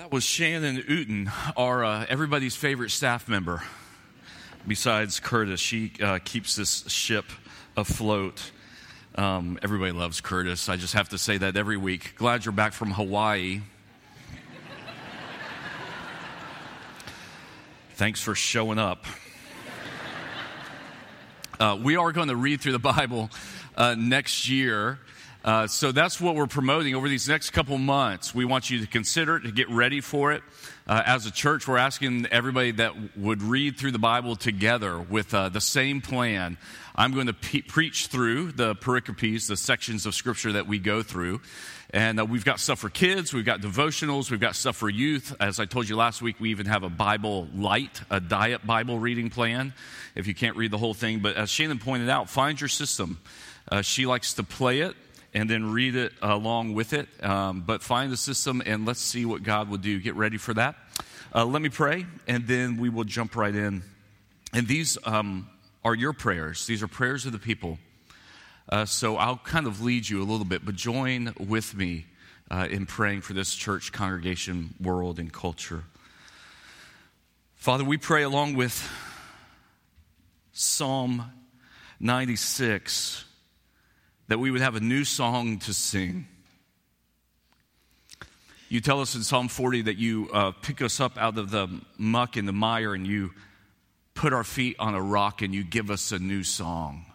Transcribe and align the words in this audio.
That 0.00 0.10
was 0.10 0.24
Shannon 0.24 0.78
Uten, 0.78 1.30
our 1.58 1.84
uh, 1.84 2.06
everybody's 2.08 2.56
favorite 2.56 2.88
staff 2.88 3.28
member. 3.28 3.62
Besides 4.66 5.20
Curtis, 5.20 5.60
she 5.60 5.92
uh, 6.02 6.20
keeps 6.24 6.56
this 6.56 6.88
ship 6.88 7.26
afloat. 7.76 8.50
Um, 9.14 9.58
everybody 9.62 9.92
loves 9.92 10.22
Curtis. 10.22 10.70
I 10.70 10.76
just 10.76 10.94
have 10.94 11.10
to 11.10 11.18
say 11.18 11.36
that 11.36 11.54
every 11.54 11.76
week. 11.76 12.14
Glad 12.16 12.46
you're 12.46 12.52
back 12.52 12.72
from 12.72 12.92
Hawaii. 12.92 13.60
Thanks 17.96 18.22
for 18.22 18.34
showing 18.34 18.78
up. 18.78 19.04
Uh, 21.60 21.78
we 21.78 21.96
are 21.96 22.10
going 22.12 22.28
to 22.28 22.36
read 22.36 22.62
through 22.62 22.72
the 22.72 22.78
Bible 22.78 23.28
uh, 23.76 23.96
next 23.98 24.48
year. 24.48 24.98
Uh, 25.42 25.66
so 25.66 25.90
that's 25.90 26.20
what 26.20 26.34
we're 26.34 26.46
promoting 26.46 26.94
over 26.94 27.08
these 27.08 27.26
next 27.26 27.50
couple 27.50 27.78
months. 27.78 28.34
We 28.34 28.44
want 28.44 28.68
you 28.68 28.80
to 28.80 28.86
consider 28.86 29.36
it, 29.36 29.42
to 29.44 29.52
get 29.52 29.70
ready 29.70 30.02
for 30.02 30.32
it. 30.32 30.42
Uh, 30.86 31.02
as 31.06 31.24
a 31.24 31.30
church, 31.30 31.66
we're 31.66 31.78
asking 31.78 32.26
everybody 32.26 32.72
that 32.72 33.16
would 33.16 33.42
read 33.42 33.78
through 33.78 33.92
the 33.92 33.98
Bible 33.98 34.36
together 34.36 34.98
with 34.98 35.32
uh, 35.32 35.48
the 35.48 35.60
same 35.60 36.02
plan. 36.02 36.58
I'm 36.94 37.14
going 37.14 37.28
to 37.28 37.32
pe- 37.32 37.62
preach 37.62 38.08
through 38.08 38.52
the 38.52 38.74
pericopes, 38.74 39.46
the 39.46 39.56
sections 39.56 40.04
of 40.04 40.14
Scripture 40.14 40.52
that 40.52 40.66
we 40.66 40.78
go 40.78 41.02
through. 41.02 41.40
And 41.92 42.20
uh, 42.20 42.26
we've 42.26 42.44
got 42.44 42.60
stuff 42.60 42.80
for 42.80 42.90
kids, 42.90 43.32
we've 43.32 43.44
got 43.44 43.62
devotionals, 43.62 44.30
we've 44.30 44.40
got 44.40 44.56
stuff 44.56 44.76
for 44.76 44.90
youth. 44.90 45.34
As 45.40 45.58
I 45.58 45.64
told 45.64 45.88
you 45.88 45.96
last 45.96 46.20
week, 46.20 46.36
we 46.38 46.50
even 46.50 46.66
have 46.66 46.82
a 46.82 46.90
Bible 46.90 47.48
light, 47.54 48.02
a 48.10 48.20
diet 48.20 48.66
Bible 48.66 48.98
reading 48.98 49.30
plan, 49.30 49.72
if 50.14 50.26
you 50.26 50.34
can't 50.34 50.56
read 50.56 50.70
the 50.70 50.78
whole 50.78 50.94
thing. 50.94 51.20
But 51.20 51.36
as 51.36 51.50
Shannon 51.50 51.78
pointed 51.78 52.10
out, 52.10 52.28
find 52.28 52.60
your 52.60 52.68
system. 52.68 53.20
Uh, 53.70 53.82
she 53.82 54.04
likes 54.04 54.34
to 54.34 54.42
play 54.42 54.80
it 54.80 54.94
and 55.32 55.48
then 55.48 55.72
read 55.72 55.94
it 55.94 56.12
along 56.22 56.74
with 56.74 56.92
it. 56.92 57.08
Um, 57.22 57.62
but 57.62 57.82
find 57.82 58.12
the 58.12 58.16
system 58.16 58.62
and 58.64 58.86
let's 58.86 59.00
see 59.00 59.24
what 59.24 59.42
God 59.42 59.68
will 59.68 59.78
do. 59.78 60.00
Get 60.00 60.16
ready 60.16 60.36
for 60.36 60.54
that. 60.54 60.76
Uh, 61.34 61.44
let 61.44 61.62
me 61.62 61.68
pray, 61.68 62.06
and 62.26 62.46
then 62.48 62.76
we 62.76 62.88
will 62.88 63.04
jump 63.04 63.36
right 63.36 63.54
in. 63.54 63.82
And 64.52 64.66
these 64.66 64.98
um, 65.04 65.48
are 65.84 65.94
your 65.94 66.12
prayers, 66.12 66.66
these 66.66 66.82
are 66.82 66.88
prayers 66.88 67.26
of 67.26 67.32
the 67.32 67.38
people. 67.38 67.78
Uh, 68.68 68.84
so 68.84 69.16
I'll 69.16 69.38
kind 69.38 69.66
of 69.66 69.80
lead 69.80 70.08
you 70.08 70.22
a 70.22 70.24
little 70.24 70.44
bit, 70.44 70.64
but 70.64 70.76
join 70.76 71.34
with 71.38 71.74
me 71.74 72.06
uh, 72.50 72.68
in 72.70 72.86
praying 72.86 73.20
for 73.22 73.32
this 73.32 73.54
church, 73.54 73.92
congregation, 73.92 74.74
world, 74.80 75.18
and 75.18 75.32
culture. 75.32 75.84
Father, 77.54 77.84
we 77.84 77.96
pray 77.96 78.22
along 78.22 78.54
with 78.54 78.88
Psalm 80.52 81.30
96 82.00 83.24
that 84.30 84.38
we 84.38 84.52
would 84.52 84.60
have 84.60 84.76
a 84.76 84.80
new 84.80 85.02
song 85.02 85.58
to 85.58 85.74
sing. 85.74 86.24
You 88.68 88.80
tell 88.80 89.00
us 89.00 89.16
in 89.16 89.24
Psalm 89.24 89.48
40 89.48 89.82
that 89.82 89.98
you 89.98 90.30
uh, 90.32 90.52
pick 90.52 90.80
us 90.82 91.00
up 91.00 91.18
out 91.18 91.36
of 91.36 91.50
the 91.50 91.66
muck 91.98 92.36
and 92.36 92.46
the 92.46 92.52
mire 92.52 92.94
and 92.94 93.04
you 93.04 93.32
put 94.14 94.32
our 94.32 94.44
feet 94.44 94.76
on 94.78 94.94
a 94.94 95.02
rock 95.02 95.42
and 95.42 95.52
you 95.52 95.64
give 95.64 95.90
us 95.90 96.12
a 96.12 96.20
new 96.20 96.44
song. 96.44 97.06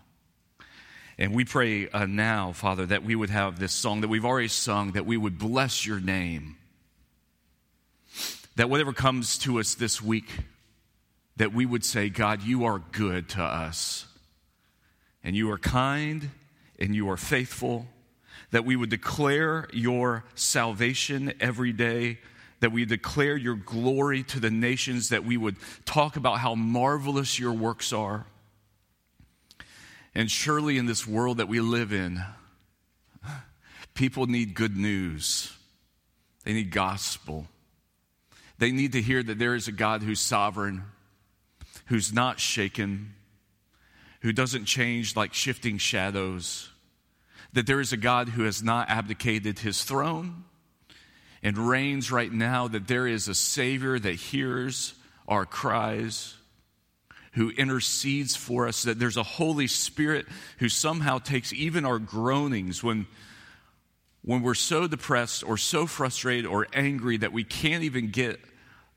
And 1.17 1.33
we 1.33 1.45
pray 1.45 1.87
uh, 1.87 2.05
now, 2.05 2.51
Father, 2.51 2.85
that 2.87 3.05
we 3.05 3.15
would 3.15 3.29
have 3.29 3.59
this 3.59 3.71
song 3.71 4.01
that 4.01 4.09
we've 4.09 4.25
already 4.25 4.49
sung, 4.49 4.91
that 4.91 5.05
we 5.05 5.15
would 5.15 5.39
bless 5.39 5.85
your 5.85 6.01
name. 6.01 6.57
That 8.57 8.69
whatever 8.69 8.91
comes 8.91 9.37
to 9.37 9.61
us 9.61 9.75
this 9.75 10.01
week, 10.01 10.27
that 11.37 11.53
we 11.53 11.65
would 11.65 11.85
say, 11.85 12.09
God, 12.09 12.43
you 12.43 12.65
are 12.65 12.79
good 12.91 13.29
to 13.29 13.41
us. 13.41 14.05
And 15.23 15.33
you 15.33 15.49
are 15.51 15.57
kind 15.57 16.29
and 16.79 16.95
you 16.95 17.09
are 17.09 17.17
faithful, 17.17 17.87
that 18.51 18.65
we 18.65 18.75
would 18.75 18.89
declare 18.89 19.67
your 19.73 20.23
salvation 20.35 21.33
every 21.39 21.71
day, 21.71 22.19
that 22.59 22.71
we 22.71 22.85
declare 22.85 23.35
your 23.35 23.55
glory 23.55 24.23
to 24.23 24.39
the 24.39 24.51
nations, 24.51 25.09
that 25.09 25.25
we 25.25 25.37
would 25.37 25.57
talk 25.85 26.15
about 26.15 26.39
how 26.39 26.55
marvelous 26.55 27.39
your 27.39 27.53
works 27.53 27.91
are. 27.91 28.25
And 30.13 30.31
surely 30.31 30.77
in 30.77 30.85
this 30.85 31.05
world 31.05 31.37
that 31.37 31.47
we 31.47 31.59
live 31.59 31.91
in, 31.91 32.23
people 33.93 34.27
need 34.27 34.53
good 34.53 34.77
news. 34.77 35.51
They 36.43 36.53
need 36.53 36.71
gospel. 36.71 37.47
They 38.57 38.71
need 38.71 38.93
to 38.93 39.01
hear 39.01 39.21
that 39.23 39.39
there 39.39 39.55
is 39.55 39.67
a 39.67 39.73
God 39.73 40.03
who's 40.03 40.21
sovereign, 40.21 40.83
who's 41.87 42.13
not 42.13 42.39
shaken, 42.39 43.14
who 44.25 44.33
doesn't 44.33 44.65
change 44.65 45.15
like 45.15 45.35
shifting 45.35 45.77
shadows, 45.77 46.71
that 47.53 47.67
there 47.67 47.79
is 47.79 47.93
a 47.93 47.97
God 47.97 48.27
who 48.27 48.41
has 48.41 48.63
not 48.63 48.89
abdicated 48.89 49.59
his 49.59 49.83
throne 49.83 50.45
and 51.43 51.55
reigns 51.59 52.11
right 52.11 52.31
now, 52.31 52.67
that 52.67 52.87
there 52.87 53.05
is 53.05 53.27
a 53.27 53.35
Savior 53.35 53.99
that 53.99 54.15
hears 54.15 54.95
our 55.27 55.45
cries, 55.45 56.33
who 57.33 57.51
intercedes 57.51 58.35
for 58.35 58.67
us, 58.67 58.81
that 58.81 58.97
there's 58.97 59.15
a 59.15 59.21
Holy 59.21 59.67
Spirit 59.67 60.25
who 60.57 60.69
somehow 60.69 61.19
takes 61.19 61.53
even 61.53 61.85
our 61.85 61.99
groanings 61.99 62.83
when. 62.83 63.05
When 64.23 64.41
we're 64.41 64.55
so 64.55 64.87
depressed 64.87 65.43
or 65.43 65.55
so 65.55 65.85
frustrated 65.85 66.47
or 66.47 66.65
angry 66.73 67.17
that 67.17 67.31
we 67.31 67.43
can't 67.43 67.83
even 67.83 68.09
get 68.09 68.39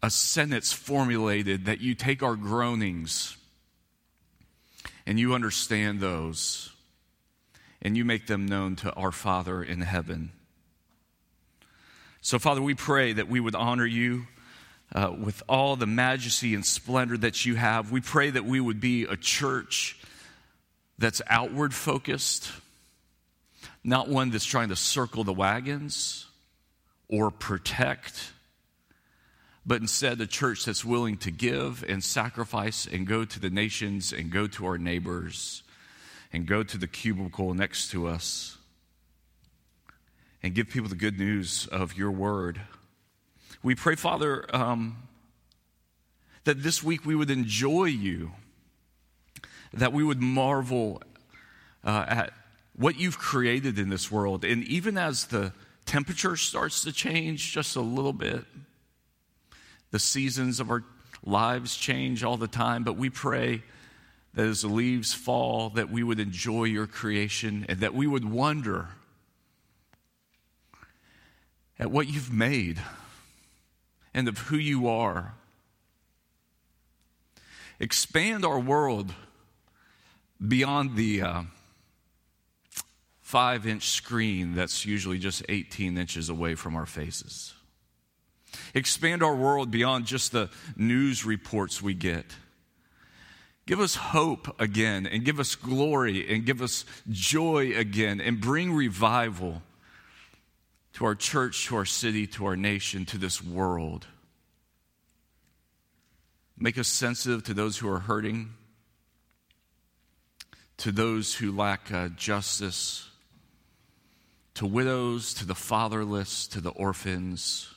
a 0.02 0.08
sentence 0.08 0.72
formulated, 0.72 1.66
that 1.66 1.82
you 1.82 1.94
take 1.94 2.22
our 2.22 2.34
groanings 2.34 3.36
and 5.08 5.18
you 5.18 5.32
understand 5.32 6.00
those 6.00 6.70
and 7.80 7.96
you 7.96 8.04
make 8.04 8.26
them 8.26 8.44
known 8.44 8.76
to 8.76 8.92
our 8.92 9.10
Father 9.10 9.62
in 9.62 9.80
heaven. 9.80 10.32
So, 12.20 12.38
Father, 12.38 12.60
we 12.60 12.74
pray 12.74 13.14
that 13.14 13.26
we 13.26 13.40
would 13.40 13.54
honor 13.54 13.86
you 13.86 14.26
uh, 14.94 15.14
with 15.18 15.42
all 15.48 15.76
the 15.76 15.86
majesty 15.86 16.54
and 16.54 16.64
splendor 16.64 17.16
that 17.16 17.46
you 17.46 17.54
have. 17.54 17.90
We 17.90 18.02
pray 18.02 18.28
that 18.28 18.44
we 18.44 18.60
would 18.60 18.82
be 18.82 19.04
a 19.04 19.16
church 19.16 19.98
that's 20.98 21.22
outward 21.26 21.72
focused, 21.72 22.52
not 23.82 24.10
one 24.10 24.28
that's 24.28 24.44
trying 24.44 24.68
to 24.68 24.76
circle 24.76 25.24
the 25.24 25.32
wagons 25.32 26.26
or 27.08 27.30
protect 27.30 28.32
but 29.68 29.82
instead 29.82 30.18
a 30.18 30.26
church 30.26 30.64
that's 30.64 30.82
willing 30.82 31.18
to 31.18 31.30
give 31.30 31.84
and 31.86 32.02
sacrifice 32.02 32.88
and 32.90 33.06
go 33.06 33.26
to 33.26 33.38
the 33.38 33.50
nations 33.50 34.14
and 34.14 34.30
go 34.30 34.46
to 34.46 34.64
our 34.64 34.78
neighbors 34.78 35.62
and 36.32 36.46
go 36.46 36.62
to 36.62 36.78
the 36.78 36.86
cubicle 36.86 37.52
next 37.52 37.90
to 37.90 38.06
us 38.06 38.56
and 40.42 40.54
give 40.54 40.70
people 40.70 40.88
the 40.88 40.94
good 40.94 41.18
news 41.18 41.66
of 41.66 41.98
your 41.98 42.10
word. 42.10 42.62
We 43.62 43.74
pray, 43.74 43.94
Father, 43.94 44.46
um, 44.56 44.96
that 46.44 46.62
this 46.62 46.82
week 46.82 47.04
we 47.04 47.14
would 47.14 47.30
enjoy 47.30 47.84
you, 47.84 48.32
that 49.74 49.92
we 49.92 50.02
would 50.02 50.22
marvel 50.22 51.02
uh, 51.84 52.06
at 52.08 52.32
what 52.74 52.98
you've 52.98 53.18
created 53.18 53.78
in 53.78 53.90
this 53.90 54.10
world. 54.10 54.46
And 54.46 54.64
even 54.64 54.96
as 54.96 55.26
the 55.26 55.52
temperature 55.84 56.36
starts 56.36 56.84
to 56.84 56.92
change 56.92 57.52
just 57.52 57.76
a 57.76 57.82
little 57.82 58.14
bit, 58.14 58.46
the 59.90 59.98
seasons 59.98 60.60
of 60.60 60.70
our 60.70 60.84
lives 61.24 61.76
change 61.76 62.22
all 62.24 62.36
the 62.36 62.48
time, 62.48 62.84
but 62.84 62.96
we 62.96 63.10
pray 63.10 63.62
that 64.34 64.46
as 64.46 64.62
the 64.62 64.68
leaves 64.68 65.14
fall, 65.14 65.70
that 65.70 65.90
we 65.90 66.02
would 66.02 66.20
enjoy 66.20 66.64
your 66.64 66.86
creation 66.86 67.66
and 67.68 67.80
that 67.80 67.94
we 67.94 68.06
would 68.06 68.24
wonder 68.24 68.88
at 71.78 71.90
what 71.90 72.08
you've 72.08 72.32
made 72.32 72.80
and 74.14 74.28
of 74.28 74.38
who 74.38 74.56
you 74.56 74.88
are. 74.88 75.34
Expand 77.80 78.44
our 78.44 78.58
world 78.58 79.14
beyond 80.46 80.96
the 80.96 81.22
uh, 81.22 81.42
five 83.20 83.66
inch 83.66 83.88
screen 83.88 84.54
that's 84.54 84.84
usually 84.84 85.18
just 85.18 85.42
18 85.48 85.96
inches 85.96 86.28
away 86.28 86.54
from 86.54 86.74
our 86.74 86.86
faces. 86.86 87.54
Expand 88.74 89.22
our 89.22 89.34
world 89.34 89.70
beyond 89.70 90.06
just 90.06 90.32
the 90.32 90.50
news 90.76 91.24
reports 91.24 91.82
we 91.82 91.94
get. 91.94 92.26
Give 93.66 93.80
us 93.80 93.94
hope 93.96 94.58
again, 94.60 95.06
and 95.06 95.24
give 95.24 95.38
us 95.38 95.54
glory, 95.54 96.32
and 96.32 96.46
give 96.46 96.62
us 96.62 96.84
joy 97.10 97.76
again, 97.76 98.20
and 98.20 98.40
bring 98.40 98.72
revival 98.72 99.62
to 100.94 101.04
our 101.04 101.14
church, 101.14 101.66
to 101.66 101.76
our 101.76 101.84
city, 101.84 102.26
to 102.28 102.46
our 102.46 102.56
nation, 102.56 103.04
to 103.06 103.18
this 103.18 103.44
world. 103.44 104.06
Make 106.56 106.78
us 106.78 106.88
sensitive 106.88 107.44
to 107.44 107.54
those 107.54 107.76
who 107.76 107.90
are 107.90 108.00
hurting, 108.00 108.54
to 110.78 110.90
those 110.90 111.34
who 111.34 111.52
lack 111.52 111.92
uh, 111.92 112.08
justice, 112.08 113.08
to 114.54 114.66
widows, 114.66 115.34
to 115.34 115.46
the 115.46 115.54
fatherless, 115.54 116.46
to 116.48 116.60
the 116.60 116.70
orphans 116.70 117.68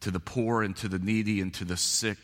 to 0.00 0.10
the 0.10 0.20
poor 0.20 0.62
and 0.62 0.76
to 0.76 0.88
the 0.88 0.98
needy 0.98 1.40
and 1.40 1.52
to 1.54 1.64
the 1.64 1.76
sick, 1.76 2.18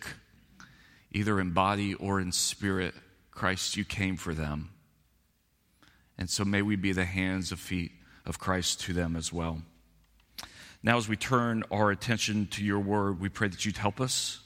either 1.12 1.41
in 1.41 1.50
body 1.50 1.94
or 1.94 2.21
in 2.21 2.32
spirit. 2.32 2.94
Christ, 3.31 3.76
you 3.76 3.85
came 3.85 4.17
for 4.17 4.32
them. 4.32 4.71
And 6.17 6.31
so 6.31 6.44
may 6.44 6.62
we 6.62 6.76
be 6.76 6.93
the 6.93 7.05
hands 7.05 7.50
and 7.50 7.59
feet 7.59 7.93
of 8.25 8.38
Christ 8.38 8.81
to 8.82 8.93
them 8.93 9.17
as 9.17 9.32
well. 9.32 9.62
Now, 10.82 10.99
as 10.99 11.09
we 11.09 11.17
turn 11.17 11.65
our 11.71 11.91
attention 11.91 12.47
to 12.49 12.65
your 12.65 12.79
word, 12.79 13.19
we 13.19 13.29
pray 13.29 13.49
that 13.49 13.65
you'd 13.65 13.79
help 13.79 14.00
us 14.00 14.41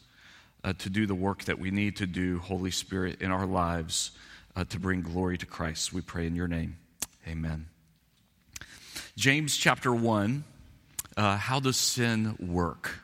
uh, 0.64 0.72
to 0.78 0.88
do 0.88 1.06
the 1.06 1.14
work 1.14 1.44
that 1.44 1.58
we 1.58 1.70
need 1.70 1.96
to 1.96 2.06
do, 2.06 2.38
Holy 2.38 2.70
Spirit, 2.70 3.20
in 3.20 3.30
our 3.30 3.46
lives 3.46 4.12
uh, 4.56 4.64
to 4.64 4.78
bring 4.78 5.02
glory 5.02 5.36
to 5.38 5.46
Christ. 5.46 5.92
We 5.92 6.00
pray 6.00 6.26
in 6.26 6.34
your 6.34 6.48
name. 6.48 6.78
Amen. 7.26 7.66
James 9.16 9.56
chapter 9.56 9.92
1 9.92 10.44
uh, 11.16 11.36
How 11.36 11.60
does 11.60 11.76
sin 11.76 12.36
work? 12.38 13.00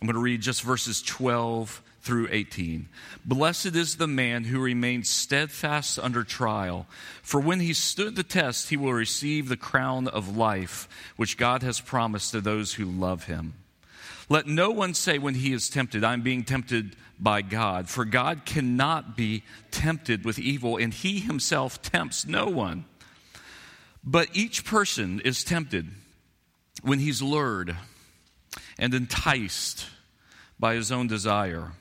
I'm 0.00 0.06
going 0.06 0.14
to 0.14 0.20
read 0.20 0.42
just 0.42 0.62
verses 0.62 1.00
12 1.02 1.82
through 2.02 2.28
18. 2.30 2.88
Blessed 3.24 3.74
is 3.74 3.96
the 3.96 4.06
man 4.06 4.44
who 4.44 4.60
remains 4.60 5.08
steadfast 5.08 5.98
under 5.98 6.22
trial, 6.22 6.86
for 7.22 7.40
when 7.40 7.60
he 7.60 7.72
stood 7.72 8.14
the 8.14 8.22
test, 8.22 8.68
he 8.68 8.76
will 8.76 8.92
receive 8.92 9.48
the 9.48 9.56
crown 9.56 10.06
of 10.06 10.36
life, 10.36 10.88
which 11.16 11.36
God 11.36 11.62
has 11.62 11.80
promised 11.80 12.30
to 12.30 12.40
those 12.40 12.74
who 12.74 12.84
love 12.84 13.24
him. 13.24 13.54
Let 14.28 14.46
no 14.46 14.70
one 14.70 14.94
say 14.94 15.18
when 15.18 15.34
he 15.34 15.52
is 15.52 15.68
tempted, 15.68 16.04
I'm 16.04 16.22
being 16.22 16.44
tempted 16.44 16.94
by 17.18 17.42
God, 17.42 17.88
for 17.88 18.04
God 18.04 18.44
cannot 18.44 19.16
be 19.16 19.42
tempted 19.70 20.24
with 20.24 20.38
evil, 20.38 20.76
and 20.76 20.92
he 20.92 21.20
himself 21.20 21.80
tempts 21.80 22.26
no 22.26 22.46
one. 22.46 22.84
But 24.04 24.28
each 24.32 24.64
person 24.64 25.20
is 25.20 25.42
tempted 25.42 25.88
when 26.82 26.98
he's 26.98 27.22
lured 27.22 27.76
and 28.78 28.94
enticed 28.94 29.86
by 30.58 30.74
his 30.74 30.90
own 30.90 31.06
desire. 31.06 31.72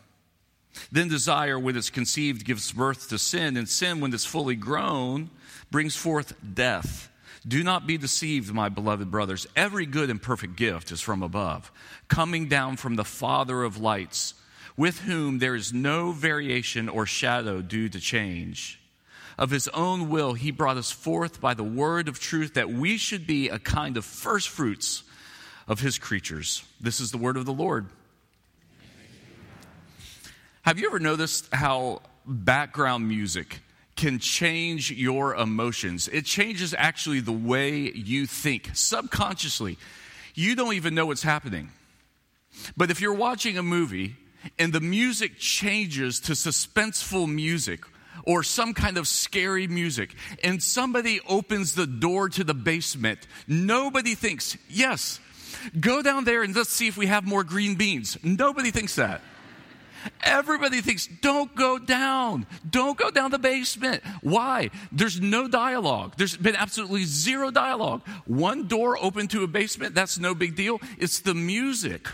Then 0.91 1.07
desire, 1.07 1.57
when 1.57 1.77
it's 1.77 1.89
conceived, 1.89 2.45
gives 2.45 2.71
birth 2.71 3.09
to 3.09 3.17
sin, 3.17 3.57
and 3.57 3.67
sin, 3.67 4.01
when 4.01 4.13
it's 4.13 4.25
fully 4.25 4.55
grown, 4.55 5.29
brings 5.71 5.95
forth 5.95 6.33
death. 6.53 7.09
Do 7.47 7.63
not 7.63 7.87
be 7.87 7.97
deceived, 7.97 8.53
my 8.53 8.69
beloved 8.69 9.11
brothers. 9.11 9.47
Every 9.55 9.85
good 9.85 10.09
and 10.09 10.21
perfect 10.21 10.55
gift 10.55 10.91
is 10.91 11.01
from 11.01 11.21
above, 11.21 11.71
coming 12.07 12.47
down 12.47 12.77
from 12.77 12.95
the 12.95 13.05
Father 13.05 13.63
of 13.63 13.77
lights, 13.77 14.33
with 14.75 15.01
whom 15.01 15.39
there 15.39 15.55
is 15.55 15.71
no 15.71 16.11
variation 16.11 16.89
or 16.89 17.05
shadow 17.05 17.61
due 17.61 17.87
to 17.89 17.99
change. 17.99 18.81
Of 19.37 19.51
his 19.51 19.67
own 19.69 20.09
will, 20.09 20.33
he 20.33 20.51
brought 20.51 20.77
us 20.77 20.91
forth 20.91 21.39
by 21.39 21.53
the 21.53 21.63
word 21.63 22.07
of 22.07 22.19
truth 22.19 22.53
that 22.55 22.69
we 22.69 22.97
should 22.97 23.27
be 23.27 23.49
a 23.49 23.59
kind 23.59 23.97
of 23.97 24.05
first 24.05 24.49
fruits 24.49 25.03
of 25.67 25.79
his 25.79 25.97
creatures. 25.97 26.63
This 26.79 26.99
is 26.99 27.11
the 27.11 27.17
word 27.17 27.37
of 27.37 27.45
the 27.45 27.53
Lord. 27.53 27.87
Have 30.61 30.79
you 30.79 30.87
ever 30.87 30.99
noticed 30.99 31.53
how 31.53 32.01
background 32.25 33.07
music 33.07 33.59
can 33.95 34.19
change 34.19 34.91
your 34.91 35.35
emotions? 35.35 36.07
It 36.07 36.25
changes 36.25 36.73
actually 36.77 37.19
the 37.19 37.31
way 37.31 37.91
you 37.91 38.25
think 38.25 38.71
subconsciously. 38.73 39.77
You 40.33 40.55
don't 40.55 40.73
even 40.73 40.95
know 40.95 41.05
what's 41.05 41.23
happening. 41.23 41.69
But 42.75 42.89
if 42.89 42.99
you're 42.99 43.13
watching 43.13 43.57
a 43.57 43.63
movie 43.63 44.15
and 44.57 44.73
the 44.73 44.81
music 44.81 45.37
changes 45.37 46.19
to 46.21 46.33
suspenseful 46.33 47.31
music 47.31 47.81
or 48.23 48.41
some 48.41 48.73
kind 48.73 48.97
of 48.97 49.07
scary 49.07 49.67
music 49.67 50.15
and 50.43 50.61
somebody 50.63 51.19
opens 51.27 51.75
the 51.75 51.87
door 51.87 52.29
to 52.29 52.43
the 52.43 52.53
basement, 52.53 53.27
nobody 53.47 54.15
thinks, 54.15 54.57
yes, 54.67 55.19
go 55.79 56.01
down 56.01 56.23
there 56.23 56.43
and 56.43 56.55
let's 56.55 56.71
see 56.71 56.87
if 56.87 56.97
we 56.97 57.07
have 57.07 57.25
more 57.25 57.43
green 57.43 57.75
beans. 57.75 58.17
Nobody 58.23 58.71
thinks 58.71 58.95
that. 58.95 59.21
Everybody 60.23 60.81
thinks, 60.81 61.07
don't 61.07 61.53
go 61.55 61.77
down. 61.77 62.45
Don't 62.69 62.97
go 62.97 63.09
down 63.09 63.31
the 63.31 63.39
basement. 63.39 64.03
Why? 64.21 64.69
There's 64.91 65.19
no 65.19 65.47
dialogue. 65.47 66.13
There's 66.17 66.37
been 66.37 66.55
absolutely 66.55 67.05
zero 67.05 67.51
dialogue. 67.51 68.05
One 68.25 68.67
door 68.67 68.97
open 69.01 69.27
to 69.29 69.43
a 69.43 69.47
basement, 69.47 69.95
that's 69.95 70.19
no 70.19 70.35
big 70.35 70.55
deal. 70.55 70.79
It's 70.97 71.19
the 71.19 71.33
music. 71.33 72.07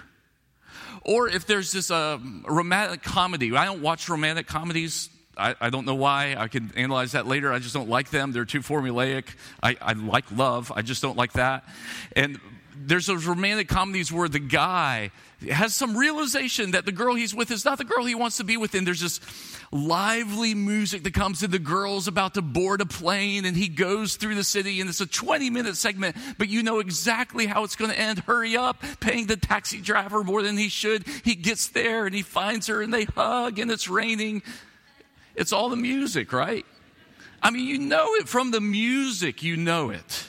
Or 1.04 1.28
if 1.28 1.48
there's 1.48 1.72
this 1.72 1.90
uh, 1.90 2.20
romantic 2.48 3.04
comedy, 3.04 3.56
I 3.56 3.66
don't 3.66 3.82
watch 3.82 4.08
romantic 4.08 4.48
comedies. 4.48 5.10
I, 5.36 5.56
I, 5.60 5.70
don't 5.70 5.86
know 5.86 5.96
why. 5.96 6.36
I 6.38 6.48
can 6.48 6.72
analyze 6.76 7.14
that 7.14 7.26
later. 7.26 7.52
I 7.52 7.60
just 7.60 7.74
don't 7.74 7.90
like 7.90 8.12
them. 8.12 8.32
They're 8.32 8.46
too 8.46 8.60
formulaic. 8.60 9.26
I, 9.64 9.78
I 9.82 9.94
like 9.94 10.26
love. 10.32 10.72
I 10.76 10.82
just 10.84 11.02
don't 11.02 11.18
like 11.18 11.34
that. 11.34 11.64
And 12.16 12.40
there's 12.88 13.06
those 13.06 13.26
romantic 13.26 13.68
comedies 13.68 14.12
where 14.12 14.30
the 14.30 14.40
guy 14.40 15.12
has 15.50 15.74
some 15.74 15.98
realization 15.98 16.72
that 16.72 16.86
the 16.86 16.92
girl 16.92 17.16
he's 17.16 17.34
with 17.34 17.50
is 17.50 17.66
not 17.66 17.78
the 17.78 17.84
girl 17.84 18.06
he 18.06 18.14
wants 18.14 18.38
to 18.38 18.44
be 18.44 18.58
with. 18.58 18.76
And 18.76 18.86
there's 18.86 19.00
this 19.00 19.20
lively 19.72 20.54
music 20.54 21.04
that 21.04 21.14
comes 21.14 21.42
in. 21.42 21.52
The 21.52 21.60
girl's 21.60 22.08
about 22.08 22.36
to 22.36 22.42
board 22.42 22.82
a 22.82 22.86
plane 22.86 23.46
and 23.46 23.58
he 23.58 23.68
goes 23.68 24.16
through 24.16 24.36
the 24.36 24.44
city 24.44 24.82
and 24.82 24.90
it's 24.90 25.02
a 25.02 25.08
20 25.08 25.50
minute 25.50 25.78
segment, 25.78 26.16
but 26.38 26.50
you 26.50 26.62
know 26.62 26.80
exactly 26.80 27.48
how 27.48 27.64
it's 27.64 27.76
going 27.76 27.92
to 27.92 28.00
end. 28.00 28.20
Hurry 28.20 28.56
up, 28.56 28.84
paying 29.00 29.26
the 29.26 29.38
taxi 29.38 29.82
driver 29.82 30.24
more 30.24 30.44
than 30.44 30.58
he 30.58 30.70
should. 30.70 31.08
He 31.24 31.36
gets 31.36 31.70
there 31.70 32.06
and 32.06 32.14
he 32.14 32.22
finds 32.22 32.68
her 32.68 32.82
and 32.82 32.94
they 32.94 33.06
hug 33.06 33.58
and 33.58 33.72
it's 33.72 33.88
raining. 33.88 34.44
It's 35.36 35.54
all 35.54 35.70
the 35.70 35.76
music, 35.76 36.34
right? 36.34 36.66
I 37.42 37.50
mean, 37.50 37.66
you 37.66 37.80
know 37.80 38.14
it 38.16 38.28
from 38.28 38.52
the 38.52 38.62
music, 38.62 39.42
you 39.42 39.58
know 39.58 39.90
it. 39.90 40.26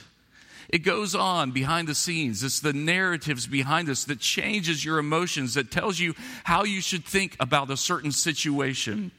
It 0.73 0.79
goes 0.79 1.15
on 1.15 1.51
behind 1.51 1.87
the 1.87 1.95
scenes. 1.95 2.43
It's 2.43 2.61
the 2.61 2.73
narratives 2.73 3.47
behind 3.47 3.91
us 3.91 4.05
that 4.05 4.21
changes 4.21 4.83
your 4.83 4.99
emotions, 4.99 5.55
that 5.55 5.71
tells 5.71 6.01
you 6.01 6.15
how 6.45 6.65
you 6.65 6.81
should 6.81 7.05
think 7.05 7.37
about 7.39 7.71
a 7.71 7.77
certain 7.77 8.11
situation. 8.11 9.13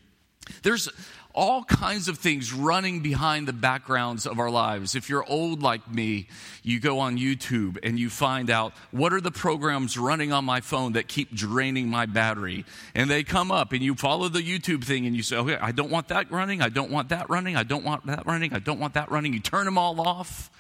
There's 0.63 0.89
all 1.35 1.63
kinds 1.63 2.07
of 2.07 2.17
things 2.19 2.53
running 2.53 3.00
behind 3.01 3.47
the 3.47 3.53
backgrounds 3.53 4.27
of 4.27 4.39
our 4.39 4.51
lives. 4.51 4.94
If 4.95 5.09
you're 5.09 5.25
old 5.27 5.63
like 5.63 5.91
me, 5.91 6.27
you 6.61 6.79
go 6.79 7.00
on 7.00 7.17
YouTube 7.17 7.77
and 7.81 8.00
you 8.00 8.09
find 8.09 8.50
out 8.50 8.73
what 8.91 9.13
are 9.13 9.21
the 9.21 9.31
programs 9.31 9.97
running 9.97 10.31
on 10.31 10.45
my 10.45 10.61
phone 10.61 10.94
that 10.94 11.07
keep 11.07 11.33
draining 11.33 11.88
my 11.88 12.05
battery. 12.05 12.65
And 12.94 13.09
they 13.09 13.23
come 13.23 13.51
up 13.51 13.73
and 13.73 13.81
you 13.81 13.95
follow 13.95 14.29
the 14.29 14.41
YouTube 14.41 14.83
thing 14.83 15.07
and 15.07 15.15
you 15.15 15.23
say, 15.23 15.38
okay, 15.38 15.57
I 15.57 15.71
don't 15.71 15.89
want 15.89 16.09
that 16.09 16.31
running. 16.31 16.61
I 16.61 16.69
don't 16.69 16.91
want 16.91 17.09
that 17.09 17.29
running. 17.29 17.55
I 17.55 17.63
don't 17.63 17.83
want 17.83 18.05
that 18.05 18.25
running. 18.25 18.53
I 18.53 18.59
don't 18.59 18.79
want 18.79 18.94
that 18.94 19.09
running. 19.09 19.33
You 19.33 19.39
turn 19.39 19.65
them 19.65 19.77
all 19.77 20.01
off. 20.01 20.51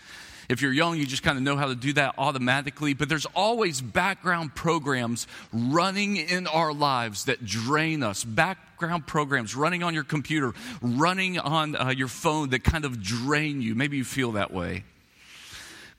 If 0.49 0.61
you're 0.61 0.73
young, 0.73 0.97
you 0.97 1.05
just 1.05 1.23
kind 1.23 1.37
of 1.37 1.43
know 1.43 1.55
how 1.55 1.67
to 1.67 1.75
do 1.75 1.93
that 1.93 2.15
automatically. 2.17 2.93
But 2.93 3.09
there's 3.09 3.25
always 3.27 3.81
background 3.81 4.55
programs 4.55 5.27
running 5.51 6.17
in 6.17 6.47
our 6.47 6.73
lives 6.73 7.25
that 7.25 7.45
drain 7.45 8.03
us. 8.03 8.23
Background 8.23 9.07
programs 9.07 9.55
running 9.55 9.83
on 9.83 9.93
your 9.93 10.03
computer, 10.03 10.53
running 10.81 11.39
on 11.39 11.75
uh, 11.75 11.89
your 11.89 12.07
phone 12.07 12.49
that 12.49 12.63
kind 12.63 12.85
of 12.85 13.01
drain 13.01 13.61
you. 13.61 13.75
Maybe 13.75 13.97
you 13.97 14.03
feel 14.03 14.33
that 14.33 14.51
way. 14.51 14.83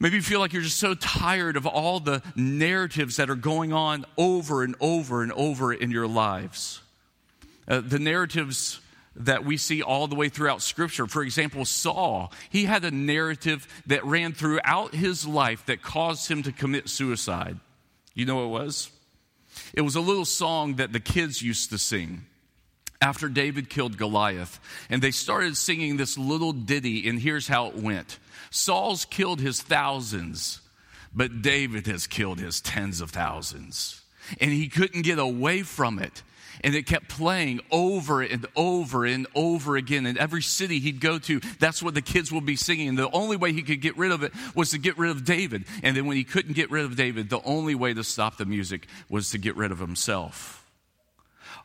Maybe 0.00 0.16
you 0.16 0.22
feel 0.22 0.40
like 0.40 0.52
you're 0.52 0.62
just 0.62 0.78
so 0.78 0.94
tired 0.94 1.56
of 1.56 1.66
all 1.66 2.00
the 2.00 2.22
narratives 2.34 3.16
that 3.16 3.30
are 3.30 3.36
going 3.36 3.72
on 3.72 4.04
over 4.18 4.62
and 4.62 4.74
over 4.80 5.22
and 5.22 5.32
over 5.32 5.72
in 5.72 5.90
your 5.90 6.06
lives. 6.06 6.82
Uh, 7.66 7.80
the 7.80 7.98
narratives 7.98 8.80
that 9.16 9.44
we 9.44 9.56
see 9.56 9.82
all 9.82 10.06
the 10.06 10.14
way 10.14 10.28
throughout 10.28 10.62
Scripture. 10.62 11.06
For 11.06 11.22
example, 11.22 11.64
Saul, 11.64 12.32
he 12.50 12.64
had 12.64 12.84
a 12.84 12.90
narrative 12.90 13.66
that 13.86 14.04
ran 14.04 14.32
throughout 14.32 14.94
his 14.94 15.26
life 15.26 15.64
that 15.66 15.82
caused 15.82 16.30
him 16.30 16.42
to 16.42 16.52
commit 16.52 16.88
suicide. 16.88 17.58
You 18.14 18.26
know 18.26 18.36
what 18.36 18.60
it 18.60 18.64
was? 18.64 18.90
It 19.72 19.82
was 19.82 19.94
a 19.94 20.00
little 20.00 20.24
song 20.24 20.76
that 20.76 20.92
the 20.92 21.00
kids 21.00 21.42
used 21.42 21.70
to 21.70 21.78
sing 21.78 22.24
after 23.00 23.28
David 23.28 23.68
killed 23.68 23.96
Goliath. 23.98 24.58
And 24.88 25.02
they 25.02 25.10
started 25.10 25.56
singing 25.56 25.96
this 25.96 26.16
little 26.18 26.52
ditty, 26.52 27.08
and 27.08 27.20
here's 27.20 27.46
how 27.46 27.66
it 27.66 27.76
went 27.76 28.18
Saul's 28.50 29.04
killed 29.04 29.40
his 29.40 29.60
thousands, 29.62 30.60
but 31.14 31.42
David 31.42 31.86
has 31.86 32.06
killed 32.06 32.40
his 32.40 32.60
tens 32.60 33.00
of 33.00 33.10
thousands. 33.10 34.00
And 34.40 34.50
he 34.50 34.68
couldn't 34.68 35.02
get 35.02 35.18
away 35.18 35.62
from 35.62 35.98
it 35.98 36.22
and 36.62 36.74
it 36.74 36.86
kept 36.86 37.08
playing 37.08 37.60
over 37.70 38.22
and 38.22 38.46
over 38.56 39.04
and 39.04 39.26
over 39.34 39.76
again. 39.76 40.06
In 40.06 40.18
every 40.18 40.42
city 40.42 40.78
he'd 40.78 41.00
go 41.00 41.18
to, 41.20 41.40
that's 41.58 41.82
what 41.82 41.94
the 41.94 42.02
kids 42.02 42.30
would 42.32 42.46
be 42.46 42.56
singing. 42.56 42.88
And 42.88 42.98
the 42.98 43.10
only 43.10 43.36
way 43.36 43.52
he 43.52 43.62
could 43.62 43.80
get 43.80 43.96
rid 43.96 44.12
of 44.12 44.22
it 44.22 44.32
was 44.54 44.70
to 44.70 44.78
get 44.78 44.98
rid 44.98 45.10
of 45.10 45.24
David. 45.24 45.64
And 45.82 45.96
then 45.96 46.06
when 46.06 46.16
he 46.16 46.24
couldn't 46.24 46.54
get 46.54 46.70
rid 46.70 46.84
of 46.84 46.96
David, 46.96 47.30
the 47.30 47.42
only 47.42 47.74
way 47.74 47.94
to 47.94 48.04
stop 48.04 48.36
the 48.36 48.44
music 48.44 48.86
was 49.08 49.30
to 49.30 49.38
get 49.38 49.56
rid 49.56 49.72
of 49.72 49.78
himself. 49.78 50.64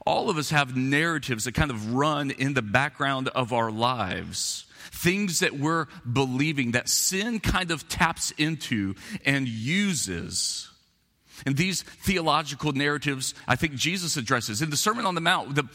All 0.06 0.30
of 0.30 0.38
us 0.38 0.50
have 0.50 0.76
narratives 0.76 1.44
that 1.44 1.54
kind 1.54 1.72
of 1.72 1.94
run 1.94 2.32
in 2.32 2.54
the 2.54 2.62
background 2.62 3.28
of 3.30 3.54
our 3.54 3.72
lives 3.72 4.66
things 4.92 5.40
that 5.40 5.54
we're 5.54 5.86
believing 6.12 6.72
that 6.72 6.90
sin 6.90 7.40
kind 7.40 7.70
of 7.72 7.88
taps 7.88 8.32
into 8.32 8.96
and 9.26 9.48
uses 9.48 10.69
and 11.46 11.56
these 11.56 11.84
theological 11.84 12.72
narratives, 12.72 13.34
I 13.48 13.56
think 13.56 13.76
Jesus 13.76 14.18
addresses. 14.18 14.62
In 14.62 14.70
the 14.70 14.78
Sermon 14.78 15.06
on 15.06 15.16
the 15.16 15.22
Mount, 15.22 15.56
the, 15.56 15.68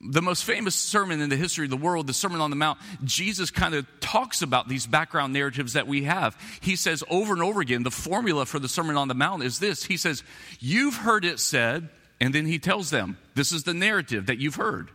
the 0.00 0.22
most 0.22 0.44
famous 0.44 0.74
sermon 0.74 1.20
in 1.20 1.30
the 1.30 1.36
history 1.36 1.64
of 1.64 1.70
the 1.70 1.76
world, 1.76 2.06
the 2.06 2.14
Sermon 2.14 2.40
on 2.40 2.50
the 2.50 2.56
Mount, 2.56 2.78
Jesus 3.04 3.50
kind 3.50 3.74
of 3.74 3.86
talks 4.00 4.42
about 4.42 4.68
these 4.68 4.86
background 4.86 5.32
narratives 5.32 5.74
that 5.74 5.86
we 5.86 6.04
have. 6.04 6.36
He 6.60 6.76
says 6.76 7.02
over 7.08 7.32
and 7.32 7.42
over 7.42 7.60
again, 7.60 7.82
the 7.82 7.90
formula 7.90 8.46
for 8.46 8.58
the 8.58 8.68
Sermon 8.68 8.96
on 8.96 9.08
the 9.08 9.14
Mount 9.14 9.42
is 9.42 9.58
this 9.58 9.84
He 9.84 9.96
says, 9.96 10.22
You've 10.60 10.96
heard 10.96 11.24
it 11.24 11.40
said, 11.40 11.88
and 12.20 12.34
then 12.34 12.46
he 12.46 12.58
tells 12.58 12.90
them, 12.90 13.18
This 13.34 13.52
is 13.52 13.64
the 13.64 13.74
narrative 13.74 14.26
that 14.26 14.38
you've 14.38 14.56
heard. 14.56 14.90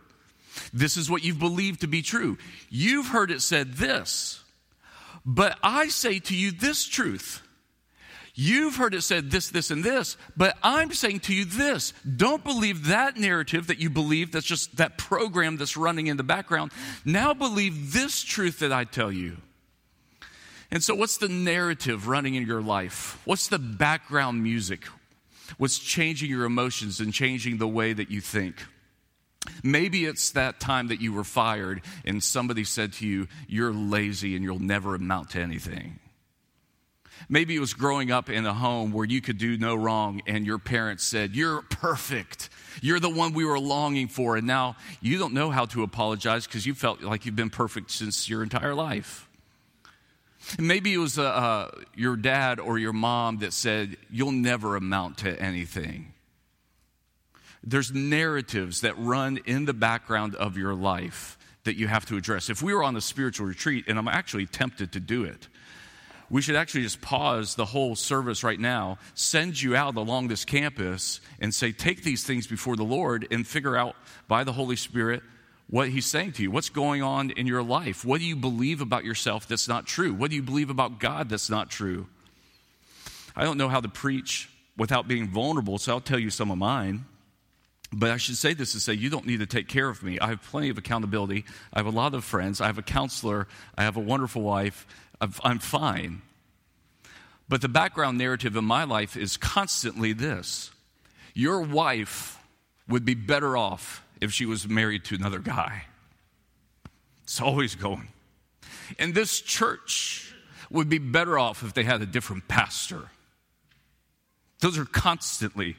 This 0.72 0.96
is 0.96 1.10
what 1.10 1.24
you've 1.24 1.38
believed 1.38 1.80
to 1.80 1.86
be 1.86 2.02
true. 2.02 2.38
You've 2.68 3.08
heard 3.08 3.30
it 3.30 3.40
said 3.40 3.74
this, 3.74 4.42
but 5.24 5.58
I 5.62 5.88
say 5.88 6.18
to 6.18 6.36
you 6.36 6.50
this 6.50 6.86
truth 6.86 7.42
You've 8.42 8.76
heard 8.76 8.94
it 8.94 9.02
said 9.02 9.30
this, 9.30 9.50
this, 9.50 9.70
and 9.70 9.84
this, 9.84 10.16
but 10.34 10.56
I'm 10.62 10.94
saying 10.94 11.20
to 11.20 11.34
you 11.34 11.44
this. 11.44 11.92
Don't 12.16 12.42
believe 12.42 12.86
that 12.86 13.18
narrative 13.18 13.66
that 13.66 13.80
you 13.80 13.90
believe, 13.90 14.32
that's 14.32 14.46
just 14.46 14.78
that 14.78 14.96
program 14.96 15.58
that's 15.58 15.76
running 15.76 16.06
in 16.06 16.16
the 16.16 16.22
background. 16.22 16.72
Now 17.04 17.34
believe 17.34 17.92
this 17.92 18.22
truth 18.22 18.60
that 18.60 18.72
I 18.72 18.84
tell 18.84 19.12
you. 19.12 19.36
And 20.70 20.82
so, 20.82 20.94
what's 20.94 21.18
the 21.18 21.28
narrative 21.28 22.08
running 22.08 22.34
in 22.34 22.46
your 22.46 22.62
life? 22.62 23.20
What's 23.26 23.48
the 23.48 23.58
background 23.58 24.42
music? 24.42 24.86
What's 25.58 25.78
changing 25.78 26.30
your 26.30 26.46
emotions 26.46 26.98
and 26.98 27.12
changing 27.12 27.58
the 27.58 27.68
way 27.68 27.92
that 27.92 28.10
you 28.10 28.22
think? 28.22 28.64
Maybe 29.62 30.06
it's 30.06 30.30
that 30.30 30.60
time 30.60 30.88
that 30.88 31.02
you 31.02 31.12
were 31.12 31.24
fired 31.24 31.82
and 32.06 32.24
somebody 32.24 32.64
said 32.64 32.94
to 32.94 33.06
you, 33.06 33.28
You're 33.48 33.74
lazy 33.74 34.34
and 34.34 34.42
you'll 34.42 34.60
never 34.60 34.94
amount 34.94 35.32
to 35.32 35.42
anything. 35.42 35.99
Maybe 37.28 37.54
it 37.54 37.60
was 37.60 37.74
growing 37.74 38.10
up 38.10 38.30
in 38.30 38.46
a 38.46 38.54
home 38.54 38.92
where 38.92 39.04
you 39.04 39.20
could 39.20 39.38
do 39.38 39.56
no 39.56 39.74
wrong 39.74 40.22
and 40.26 40.46
your 40.46 40.58
parents 40.58 41.04
said, 41.04 41.34
You're 41.34 41.62
perfect. 41.62 42.48
You're 42.80 43.00
the 43.00 43.10
one 43.10 43.32
we 43.32 43.44
were 43.44 43.58
longing 43.58 44.08
for. 44.08 44.36
And 44.36 44.46
now 44.46 44.76
you 45.00 45.18
don't 45.18 45.34
know 45.34 45.50
how 45.50 45.66
to 45.66 45.82
apologize 45.82 46.46
because 46.46 46.66
you 46.66 46.74
felt 46.74 47.02
like 47.02 47.26
you've 47.26 47.36
been 47.36 47.50
perfect 47.50 47.90
since 47.90 48.28
your 48.28 48.42
entire 48.42 48.74
life. 48.74 49.28
Maybe 50.58 50.94
it 50.94 50.98
was 50.98 51.18
uh, 51.18 51.24
uh, 51.24 51.70
your 51.94 52.16
dad 52.16 52.58
or 52.58 52.78
your 52.78 52.92
mom 52.92 53.38
that 53.38 53.52
said, 53.52 53.96
You'll 54.10 54.32
never 54.32 54.76
amount 54.76 55.18
to 55.18 55.40
anything. 55.40 56.14
There's 57.62 57.92
narratives 57.92 58.80
that 58.80 58.98
run 58.98 59.38
in 59.44 59.66
the 59.66 59.74
background 59.74 60.34
of 60.34 60.56
your 60.56 60.74
life 60.74 61.36
that 61.64 61.76
you 61.76 61.88
have 61.88 62.06
to 62.06 62.16
address. 62.16 62.48
If 62.48 62.62
we 62.62 62.72
were 62.72 62.82
on 62.82 62.96
a 62.96 63.02
spiritual 63.02 63.46
retreat, 63.46 63.84
and 63.86 63.98
I'm 63.98 64.08
actually 64.08 64.46
tempted 64.46 64.92
to 64.92 65.00
do 65.00 65.24
it, 65.24 65.48
we 66.30 66.40
should 66.40 66.56
actually 66.56 66.82
just 66.82 67.00
pause 67.00 67.56
the 67.56 67.64
whole 67.64 67.96
service 67.96 68.44
right 68.44 68.58
now, 68.58 68.98
send 69.14 69.60
you 69.60 69.74
out 69.74 69.96
along 69.96 70.28
this 70.28 70.44
campus, 70.44 71.20
and 71.40 71.52
say, 71.52 71.72
Take 71.72 72.04
these 72.04 72.24
things 72.24 72.46
before 72.46 72.76
the 72.76 72.84
Lord 72.84 73.26
and 73.30 73.46
figure 73.46 73.76
out 73.76 73.96
by 74.28 74.44
the 74.44 74.52
Holy 74.52 74.76
Spirit 74.76 75.22
what 75.68 75.88
he's 75.88 76.06
saying 76.06 76.32
to 76.32 76.42
you. 76.42 76.50
What's 76.50 76.68
going 76.68 77.02
on 77.02 77.30
in 77.30 77.46
your 77.46 77.62
life? 77.62 78.04
What 78.04 78.20
do 78.20 78.26
you 78.26 78.36
believe 78.36 78.80
about 78.80 79.04
yourself 79.04 79.48
that's 79.48 79.68
not 79.68 79.86
true? 79.86 80.14
What 80.14 80.30
do 80.30 80.36
you 80.36 80.42
believe 80.42 80.70
about 80.70 81.00
God 81.00 81.28
that's 81.28 81.50
not 81.50 81.68
true? 81.68 82.06
I 83.34 83.44
don't 83.44 83.58
know 83.58 83.68
how 83.68 83.80
to 83.80 83.88
preach 83.88 84.48
without 84.76 85.08
being 85.08 85.28
vulnerable, 85.28 85.78
so 85.78 85.92
I'll 85.92 86.00
tell 86.00 86.18
you 86.18 86.30
some 86.30 86.50
of 86.50 86.58
mine. 86.58 87.06
But 87.92 88.10
I 88.10 88.18
should 88.18 88.36
say 88.36 88.54
this 88.54 88.72
to 88.72 88.80
say, 88.80 88.94
you 88.94 89.10
don't 89.10 89.26
need 89.26 89.40
to 89.40 89.46
take 89.46 89.66
care 89.66 89.88
of 89.88 90.02
me. 90.02 90.18
I 90.20 90.28
have 90.28 90.42
plenty 90.42 90.68
of 90.68 90.78
accountability. 90.78 91.44
I 91.72 91.80
have 91.80 91.86
a 91.86 91.90
lot 91.90 92.14
of 92.14 92.24
friends. 92.24 92.60
I 92.60 92.66
have 92.66 92.78
a 92.78 92.82
counselor. 92.82 93.48
I 93.76 93.82
have 93.82 93.96
a 93.96 94.00
wonderful 94.00 94.42
wife. 94.42 94.86
I'm 95.20 95.58
fine. 95.58 96.22
But 97.48 97.60
the 97.62 97.68
background 97.68 98.16
narrative 98.16 98.56
in 98.56 98.64
my 98.64 98.84
life 98.84 99.16
is 99.16 99.36
constantly 99.36 100.12
this 100.12 100.70
your 101.34 101.60
wife 101.60 102.38
would 102.88 103.04
be 103.04 103.14
better 103.14 103.56
off 103.56 104.04
if 104.20 104.32
she 104.32 104.46
was 104.46 104.68
married 104.68 105.04
to 105.06 105.14
another 105.14 105.38
guy. 105.38 105.84
It's 107.24 107.40
always 107.40 107.74
going. 107.74 108.08
And 108.98 109.14
this 109.14 109.40
church 109.40 110.34
would 110.70 110.88
be 110.88 110.98
better 110.98 111.38
off 111.38 111.62
if 111.62 111.74
they 111.74 111.84
had 111.84 112.02
a 112.02 112.06
different 112.06 112.48
pastor. 112.48 113.10
Those 114.60 114.78
are 114.78 114.84
constantly 114.84 115.76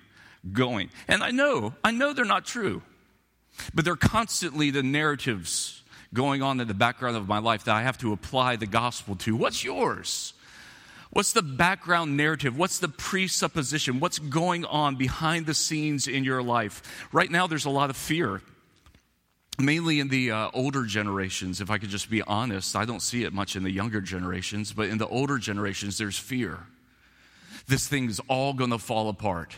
going. 0.52 0.90
And 1.08 1.24
I 1.24 1.32
know, 1.32 1.74
I 1.84 1.92
know 1.92 2.14
they're 2.14 2.26
not 2.26 2.46
true, 2.46 2.82
but 3.74 3.86
they're 3.86 3.96
constantly 3.96 4.72
the 4.72 4.84
narratives 4.84 5.81
going 6.14 6.42
on 6.42 6.60
in 6.60 6.68
the 6.68 6.74
background 6.74 7.16
of 7.16 7.28
my 7.28 7.40
life 7.40 7.64
that 7.66 7.76
I 7.76 7.84
have 7.84 7.98
to 8.00 8.14
apply 8.14 8.58
the 8.58 8.66
gospel 8.66 9.16
to. 9.18 9.36
What's 9.36 9.64
yours? 9.64 10.34
What's 11.12 11.34
the 11.34 11.42
background 11.42 12.16
narrative? 12.16 12.58
What's 12.58 12.80
the 12.80 12.88
presupposition? 12.88 14.00
What's 14.00 14.20
going 14.20 14.64
on 14.64 14.96
behind 14.96 15.46
the 15.46 15.54
scenes 15.54 16.08
in 16.08 16.24
your 16.24 16.42
life? 16.42 17.08
Right 17.12 17.30
now, 17.30 17.48
there's 17.48 17.66
a 17.66 17.70
lot 17.70 17.90
of 17.90 17.98
fear, 17.98 18.42
mainly 19.60 20.00
in 20.00 20.08
the 20.08 20.32
uh, 20.32 20.50
older 20.54 20.86
generations. 20.86 21.60
If 21.60 21.70
I 21.70 21.80
could 21.80 21.90
just 21.90 22.10
be 22.10 22.22
honest, 22.22 22.78
I 22.78 22.86
don't 22.86 23.02
see 23.02 23.24
it 23.24 23.34
much 23.34 23.58
in 23.58 23.64
the 23.64 23.72
younger 23.72 24.00
generations, 24.00 24.72
but 24.72 24.88
in 24.88 25.00
the 25.00 25.08
older 25.08 25.38
generations, 25.38 25.98
there's 25.98 26.18
fear. 26.18 26.60
This 27.68 27.88
thing's 27.90 28.22
all 28.30 28.54
going 28.54 28.72
to 28.72 28.78
fall 28.78 29.10
apart, 29.10 29.56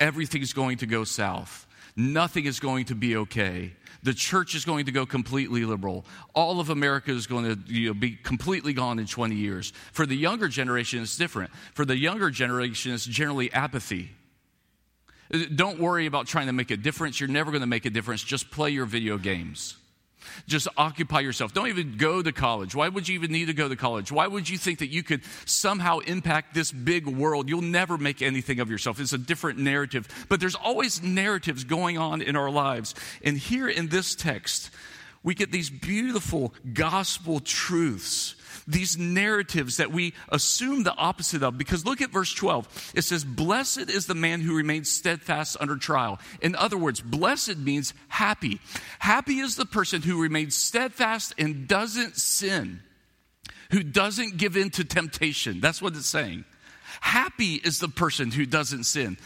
everything's 0.00 0.52
going 0.52 0.78
to 0.78 0.86
go 0.86 1.04
south, 1.04 1.65
nothing 1.96 2.44
is 2.44 2.60
going 2.60 2.84
to 2.86 2.94
be 2.94 3.16
okay. 3.16 3.72
The 4.02 4.14
church 4.14 4.54
is 4.54 4.64
going 4.64 4.86
to 4.86 4.92
go 4.92 5.06
completely 5.06 5.64
liberal. 5.64 6.04
All 6.34 6.60
of 6.60 6.70
America 6.70 7.10
is 7.10 7.26
going 7.26 7.44
to 7.44 7.72
you 7.72 7.88
know, 7.88 7.94
be 7.94 8.12
completely 8.12 8.72
gone 8.72 8.98
in 8.98 9.06
20 9.06 9.34
years. 9.34 9.72
For 9.92 10.06
the 10.06 10.14
younger 10.14 10.48
generation, 10.48 11.02
it's 11.02 11.16
different. 11.16 11.50
For 11.74 11.84
the 11.84 11.96
younger 11.96 12.30
generation, 12.30 12.92
it's 12.92 13.06
generally 13.06 13.52
apathy. 13.52 14.10
Uh, 15.32 15.38
don't 15.54 15.80
worry 15.80 16.06
about 16.06 16.26
trying 16.26 16.46
to 16.46 16.52
make 16.52 16.70
a 16.70 16.76
difference. 16.76 17.18
You're 17.18 17.28
never 17.28 17.50
going 17.50 17.62
to 17.62 17.66
make 17.66 17.86
a 17.86 17.90
difference. 17.90 18.22
Just 18.22 18.50
play 18.50 18.70
your 18.70 18.86
video 18.86 19.18
games. 19.18 19.76
Just 20.46 20.68
occupy 20.76 21.20
yourself. 21.20 21.52
Don't 21.52 21.68
even 21.68 21.96
go 21.96 22.22
to 22.22 22.32
college. 22.32 22.74
Why 22.74 22.88
would 22.88 23.08
you 23.08 23.14
even 23.14 23.32
need 23.32 23.46
to 23.46 23.54
go 23.54 23.68
to 23.68 23.76
college? 23.76 24.12
Why 24.12 24.26
would 24.26 24.48
you 24.48 24.58
think 24.58 24.78
that 24.78 24.88
you 24.88 25.02
could 25.02 25.22
somehow 25.44 25.98
impact 26.00 26.54
this 26.54 26.70
big 26.70 27.06
world? 27.06 27.48
You'll 27.48 27.62
never 27.62 27.98
make 27.98 28.22
anything 28.22 28.60
of 28.60 28.70
yourself. 28.70 29.00
It's 29.00 29.12
a 29.12 29.18
different 29.18 29.58
narrative. 29.58 30.08
But 30.28 30.40
there's 30.40 30.54
always 30.54 31.02
narratives 31.02 31.64
going 31.64 31.98
on 31.98 32.22
in 32.22 32.36
our 32.36 32.50
lives. 32.50 32.94
And 33.24 33.36
here 33.36 33.68
in 33.68 33.88
this 33.88 34.14
text, 34.14 34.70
we 35.22 35.34
get 35.34 35.50
these 35.50 35.70
beautiful 35.70 36.54
gospel 36.72 37.40
truths 37.40 38.35
these 38.66 38.98
narratives 38.98 39.76
that 39.76 39.92
we 39.92 40.14
assume 40.28 40.82
the 40.82 40.94
opposite 40.94 41.42
of. 41.42 41.56
Because 41.56 41.84
look 41.84 42.00
at 42.00 42.10
verse 42.10 42.32
12. 42.32 42.92
It 42.94 43.02
says, 43.02 43.24
Blessed 43.24 43.90
is 43.90 44.06
the 44.06 44.14
man 44.14 44.40
who 44.40 44.56
remains 44.56 44.90
steadfast 44.90 45.56
under 45.60 45.76
trial. 45.76 46.18
In 46.40 46.56
other 46.56 46.76
words, 46.76 47.00
blessed 47.00 47.58
means 47.58 47.94
happy. 48.08 48.60
Happy 48.98 49.38
is 49.38 49.56
the 49.56 49.66
person 49.66 50.02
who 50.02 50.20
remains 50.20 50.56
steadfast 50.56 51.34
and 51.38 51.68
doesn't 51.68 52.16
sin, 52.16 52.80
who 53.70 53.82
doesn't 53.82 54.36
give 54.36 54.56
in 54.56 54.70
to 54.70 54.84
temptation. 54.84 55.60
That's 55.60 55.80
what 55.80 55.94
it's 55.94 56.06
saying. 56.06 56.44
Happy 57.00 57.54
is 57.54 57.78
the 57.78 57.88
person 57.88 58.30
who 58.30 58.46
doesn't 58.46 58.84
sin. 58.84 59.18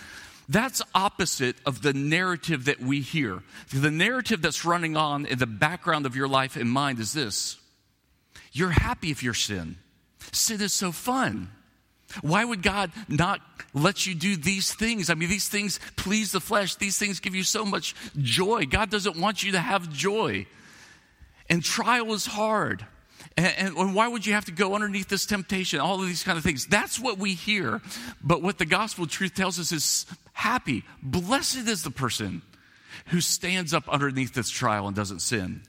That's 0.49 0.83
opposite 0.97 1.57
of 1.65 1.81
the 1.81 1.93
narrative 1.93 2.65
that 2.65 2.81
we 2.81 3.01
hear. 3.01 3.43
The 3.73 3.91
narrative 3.91 4.43
that's 4.43 4.65
running 4.65 4.97
on 4.97 5.25
in 5.25 5.39
the 5.39 5.47
background 5.47 6.07
of 6.07 6.17
your 6.17 6.27
life 6.27 6.57
and 6.57 6.69
mind 6.69 6.99
is 6.99 7.13
this 7.13 7.60
you're 8.53 8.71
happy 8.71 9.11
if 9.11 9.23
you're 9.23 9.35
sin. 9.35 9.77
Sin 10.33 10.61
is 10.61 10.73
so 10.73 10.93
fun. 10.93 11.51
Why 12.23 12.45
would 12.45 12.63
God 12.63 12.91
not 13.09 13.41
let 13.73 14.07
you 14.07 14.15
do 14.15 14.37
these 14.37 14.75
things? 14.75 15.11
I 15.11 15.15
mean, 15.15 15.29
these 15.29 15.49
things 15.49 15.79
please 15.97 16.33
the 16.33 16.41
flesh. 16.41 16.75
These 16.75 16.99
things 16.99 17.21
give 17.21 17.35
you 17.35 17.45
so 17.45 17.65
much 17.65 17.95
joy. 18.21 18.67
God 18.67 18.91
doesn't 18.91 19.17
want 19.17 19.43
you 19.43 19.53
to 19.53 19.61
have 19.61 19.93
joy. 19.93 20.47
And 21.49 21.63
trial 21.63 22.13
is 22.13 22.27
hard. 22.27 22.85
And, 23.37 23.77
and, 23.77 23.95
why 23.95 24.09
would 24.09 24.27
you 24.27 24.33
have 24.35 24.47
to 24.47 24.53
go 24.53 24.75
underneath 24.75 25.09
this 25.09 25.25
temptation? 25.25 25.79
All 25.79 26.01
of 26.01 26.07
these 26.07 26.25
kind 26.25 26.37
of 26.37 26.45
things. 26.45 26.67
That's 26.67 26.99
what 26.99 27.19
we 27.19 27.35
hear. 27.35 27.81
But 28.23 28.43
what 28.43 28.59
the 28.59 28.67
gospel 28.67 29.07
truth 29.07 29.35
tells 29.35 29.59
us 29.59 29.73
is 29.73 30.07
happy. 30.33 30.85
Blessed 31.03 31.69
is 31.69 31.83
the 31.83 31.91
person 31.91 32.43
who 33.07 33.21
stands 33.21 33.73
up 33.73 33.89
underneath 33.89 34.35
this 34.35 34.51
trial 34.51 34.87
and 34.87 34.97
doesn't 34.97 35.21
sin. 35.21 35.63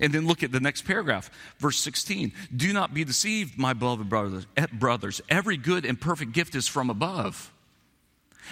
And 0.00 0.12
then 0.12 0.26
look 0.26 0.42
at 0.42 0.52
the 0.52 0.60
next 0.60 0.82
paragraph, 0.82 1.30
verse 1.58 1.78
16. 1.78 2.32
Do 2.54 2.72
not 2.72 2.94
be 2.94 3.04
deceived, 3.04 3.58
my 3.58 3.72
beloved 3.72 4.08
brothers. 4.08 4.46
Eh, 4.56 4.66
brothers. 4.72 5.20
Every 5.28 5.56
good 5.56 5.84
and 5.84 6.00
perfect 6.00 6.32
gift 6.32 6.54
is 6.54 6.66
from 6.66 6.90
above. 6.90 7.52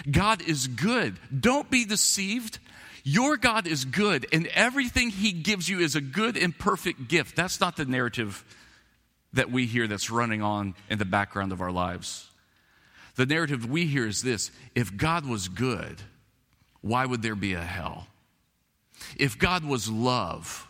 God 0.09 0.41
is 0.41 0.67
good. 0.67 1.17
Don't 1.37 1.69
be 1.69 1.85
deceived. 1.85 2.59
Your 3.03 3.35
God 3.35 3.67
is 3.67 3.83
good, 3.83 4.25
and 4.31 4.47
everything 4.47 5.09
He 5.09 5.33
gives 5.33 5.67
you 5.67 5.79
is 5.79 5.95
a 5.95 6.01
good 6.01 6.37
and 6.37 6.57
perfect 6.57 7.09
gift. 7.09 7.35
That's 7.35 7.59
not 7.59 7.75
the 7.75 7.85
narrative 7.85 8.43
that 9.33 9.51
we 9.51 9.65
hear 9.65 9.87
that's 9.87 10.09
running 10.09 10.41
on 10.41 10.75
in 10.89 10.99
the 10.99 11.05
background 11.05 11.51
of 11.51 11.59
our 11.59 11.71
lives. 11.71 12.29
The 13.15 13.25
narrative 13.25 13.69
we 13.69 13.85
hear 13.85 14.07
is 14.07 14.21
this 14.21 14.51
if 14.73 14.95
God 14.95 15.25
was 15.25 15.49
good, 15.49 16.01
why 16.81 17.05
would 17.05 17.21
there 17.21 17.35
be 17.35 17.53
a 17.53 17.61
hell? 17.61 18.07
If 19.17 19.37
God 19.37 19.65
was 19.65 19.89
love, 19.89 20.67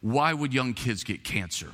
why 0.00 0.32
would 0.32 0.52
young 0.52 0.74
kids 0.74 1.04
get 1.04 1.24
cancer? 1.24 1.72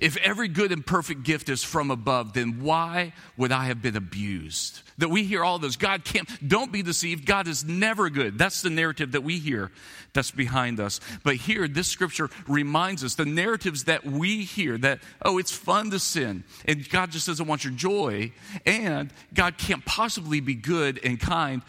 If 0.00 0.16
every 0.18 0.48
good 0.48 0.72
and 0.72 0.84
perfect 0.84 1.22
gift 1.22 1.48
is 1.48 1.62
from 1.62 1.90
above, 1.90 2.32
then 2.32 2.60
why 2.62 3.12
would 3.36 3.52
I 3.52 3.66
have 3.66 3.80
been 3.80 3.96
abused? 3.96 4.82
That 4.98 5.08
we 5.08 5.22
hear 5.22 5.44
all 5.44 5.60
this. 5.60 5.76
God 5.76 6.04
can't, 6.04 6.28
don't 6.46 6.72
be 6.72 6.82
deceived. 6.82 7.24
God 7.24 7.46
is 7.46 7.64
never 7.64 8.10
good. 8.10 8.38
That's 8.38 8.62
the 8.62 8.70
narrative 8.70 9.12
that 9.12 9.22
we 9.22 9.38
hear 9.38 9.70
that's 10.14 10.32
behind 10.32 10.80
us. 10.80 11.00
But 11.22 11.36
here, 11.36 11.68
this 11.68 11.86
scripture 11.86 12.28
reminds 12.48 13.04
us 13.04 13.14
the 13.14 13.24
narratives 13.24 13.84
that 13.84 14.04
we 14.04 14.42
hear 14.42 14.76
that, 14.78 14.98
oh, 15.22 15.38
it's 15.38 15.52
fun 15.52 15.90
to 15.90 16.00
sin, 16.00 16.42
and 16.64 16.88
God 16.90 17.12
just 17.12 17.28
doesn't 17.28 17.46
want 17.46 17.64
your 17.64 17.72
joy, 17.72 18.32
and 18.66 19.12
God 19.32 19.58
can't 19.58 19.84
possibly 19.84 20.40
be 20.40 20.54
good 20.54 20.98
and 21.04 21.20
kind. 21.20 21.62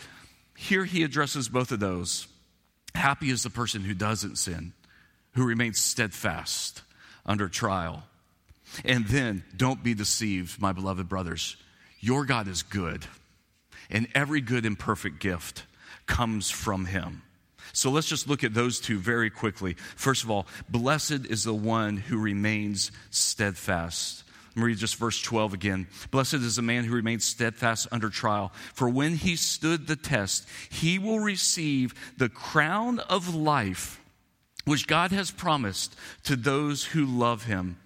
Here 0.57 0.83
he 0.83 1.03
addresses 1.03 1.47
both 1.47 1.71
of 1.71 1.79
those. 1.79 2.27
Happy 2.95 3.29
is 3.29 3.43
the 3.43 3.51
person 3.51 3.81
who 3.81 3.93
doesn't 3.93 4.37
sin 4.37 4.73
who 5.33 5.45
remains 5.45 5.79
steadfast 5.79 6.81
under 7.25 7.47
trial. 7.47 8.03
And 8.85 9.07
then 9.07 9.43
don't 9.55 9.83
be 9.83 9.93
deceived, 9.93 10.61
my 10.61 10.71
beloved 10.71 11.09
brothers. 11.09 11.55
Your 11.99 12.25
God 12.25 12.47
is 12.47 12.63
good, 12.63 13.05
and 13.89 14.07
every 14.15 14.41
good 14.41 14.65
and 14.65 14.77
perfect 14.77 15.19
gift 15.19 15.63
comes 16.05 16.49
from 16.49 16.85
him. 16.85 17.23
So 17.73 17.91
let's 17.91 18.07
just 18.07 18.27
look 18.27 18.43
at 18.43 18.53
those 18.53 18.79
two 18.79 18.97
very 18.97 19.29
quickly. 19.29 19.75
First 19.95 20.23
of 20.23 20.31
all, 20.31 20.47
blessed 20.69 21.25
is 21.29 21.43
the 21.43 21.53
one 21.53 21.97
who 21.97 22.17
remains 22.17 22.91
steadfast. 23.11 24.23
Me 24.55 24.63
read 24.63 24.77
just 24.77 24.95
verse 24.95 25.21
12 25.21 25.53
again. 25.53 25.87
Blessed 26.11 26.35
is 26.35 26.55
the 26.55 26.61
man 26.61 26.83
who 26.83 26.95
remains 26.95 27.23
steadfast 27.23 27.87
under 27.91 28.09
trial, 28.09 28.51
for 28.73 28.89
when 28.89 29.15
he 29.15 29.35
stood 29.35 29.87
the 29.87 29.95
test, 29.95 30.47
he 30.69 30.97
will 30.97 31.19
receive 31.19 31.93
the 32.17 32.29
crown 32.29 32.99
of 32.99 33.35
life 33.35 33.98
which 34.65 34.87
God 34.87 35.11
has 35.11 35.31
promised 35.31 35.95
to 36.23 36.35
those 36.35 36.85
who 36.85 37.05
love 37.05 37.45
him. 37.45 37.77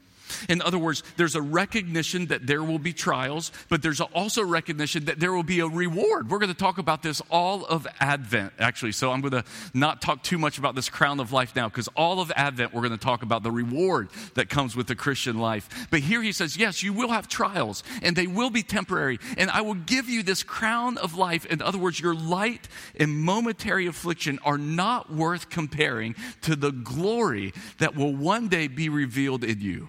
In 0.49 0.61
other 0.61 0.77
words, 0.77 1.03
there's 1.17 1.35
a 1.35 1.41
recognition 1.41 2.27
that 2.27 2.47
there 2.47 2.63
will 2.63 2.79
be 2.79 2.93
trials, 2.93 3.51
but 3.69 3.81
there's 3.81 4.01
also 4.01 4.43
recognition 4.43 5.05
that 5.05 5.19
there 5.19 5.33
will 5.33 5.43
be 5.43 5.59
a 5.59 5.67
reward. 5.67 6.29
We're 6.29 6.39
going 6.39 6.51
to 6.51 6.57
talk 6.57 6.77
about 6.77 7.03
this 7.03 7.21
all 7.29 7.65
of 7.65 7.87
Advent, 7.99 8.53
actually. 8.59 8.91
So 8.91 9.11
I'm 9.11 9.21
going 9.21 9.43
to 9.43 9.43
not 9.73 10.01
talk 10.01 10.23
too 10.23 10.37
much 10.37 10.57
about 10.57 10.75
this 10.75 10.89
crown 10.89 11.19
of 11.19 11.31
life 11.31 11.55
now, 11.55 11.69
because 11.69 11.87
all 11.89 12.19
of 12.19 12.31
Advent, 12.35 12.73
we're 12.73 12.81
going 12.81 12.91
to 12.91 12.97
talk 12.97 13.23
about 13.23 13.43
the 13.43 13.51
reward 13.51 14.09
that 14.35 14.49
comes 14.49 14.75
with 14.75 14.87
the 14.87 14.95
Christian 14.95 15.39
life. 15.39 15.87
But 15.89 16.01
here 16.01 16.21
he 16.21 16.31
says, 16.31 16.57
yes, 16.57 16.83
you 16.83 16.93
will 16.93 17.09
have 17.09 17.27
trials, 17.27 17.83
and 18.01 18.15
they 18.15 18.27
will 18.27 18.49
be 18.49 18.63
temporary, 18.63 19.19
and 19.37 19.49
I 19.49 19.61
will 19.61 19.73
give 19.75 20.09
you 20.09 20.23
this 20.23 20.43
crown 20.43 20.97
of 20.97 21.15
life. 21.15 21.45
In 21.45 21.61
other 21.61 21.77
words, 21.77 21.99
your 21.99 22.15
light 22.15 22.67
and 22.99 23.17
momentary 23.17 23.87
affliction 23.87 24.39
are 24.43 24.57
not 24.57 25.11
worth 25.11 25.49
comparing 25.49 26.15
to 26.41 26.55
the 26.55 26.71
glory 26.71 27.53
that 27.79 27.95
will 27.95 28.15
one 28.15 28.47
day 28.47 28.67
be 28.67 28.89
revealed 28.89 29.43
in 29.43 29.61
you. 29.61 29.87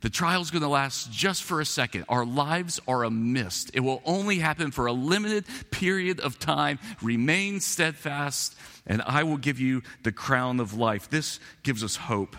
The 0.00 0.10
trial's 0.10 0.50
going 0.50 0.62
to 0.62 0.68
last 0.68 1.12
just 1.12 1.42
for 1.42 1.60
a 1.60 1.66
second. 1.66 2.06
Our 2.08 2.24
lives 2.24 2.80
are 2.88 3.04
a 3.04 3.10
mist. 3.10 3.70
It 3.74 3.80
will 3.80 4.00
only 4.04 4.38
happen 4.38 4.70
for 4.70 4.86
a 4.86 4.92
limited 4.92 5.44
period 5.70 6.20
of 6.20 6.38
time. 6.38 6.78
Remain 7.02 7.60
steadfast, 7.60 8.56
and 8.86 9.02
I 9.02 9.24
will 9.24 9.36
give 9.36 9.60
you 9.60 9.82
the 10.02 10.12
crown 10.12 10.58
of 10.58 10.72
life. 10.72 11.10
This 11.10 11.38
gives 11.62 11.84
us 11.84 11.96
hope. 11.96 12.36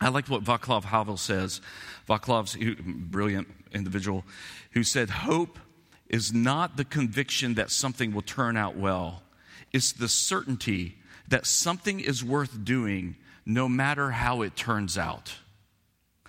I 0.00 0.08
like 0.08 0.28
what 0.28 0.42
Václav 0.42 0.84
Havel 0.84 1.16
says. 1.16 1.60
Václav's 2.08 2.56
a 2.56 2.74
brilliant 2.82 3.48
individual 3.72 4.24
who 4.72 4.82
said, 4.82 5.10
Hope 5.10 5.58
is 6.08 6.32
not 6.32 6.76
the 6.76 6.84
conviction 6.84 7.54
that 7.54 7.70
something 7.70 8.12
will 8.12 8.22
turn 8.22 8.56
out 8.56 8.76
well, 8.76 9.22
it's 9.72 9.92
the 9.92 10.08
certainty 10.08 10.96
that 11.28 11.46
something 11.46 12.00
is 12.00 12.24
worth 12.24 12.64
doing 12.64 13.16
no 13.46 13.68
matter 13.68 14.10
how 14.10 14.42
it 14.42 14.56
turns 14.56 14.98
out. 14.98 15.36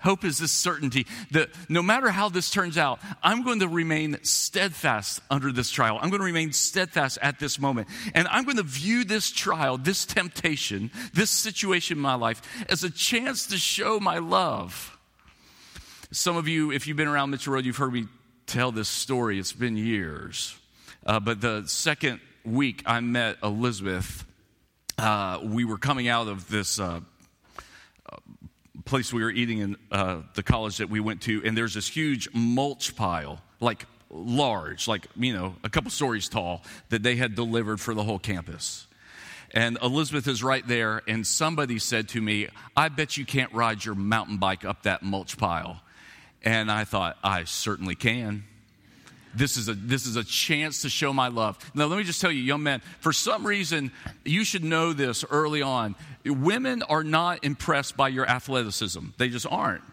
Hope 0.02 0.26
is 0.26 0.40
this 0.40 0.52
certainty 0.52 1.06
that 1.32 1.50
no 1.70 1.84
matter 1.84 2.10
how 2.10 2.30
this 2.30 2.50
turns 2.50 2.78
out, 2.78 3.00
I'm 3.22 3.44
going 3.44 3.60
to 3.60 3.68
remain 3.68 4.18
steadfast 4.24 5.22
under 5.30 5.52
this 5.52 5.70
trial. 5.70 6.00
I'm 6.02 6.10
going 6.10 6.22
to 6.22 6.26
remain 6.26 6.54
steadfast 6.54 7.20
at 7.22 7.40
this 7.40 7.60
moment. 7.60 7.88
And 8.16 8.28
I'm 8.28 8.44
going 8.46 8.58
to 8.58 8.64
view 8.64 9.04
this 9.04 9.32
trial, 9.32 9.78
this 9.78 10.06
temptation, 10.06 10.90
this 11.14 11.30
situation 11.30 11.98
in 11.98 12.02
my 12.02 12.16
life 12.16 12.42
as 12.68 12.84
a 12.84 12.90
chance 12.90 13.48
to 13.48 13.58
show 13.58 14.00
my 14.00 14.18
love. 14.18 14.98
Some 16.12 16.36
of 16.36 16.48
you, 16.48 16.72
if 16.72 16.88
you've 16.88 16.98
been 16.98 17.08
around 17.08 17.30
Mitchell 17.30 17.54
Road, 17.54 17.66
you've 17.66 17.78
heard 17.78 17.94
me 17.94 18.08
tell 18.48 18.72
this 18.72 18.90
story. 18.90 19.38
It's 19.40 19.54
been 19.54 19.78
years. 19.78 20.58
Uh, 21.06 21.20
but 21.20 21.42
the 21.42 21.64
second 21.68 22.20
week 22.44 22.82
I 22.88 23.00
met 23.02 23.38
Elizabeth, 23.44 24.26
uh, 24.98 25.40
we 25.44 25.64
were 25.64 25.78
coming 25.78 26.08
out 26.08 26.28
of 26.28 26.50
this. 26.50 26.80
Uh, 26.80 27.02
place 28.82 29.14
we 29.14 29.24
were 29.24 29.32
eating 29.32 29.60
in 29.60 29.78
uh, 29.92 30.22
the 30.36 30.44
college 30.44 30.78
that 30.78 30.90
we 30.90 31.00
went 31.00 31.22
to, 31.22 31.42
and 31.46 31.58
there's 31.58 31.74
this 31.74 31.88
huge 31.88 32.30
mulch 32.34 32.96
pile, 32.96 33.42
like 33.60 33.86
large, 34.10 34.88
like, 34.88 35.08
you 35.16 35.34
know, 35.34 35.56
a 35.64 35.70
couple 35.70 35.90
stories 35.92 36.28
tall, 36.30 36.62
that 36.90 37.04
they 37.04 37.16
had 37.16 37.36
delivered 37.36 37.80
for 37.80 37.94
the 37.94 38.04
whole 38.04 38.20
campus. 38.20 38.88
And 39.54 39.78
Elizabeth 39.82 40.28
is 40.28 40.44
right 40.44 40.66
there, 40.66 41.02
and 41.08 41.28
somebody 41.28 41.78
said 41.80 42.10
to 42.10 42.22
me, 42.22 42.48
I 42.76 42.90
bet 42.90 43.18
you 43.18 43.26
can't 43.26 43.52
ride 43.54 43.84
your 43.84 43.96
mountain 43.96 44.38
bike 44.38 44.64
up 44.64 44.84
that 44.84 45.04
mulch 45.04 45.38
pile. 45.38 45.82
And 46.44 46.72
I 46.72 46.86
thought, 46.86 47.18
I 47.24 47.44
certainly 47.44 47.96
can. 47.96 48.46
This 49.34 49.58
is, 49.58 49.70
a, 49.70 49.74
this 49.74 50.06
is 50.06 50.16
a 50.16 50.24
chance 50.24 50.82
to 50.82 50.90
show 50.90 51.14
my 51.14 51.30
love. 51.30 51.58
Now, 51.74 51.86
let 51.86 51.98
me 51.98 52.04
just 52.04 52.20
tell 52.20 52.32
you, 52.32 52.42
young 52.42 52.64
men, 52.64 52.82
for 53.00 53.14
some 53.14 53.46
reason, 53.46 53.92
you 54.26 54.44
should 54.44 54.64
know 54.64 54.94
this 54.94 55.24
early 55.30 55.62
on. 55.62 55.96
Women 56.26 56.84
are 56.84 57.04
not 57.04 57.44
impressed 57.44 57.96
by 57.96 58.10
your 58.10 58.28
athleticism, 58.28 59.08
they 59.18 59.30
just 59.30 59.48
aren't. 59.50 59.84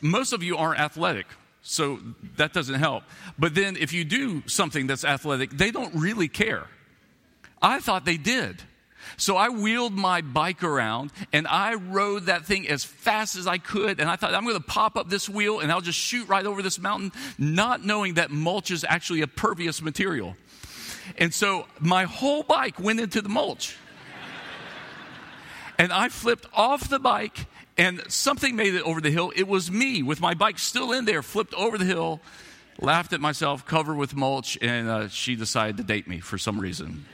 Most 0.00 0.32
of 0.32 0.42
you 0.42 0.56
aren't 0.56 0.80
athletic, 0.80 1.26
so 1.62 1.98
that 2.36 2.52
doesn't 2.52 2.76
help. 2.76 3.04
But 3.38 3.54
then, 3.54 3.76
if 3.76 3.92
you 3.92 4.04
do 4.04 4.42
something 4.46 4.86
that's 4.86 5.04
athletic, 5.04 5.50
they 5.50 5.70
don't 5.70 5.94
really 5.94 6.28
care. 6.28 6.66
I 7.60 7.80
thought 7.80 8.04
they 8.04 8.16
did. 8.16 8.62
So 9.16 9.36
I 9.36 9.48
wheeled 9.48 9.92
my 9.92 10.20
bike 10.20 10.62
around 10.62 11.12
and 11.32 11.46
I 11.46 11.74
rode 11.74 12.26
that 12.26 12.44
thing 12.44 12.68
as 12.68 12.84
fast 12.84 13.36
as 13.36 13.46
I 13.46 13.58
could. 13.58 14.00
And 14.00 14.08
I 14.08 14.16
thought, 14.16 14.34
I'm 14.34 14.44
going 14.44 14.56
to 14.56 14.62
pop 14.62 14.96
up 14.96 15.08
this 15.08 15.28
wheel 15.28 15.60
and 15.60 15.72
I'll 15.72 15.80
just 15.80 15.98
shoot 15.98 16.28
right 16.28 16.44
over 16.44 16.62
this 16.62 16.78
mountain, 16.78 17.12
not 17.38 17.84
knowing 17.84 18.14
that 18.14 18.30
mulch 18.30 18.70
is 18.70 18.84
actually 18.88 19.22
a 19.22 19.26
pervious 19.26 19.82
material. 19.82 20.36
And 21.16 21.32
so 21.32 21.66
my 21.80 22.04
whole 22.04 22.42
bike 22.42 22.78
went 22.78 23.00
into 23.00 23.22
the 23.22 23.28
mulch. 23.28 23.76
and 25.78 25.92
I 25.92 26.08
flipped 26.08 26.46
off 26.52 26.88
the 26.88 26.98
bike 26.98 27.46
and 27.78 28.02
something 28.08 28.56
made 28.56 28.74
it 28.74 28.82
over 28.82 29.00
the 29.00 29.10
hill. 29.10 29.32
It 29.34 29.46
was 29.46 29.70
me 29.70 30.02
with 30.02 30.20
my 30.20 30.34
bike 30.34 30.58
still 30.58 30.92
in 30.92 31.04
there, 31.04 31.22
flipped 31.22 31.54
over 31.54 31.78
the 31.78 31.84
hill, 31.84 32.20
laughed 32.80 33.12
at 33.12 33.20
myself, 33.20 33.64
covered 33.64 33.96
with 33.96 34.14
mulch, 34.14 34.58
and 34.60 34.88
uh, 34.88 35.08
she 35.08 35.36
decided 35.36 35.76
to 35.78 35.84
date 35.84 36.08
me 36.08 36.18
for 36.20 36.38
some 36.38 36.60
reason. 36.60 37.06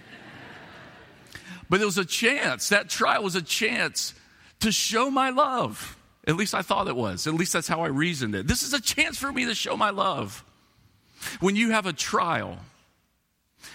But 1.68 1.80
it 1.80 1.84
was 1.84 1.98
a 1.98 2.04
chance. 2.04 2.68
That 2.68 2.88
trial 2.88 3.22
was 3.22 3.36
a 3.36 3.42
chance 3.42 4.14
to 4.60 4.72
show 4.72 5.10
my 5.10 5.30
love. 5.30 5.96
At 6.26 6.36
least 6.36 6.54
I 6.54 6.62
thought 6.62 6.88
it 6.88 6.96
was. 6.96 7.26
At 7.26 7.34
least 7.34 7.52
that's 7.52 7.68
how 7.68 7.82
I 7.82 7.88
reasoned 7.88 8.34
it. 8.34 8.46
This 8.46 8.62
is 8.62 8.72
a 8.72 8.80
chance 8.80 9.18
for 9.18 9.32
me 9.32 9.46
to 9.46 9.54
show 9.54 9.76
my 9.76 9.90
love. 9.90 10.44
When 11.40 11.56
you 11.56 11.70
have 11.70 11.86
a 11.86 11.92
trial, 11.92 12.58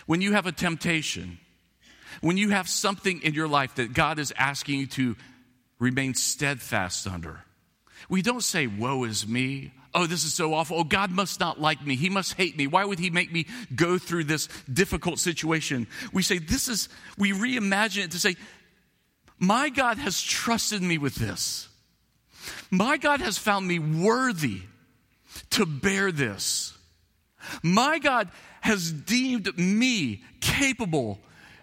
when 0.06 0.21
you 0.21 0.34
have 0.34 0.45
a 0.45 0.52
temptation, 0.52 1.39
when 2.21 2.38
you 2.38 2.49
have 2.49 2.67
something 2.67 3.21
in 3.21 3.34
your 3.34 3.47
life 3.47 3.75
that 3.75 3.93
God 3.93 4.19
is 4.19 4.34
asking 4.38 4.80
you 4.80 4.88
to 4.88 5.15
remain 5.80 6.13
steadfast 6.13 7.08
under, 7.08 7.43
we 8.07 8.21
don't 8.21 8.43
say, 8.43 8.67
Woe 8.67 9.03
is 9.03 9.27
me 9.27 9.71
oh, 9.93 10.05
this 10.05 10.23
is 10.23 10.33
so 10.33 10.53
awful. 10.53 10.77
Oh, 10.77 10.83
God 10.83 11.12
must 11.12 11.39
not 11.39 11.59
like 11.59 11.85
me. 11.85 11.95
He 11.95 12.09
must 12.09 12.33
hate 12.33 12.57
me. 12.57 12.67
Why 12.67 12.85
would 12.85 12.99
He 12.99 13.09
make 13.09 13.31
me 13.31 13.45
go 13.75 13.97
through 13.97 14.25
this 14.25 14.47
difficult 14.71 15.19
situation? 15.19 15.88
We 16.13 16.21
say, 16.21 16.38
this 16.38 16.67
is, 16.67 16.89
we 17.17 17.31
reimagine 17.31 18.05
it 18.05 18.12
to 18.12 18.19
say, 18.19 18.35
my 19.39 19.69
God 19.69 19.97
has 19.97 20.21
trusted 20.21 20.81
me 20.81 20.97
with 20.97 21.15
this. 21.15 21.67
My 22.71 22.97
God 22.97 23.21
has 23.21 23.38
found 23.38 23.67
me 23.67 23.79
worthy 23.79 24.62
to 25.51 25.65
bear 25.65 26.12
this. 26.12 26.77
My 27.63 27.99
God 27.99 28.29
has 28.62 28.91
deemed 28.91 29.57
me 29.57 30.23
capable 30.41 31.19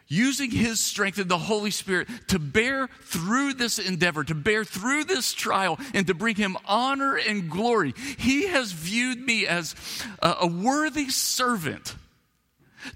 using 0.08 0.50
his 0.50 0.80
strength 0.80 1.18
and 1.18 1.30
the 1.30 1.38
Holy 1.38 1.70
Spirit 1.70 2.08
to 2.28 2.38
bear 2.38 2.88
through 3.02 3.54
this 3.54 3.78
endeavor, 3.78 4.24
to 4.24 4.34
bear 4.34 4.64
through 4.64 5.04
this 5.04 5.32
trial, 5.32 5.78
and 5.94 6.06
to 6.06 6.14
bring 6.14 6.36
him 6.36 6.56
honor 6.64 7.16
and 7.16 7.50
glory. 7.50 7.94
He 8.18 8.46
has 8.46 8.72
viewed 8.72 9.18
me 9.18 9.46
as 9.46 9.74
a, 10.20 10.36
a 10.42 10.46
worthy 10.46 11.08
servant 11.08 11.96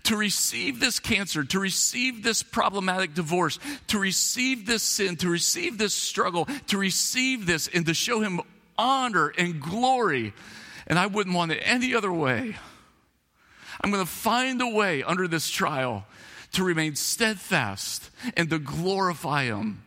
to 0.05 0.17
receive 0.17 0.79
this 0.79 1.01
cancer, 1.01 1.43
to 1.43 1.59
receive 1.59 2.23
this 2.23 2.43
problematic 2.43 3.15
divorce, 3.15 3.59
to 3.89 3.99
receive 3.99 4.67
this 4.67 4.83
sin, 4.83 5.17
to 5.17 5.29
receive 5.29 5.79
this 5.79 5.95
struggle, 5.95 6.47
to 6.69 6.79
receive 6.79 7.47
this, 7.47 7.69
and 7.69 7.87
to 7.87 7.95
show 7.95 8.21
him 8.21 8.41
honor 8.79 9.33
and 9.37 9.61
glory. 9.61 10.33
And 10.87 10.99
I 10.99 11.07
wouldn't 11.07 11.35
want 11.35 11.53
it 11.53 11.63
any 11.65 11.95
other 11.95 12.13
way. 12.13 12.57
I'm 13.81 13.91
going 13.91 14.05
to 14.05 14.11
find 14.11 14.61
a 14.61 14.69
way 14.69 15.03
under 15.03 15.27
this 15.27 15.49
trial 15.49 16.05
to 16.53 16.65
remain 16.65 16.97
steadfast 16.97 18.11
and 18.37 18.51
to 18.51 18.59
glorify 18.59 19.45
Him 19.45 19.83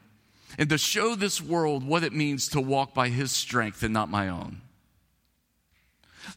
and 0.58 0.70
to 0.70 0.78
show 0.78 1.16
this 1.16 1.42
world 1.42 1.84
what 1.84 2.04
it 2.04 2.14
means 2.14 2.48
to 2.50 2.62
walk 2.62 2.94
by 2.94 3.10
His 3.10 3.32
strength 3.32 3.84
and 3.84 3.94
not 3.94 4.10
my 4.10 4.30
own. 4.30 4.62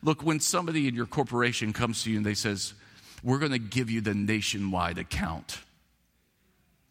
Look, 0.03 0.23
when 0.23 0.41
somebody 0.41 0.89
in 0.89 0.95
your 0.95 1.07
corporation 1.07 1.73
comes 1.73 2.03
to 2.03 2.11
you 2.11 2.17
and 2.17 2.27
they 2.27 2.35
says, 2.35 2.75
"We're 3.23 3.39
going 3.39 3.53
to 3.53 3.59
give 3.59 3.91
you 3.91 4.01
the 4.01 4.15
nationwide 4.15 4.99
account," 4.99 5.59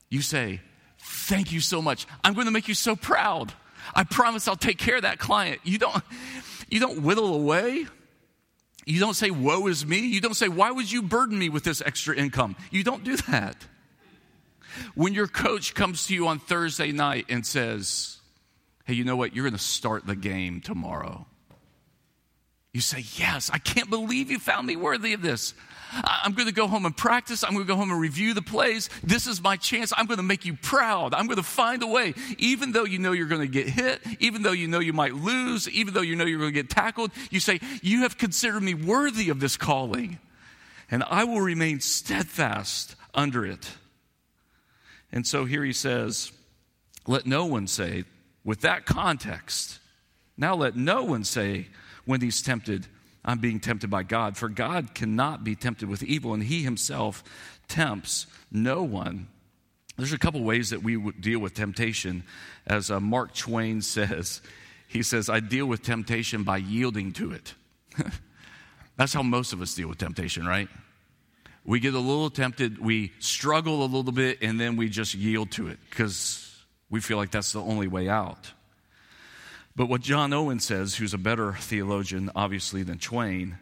you 0.10 0.22
say, 0.22 0.62
"Thank 0.98 1.52
you 1.52 1.60
so 1.60 1.82
much. 1.82 2.08
I'm 2.24 2.34
going 2.34 2.46
to 2.46 2.52
make 2.52 2.68
you 2.68 2.74
so 2.74 2.96
proud. 2.96 3.54
I 3.94 4.06
promise 4.06 4.48
I'll 4.48 4.56
take 4.56 4.78
care 4.78 4.96
of 4.96 5.02
that 5.02 5.20
client." 5.20 5.60
You 5.64 5.78
don't, 5.78 6.04
you 6.70 6.80
don't 6.80 7.02
whittle 7.02 7.36
away. 7.36 7.86
You 8.86 9.00
don't 9.00 9.16
say, 9.16 9.32
Woe 9.32 9.68
is 9.68 9.86
me. 9.86 10.00
You 10.00 10.22
don't 10.22 10.36
say, 10.36 10.48
Why 10.48 10.72
would 10.72 10.92
you 10.92 11.02
burden 11.02 11.38
me 11.38 11.50
with 11.50 11.64
this 11.64 11.82
extra 11.86 12.16
income? 12.16 12.56
You 12.72 12.84
don't 12.84 13.04
do 13.04 13.18
that. 13.18 13.56
When 14.94 15.14
your 15.14 15.28
coach 15.28 15.74
comes 15.74 16.08
to 16.08 16.14
you 16.14 16.28
on 16.28 16.40
Thursday 16.40 16.92
night 16.92 17.26
and 17.30 17.46
says, 17.46 18.18
Hey, 18.86 18.94
you 18.94 19.04
know 19.04 19.16
what? 19.16 19.36
You're 19.36 19.46
going 19.46 19.58
to 19.58 19.64
start 19.64 20.06
the 20.06 20.16
game 20.16 20.62
tomorrow. 20.62 21.26
You 22.74 22.82
say, 22.82 23.04
Yes, 23.16 23.50
I 23.52 23.58
can't 23.58 23.90
believe 23.90 24.30
you 24.30 24.38
found 24.38 24.68
me 24.68 24.76
worthy 24.76 25.14
of 25.14 25.22
this. 25.22 25.54
I'm 26.04 26.34
going 26.34 26.48
to 26.48 26.54
go 26.54 26.68
home 26.68 26.86
and 26.86 26.96
practice. 26.96 27.44
I'm 27.44 27.52
going 27.52 27.66
to 27.66 27.68
go 27.68 27.76
home 27.76 27.92
and 27.92 28.00
review 28.00 28.34
the 28.34 28.42
plays. 28.42 28.90
This 29.04 29.28
is 29.28 29.42
my 29.42 29.56
chance. 29.56 29.94
I'm 29.96 30.06
going 30.06 30.18
to 30.18 30.24
make 30.24 30.46
you 30.46 30.56
proud. 30.56 31.14
I'm 31.14 31.28
going 31.28 31.38
to 31.38 31.44
find 31.44 31.82
a 31.84 31.88
way. 31.88 32.14
Even 32.38 32.72
though 32.72 32.84
you 32.84 33.00
know 33.00 33.12
you're 33.12 33.28
going 33.28 33.42
to 33.42 33.48
get 33.48 33.68
hit, 33.68 34.02
even 34.20 34.42
though 34.42 34.52
you 34.52 34.68
know 34.68 34.80
you 34.80 34.94
might 34.94 35.14
lose, 35.14 35.70
even 35.70 35.94
though 35.94 36.02
you 36.02 36.16
know 36.16 36.26
you're 36.26 36.40
going 36.40 36.54
to 36.54 36.62
get 36.62 36.70
tackled, 36.70 37.12
you 37.30 37.40
say, 37.40 37.60
You 37.82 38.02
have 38.02 38.18
considered 38.18 38.62
me 38.62 38.74
worthy 38.74 39.30
of 39.30 39.40
this 39.40 39.58
calling, 39.58 40.20
and 40.92 41.04
I 41.04 41.24
will 41.24 41.42
remain 41.42 41.80
steadfast 41.80 42.96
under 43.14 43.46
it. 43.46 43.70
And 45.12 45.26
so 45.26 45.46
here 45.46 45.64
he 45.64 45.74
says, 45.74 46.32
Let 47.08 47.26
no 47.26 47.46
one 47.46 47.68
say, 47.68 48.04
with 48.44 48.62
that 48.62 48.86
context, 48.86 49.80
now 50.38 50.56
let 50.56 50.76
no 50.76 51.04
one 51.04 51.24
say 51.24 51.68
when 52.06 52.22
he's 52.22 52.42
tempted, 52.42 52.88
I'm 53.26 53.40
being 53.40 53.60
tempted 53.60 53.90
by 53.90 54.04
God. 54.04 54.38
For 54.38 54.48
God 54.48 54.94
cannot 54.94 55.44
be 55.44 55.56
tempted 55.56 55.90
with 55.90 56.04
evil, 56.04 56.34
and 56.34 56.44
he 56.44 56.62
himself 56.62 57.24
tempts 57.68 58.28
no 58.52 58.84
one. 58.84 59.28
There's 59.98 60.14
a 60.14 60.20
couple 60.20 60.44
ways 60.44 60.70
that 60.70 60.84
we 60.84 61.12
deal 61.12 61.40
with 61.40 61.56
temptation. 61.56 62.24
As 62.68 62.92
uh, 62.92 63.00
Mark 63.00 63.34
Twain 63.34 63.82
says, 63.82 64.42
he 64.88 65.02
says, 65.02 65.28
I 65.28 65.40
deal 65.40 65.66
with 65.66 65.82
temptation 65.82 66.44
by 66.44 66.58
yielding 66.58 67.12
to 67.14 67.32
it. 67.32 67.56
That's 68.98 69.14
how 69.14 69.24
most 69.24 69.52
of 69.52 69.62
us 69.62 69.74
deal 69.74 69.90
with 69.90 69.98
temptation, 69.98 70.46
right? 70.46 70.70
We 71.66 71.80
get 71.80 71.96
a 71.96 72.00
little 72.00 72.30
tempted, 72.30 72.78
we 72.78 73.12
struggle 73.20 73.84
a 73.84 73.88
little 73.88 74.12
bit, 74.12 74.44
and 74.44 74.60
then 74.60 74.76
we 74.76 74.88
just 74.88 75.16
yield 75.16 75.52
to 75.52 75.68
it 75.68 75.80
because 75.90 76.64
we 76.92 77.02
feel 77.02 77.18
like 77.18 77.32
that's 77.32 77.52
the 77.54 77.62
only 77.62 77.88
way 77.88 78.08
out. 78.08 78.52
But 79.76 79.88
what 79.88 80.02
John 80.02 80.32
Owen 80.32 80.60
says, 80.60 80.96
who's 80.96 81.14
a 81.14 81.18
better 81.18 81.54
theologian, 81.54 82.32
obviously, 82.36 82.84
than 82.84 82.98
Twain, 82.98 83.58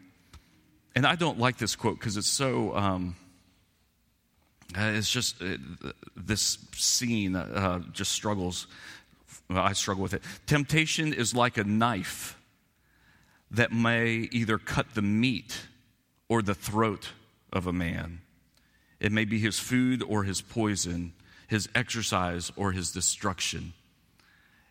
and 0.94 1.06
I 1.06 1.16
don't 1.16 1.40
like 1.40 1.58
this 1.58 1.74
quote 1.74 1.98
because 1.98 2.16
it's 2.16 2.28
so, 2.28 2.76
um, 2.76 3.16
uh, 4.78 4.92
it's 4.94 5.10
just 5.10 5.42
uh, 5.42 5.56
this 6.14 6.58
scene 6.72 7.34
uh, 7.34 7.80
just 7.92 8.12
struggles. 8.12 8.68
I 9.50 9.72
struggle 9.72 10.04
with 10.04 10.14
it. 10.14 10.22
Temptation 10.46 11.12
is 11.12 11.34
like 11.34 11.58
a 11.58 11.64
knife 11.64 12.38
that 13.50 13.72
may 13.72 14.28
either 14.30 14.56
cut 14.56 14.94
the 14.94 15.02
meat 15.02 15.66
or 16.28 16.42
the 16.42 16.54
throat 16.54 17.10
of 17.52 17.66
a 17.66 17.72
man. 17.72 18.20
It 19.00 19.10
may 19.10 19.24
be 19.24 19.40
his 19.40 19.58
food 19.58 20.02
or 20.02 20.22
his 20.22 20.40
poison, 20.40 21.12
his 21.48 21.68
exercise 21.74 22.52
or 22.56 22.70
his 22.70 22.92
destruction 22.92 23.74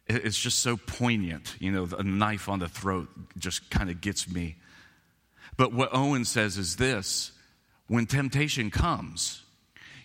it's 0.08 0.38
just 0.38 0.60
so 0.60 0.78
poignant. 0.78 1.56
You 1.60 1.72
know, 1.72 1.88
a 1.98 2.04
knife 2.04 2.50
on 2.50 2.60
the 2.60 2.68
throat 2.68 3.10
just 3.38 3.70
kind 3.70 3.90
of 3.90 4.02
gets 4.02 4.30
me. 4.30 4.56
But 5.58 5.74
what 5.74 5.90
Owen 5.94 6.26
says 6.26 6.58
is 6.58 6.78
this 6.78 7.32
when 7.88 8.06
temptation 8.06 8.72
comes, 8.72 9.44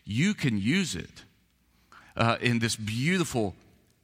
you 0.05 0.35
can 0.35 0.59
use 0.59 0.95
it 0.95 1.25
uh, 2.17 2.37
in 2.41 2.59
this 2.59 2.77
beautiful, 2.77 3.55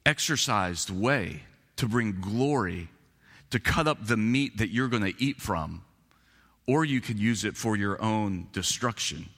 exercised 0.05 0.89
way 0.89 1.43
to 1.77 1.87
bring 1.87 2.19
glory, 2.21 2.89
to 3.51 3.59
cut 3.59 3.87
up 3.87 4.05
the 4.05 4.17
meat 4.17 4.57
that 4.57 4.69
you're 4.69 4.87
going 4.87 5.03
to 5.03 5.13
eat 5.23 5.41
from, 5.41 5.83
or 6.67 6.85
you 6.85 7.01
can 7.01 7.17
use 7.17 7.43
it 7.43 7.55
for 7.55 7.75
your 7.75 8.01
own 8.01 8.47
destruction 8.51 9.29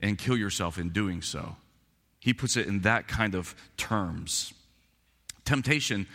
and 0.00 0.18
kill 0.18 0.36
yourself 0.36 0.78
in 0.78 0.90
doing 0.90 1.20
so. 1.20 1.56
He 2.20 2.32
puts 2.32 2.56
it 2.56 2.66
in 2.66 2.80
that 2.82 3.08
kind 3.08 3.34
of 3.34 3.54
terms 3.76 4.54
temptation 5.48 6.06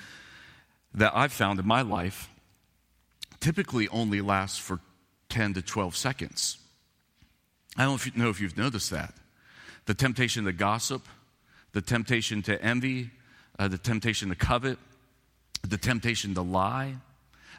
that 0.94 1.12
I've 1.16 1.34
found 1.34 1.60
in 1.60 1.66
my 1.66 1.82
life 1.82 2.30
typically 3.40 3.88
only 3.88 4.22
lasts 4.22 4.60
for 4.60 4.80
10 5.30 5.56
to 5.56 5.62
12 5.64 5.96
seconds. 5.96 6.60
I 7.76 7.86
don't 7.86 8.16
know 8.16 8.30
if 8.30 8.40
you've 8.40 8.58
noticed 8.58 8.92
that. 8.92 9.16
The 9.86 9.96
temptation 9.96 10.46
to 10.46 10.54
gossip, 10.54 11.02
the 11.72 11.82
temptation 11.82 12.44
to 12.44 12.62
envy, 12.62 13.10
uh, 13.58 13.68
the 13.68 13.80
temptation 13.80 14.30
to 14.30 14.36
covet, 14.36 14.78
the 15.68 15.80
temptation 15.80 16.36
to 16.36 16.44
lie, 16.44 16.96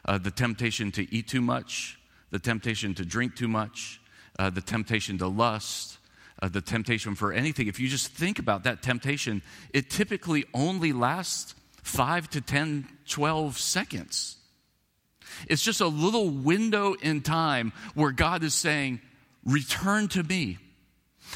uh, 0.05 0.17
the 0.17 0.31
temptation 0.31 0.93
to 0.93 1.13
eat 1.13 1.27
too 1.27 1.41
much, 1.41 1.99
the 2.31 2.39
temptation 2.39 2.95
to 2.95 3.03
drink 3.03 3.35
too 3.35 3.49
much, 3.49 3.99
uh, 4.39 4.49
the 4.49 4.61
temptation 4.61 5.17
to 5.17 5.27
lust, 5.27 5.97
uh, 6.41 6.47
the 6.47 6.61
temptation 6.61 7.15
for 7.15 7.33
anything. 7.33 7.67
If 7.67 7.81
you 7.81 7.89
just 7.89 8.07
think 8.07 8.39
about 8.39 8.63
that 8.63 8.81
temptation, 8.81 9.41
it 9.73 9.89
typically 9.89 10.45
only 10.53 10.93
lasts 10.93 11.53
five 11.85 12.29
to 12.31 12.41
10, 12.41 12.87
12 13.07 13.57
seconds. 13.57 14.37
It's 15.47 15.61
just 15.61 15.81
a 15.81 15.87
little 15.87 16.29
window 16.29 16.93
in 16.93 17.21
time 17.21 17.71
where 17.93 18.11
God 18.11 18.43
is 18.43 18.53
saying, 18.53 19.01
Return 19.45 20.07
to 20.09 20.23
me. 20.23 20.57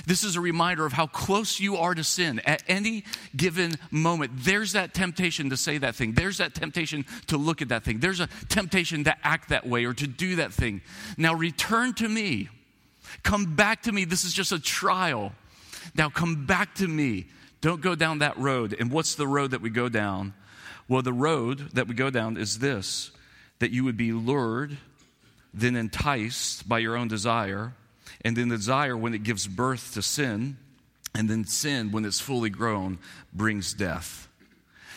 This 0.07 0.23
is 0.23 0.35
a 0.35 0.41
reminder 0.41 0.85
of 0.85 0.93
how 0.93 1.05
close 1.05 1.59
you 1.59 1.77
are 1.77 1.93
to 1.93 2.03
sin. 2.03 2.41
At 2.45 2.63
any 2.67 3.03
given 3.35 3.75
moment, 3.91 4.31
there's 4.37 4.71
that 4.71 4.95
temptation 4.95 5.51
to 5.51 5.57
say 5.57 5.77
that 5.77 5.95
thing. 5.95 6.13
There's 6.13 6.39
that 6.39 6.55
temptation 6.55 7.05
to 7.27 7.37
look 7.37 7.61
at 7.61 7.69
that 7.69 7.83
thing. 7.83 7.99
There's 7.99 8.19
a 8.19 8.27
temptation 8.49 9.03
to 9.03 9.15
act 9.23 9.49
that 9.49 9.67
way 9.67 9.85
or 9.85 9.93
to 9.93 10.07
do 10.07 10.37
that 10.37 10.51
thing. 10.53 10.81
Now 11.17 11.35
return 11.35 11.93
to 11.95 12.09
me. 12.09 12.49
Come 13.21 13.55
back 13.55 13.83
to 13.83 13.91
me. 13.91 14.05
This 14.05 14.25
is 14.25 14.33
just 14.33 14.51
a 14.51 14.59
trial. 14.59 15.33
Now 15.95 16.09
come 16.09 16.47
back 16.47 16.75
to 16.75 16.87
me. 16.87 17.27
Don't 17.61 17.81
go 17.81 17.93
down 17.93 18.19
that 18.19 18.37
road. 18.37 18.75
And 18.79 18.91
what's 18.91 19.15
the 19.15 19.27
road 19.27 19.51
that 19.51 19.61
we 19.61 19.69
go 19.69 19.89
down? 19.89 20.33
Well, 20.89 21.03
the 21.03 21.13
road 21.13 21.69
that 21.73 21.87
we 21.87 21.93
go 21.93 22.09
down 22.09 22.35
is 22.35 22.59
this 22.59 23.11
that 23.59 23.71
you 23.71 23.83
would 23.83 23.97
be 23.97 24.11
lured, 24.11 24.77
then 25.53 25.75
enticed 25.75 26.67
by 26.67 26.79
your 26.79 26.95
own 26.95 27.07
desire, 27.07 27.73
and 28.21 28.35
then 28.35 28.49
the 28.49 28.57
desire, 28.57 28.97
when 28.97 29.13
it 29.13 29.23
gives 29.23 29.47
birth 29.47 29.93
to 29.93 30.01
sin, 30.01 30.57
and 31.13 31.29
then 31.29 31.45
sin, 31.45 31.91
when 31.91 32.05
it's 32.05 32.19
fully 32.19 32.49
grown, 32.49 32.99
brings 33.33 33.73
death. 33.73 34.27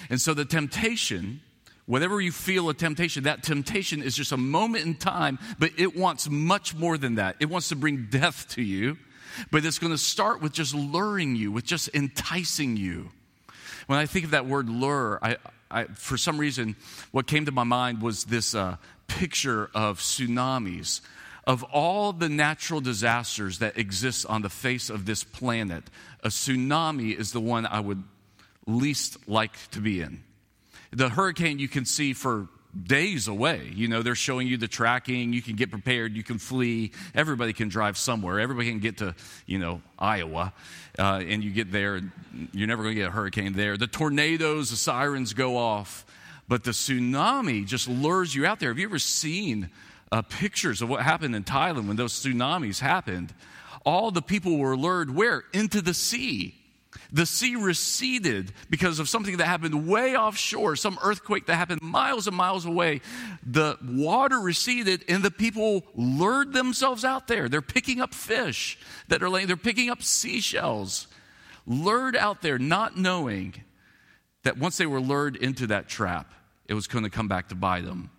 And 0.08 0.20
so 0.20 0.32
the 0.32 0.44
temptation, 0.44 1.40
whatever 1.86 2.20
you 2.20 2.32
feel 2.32 2.68
a 2.68 2.74
temptation, 2.74 3.24
that 3.24 3.42
temptation 3.42 4.02
is 4.02 4.16
just 4.16 4.32
a 4.32 4.36
moment 4.36 4.86
in 4.86 4.94
time, 4.94 5.38
but 5.58 5.72
it 5.76 5.96
wants 5.96 6.28
much 6.30 6.74
more 6.74 6.96
than 6.96 7.16
that. 7.16 7.36
It 7.40 7.50
wants 7.50 7.68
to 7.70 7.76
bring 7.76 8.06
death 8.10 8.48
to 8.50 8.62
you, 8.62 8.96
but 9.50 9.64
it's 9.64 9.78
going 9.78 9.92
to 9.92 9.98
start 9.98 10.40
with 10.40 10.52
just 10.52 10.74
luring 10.74 11.36
you, 11.36 11.50
with 11.50 11.64
just 11.64 11.90
enticing 11.94 12.76
you. 12.76 13.10
When 13.86 13.98
I 13.98 14.06
think 14.06 14.24
of 14.24 14.30
that 14.30 14.46
word 14.46 14.68
lure, 14.68 15.18
I, 15.22 15.36
I, 15.72 15.84
for 15.84 16.16
some 16.16 16.38
reason, 16.38 16.76
what 17.10 17.26
came 17.26 17.46
to 17.46 17.52
my 17.52 17.64
mind 17.64 18.02
was 18.02 18.24
this 18.24 18.54
uh, 18.54 18.76
picture 19.06 19.70
of 19.74 19.98
tsunamis. 19.98 21.00
Of 21.44 21.64
all 21.64 22.12
the 22.12 22.28
natural 22.28 22.80
disasters 22.80 23.58
that 23.58 23.76
exist 23.76 24.26
on 24.26 24.42
the 24.42 24.48
face 24.48 24.90
of 24.90 25.06
this 25.06 25.24
planet, 25.24 25.82
a 26.22 26.28
tsunami 26.28 27.18
is 27.18 27.32
the 27.32 27.40
one 27.40 27.66
I 27.66 27.80
would 27.80 28.04
least 28.66 29.28
like 29.28 29.52
to 29.72 29.80
be 29.80 30.00
in. 30.00 30.22
The 30.92 31.08
hurricane 31.08 31.58
you 31.58 31.68
can 31.68 31.84
see 31.84 32.12
for 32.12 32.48
days 32.80 33.28
away. 33.28 33.70
You 33.74 33.88
know, 33.88 34.02
they're 34.02 34.14
showing 34.14 34.46
you 34.46 34.56
the 34.56 34.68
tracking. 34.68 35.32
You 35.32 35.42
can 35.42 35.56
get 35.56 35.70
prepared. 35.70 36.16
You 36.16 36.22
can 36.22 36.38
flee. 36.38 36.92
Everybody 37.14 37.52
can 37.52 37.68
drive 37.68 37.98
somewhere. 37.98 38.40
Everybody 38.40 38.70
can 38.70 38.80
get 38.80 38.98
to, 38.98 39.14
you 39.46 39.58
know, 39.58 39.82
Iowa. 39.98 40.52
Uh, 40.98 41.22
and 41.26 41.44
you 41.44 41.50
get 41.50 41.70
there, 41.70 41.96
and 41.96 42.10
you're 42.52 42.68
never 42.68 42.82
going 42.82 42.94
to 42.94 43.00
get 43.00 43.08
a 43.08 43.12
hurricane 43.12 43.52
there. 43.52 43.76
The 43.76 43.86
tornadoes, 43.86 44.70
the 44.70 44.76
sirens 44.76 45.34
go 45.34 45.56
off. 45.56 46.06
But 46.48 46.64
the 46.64 46.72
tsunami 46.72 47.66
just 47.66 47.88
lures 47.88 48.34
you 48.34 48.46
out 48.46 48.60
there. 48.60 48.70
Have 48.70 48.78
you 48.78 48.86
ever 48.86 48.98
seen 48.98 49.70
uh, 50.10 50.22
pictures 50.22 50.82
of 50.82 50.88
what 50.88 51.02
happened 51.02 51.34
in 51.34 51.44
Thailand 51.44 51.86
when 51.86 51.96
those 51.96 52.12
tsunamis 52.22 52.80
happened? 52.80 53.32
All 53.84 54.10
the 54.10 54.22
people 54.22 54.58
were 54.58 54.76
lured 54.76 55.14
where? 55.14 55.44
Into 55.52 55.80
the 55.80 55.94
sea. 55.94 56.54
The 57.12 57.26
sea 57.26 57.56
receded 57.56 58.52
because 58.70 58.98
of 58.98 59.08
something 59.08 59.36
that 59.36 59.44
happened 59.44 59.86
way 59.86 60.16
offshore, 60.16 60.76
some 60.76 60.98
earthquake 61.02 61.46
that 61.46 61.56
happened 61.56 61.82
miles 61.82 62.26
and 62.26 62.34
miles 62.34 62.64
away. 62.64 63.02
The 63.46 63.76
water 63.84 64.40
receded 64.40 65.04
and 65.08 65.22
the 65.22 65.30
people 65.30 65.84
lured 65.94 66.54
themselves 66.54 67.04
out 67.04 67.28
there. 67.28 67.50
They're 67.50 67.60
picking 67.60 68.00
up 68.00 68.14
fish 68.14 68.78
that 69.08 69.22
are 69.22 69.28
laying, 69.28 69.46
they're 69.46 69.56
picking 69.56 69.90
up 69.90 70.02
seashells, 70.02 71.06
lured 71.66 72.16
out 72.16 72.40
there, 72.40 72.58
not 72.58 72.96
knowing 72.96 73.54
that 74.44 74.56
once 74.56 74.78
they 74.78 74.86
were 74.86 75.00
lured 75.00 75.36
into 75.36 75.66
that 75.66 75.88
trap, 75.88 76.32
it 76.66 76.74
was 76.74 76.86
going 76.86 77.04
to 77.04 77.10
come 77.10 77.28
back 77.28 77.50
to 77.50 77.54
bite 77.54 77.84
them. 77.84 78.10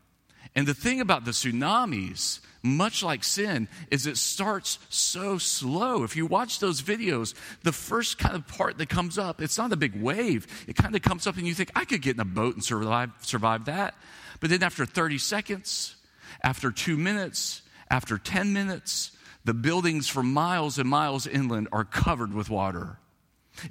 And 0.56 0.68
the 0.68 0.76
thing 0.76 1.02
about 1.02 1.26
the 1.26 1.32
tsunamis 1.32 2.42
much 2.64 3.04
like 3.04 3.24
sin, 3.24 3.68
is 3.92 4.08
it 4.08 4.18
starts 4.18 4.80
so 4.90 5.38
slow. 5.38 6.04
If 6.04 6.16
you 6.16 6.26
watch 6.26 6.60
those 6.60 6.82
videos, 6.82 7.36
the 7.64 7.74
first 7.74 8.18
kind 8.18 8.36
of 8.36 8.48
part 8.48 8.78
that 8.78 8.88
comes 8.88 9.18
up, 9.18 9.42
it's 9.42 9.58
not 9.58 9.74
a 9.74 9.78
big 9.78 10.02
wave. 10.02 10.48
It 10.68 10.76
kind 10.76 10.96
of 10.96 11.02
comes 11.02 11.28
up 11.28 11.38
and 11.38 11.46
you 11.46 11.54
think, 11.54 11.72
I 11.76 11.84
could 11.84 12.02
get 12.02 12.16
in 12.16 12.22
a 12.22 12.26
boat 12.26 12.56
and 12.56 12.64
survive, 12.64 13.12
survive 13.22 13.66
that. 13.66 13.96
But 14.40 14.50
then 14.50 14.64
after 14.64 14.86
30 14.86 15.18
seconds, 15.18 15.96
after 16.42 16.72
two 16.72 16.98
minutes, 16.98 17.62
after 17.90 18.18
10 18.18 18.54
minutes, 18.54 19.12
the 19.44 19.54
buildings 19.54 20.08
for 20.08 20.24
miles 20.24 20.80
and 20.80 20.90
miles 20.90 21.28
inland 21.28 21.68
are 21.72 21.84
covered 21.84 22.34
with 22.34 22.50
water. 22.50 22.98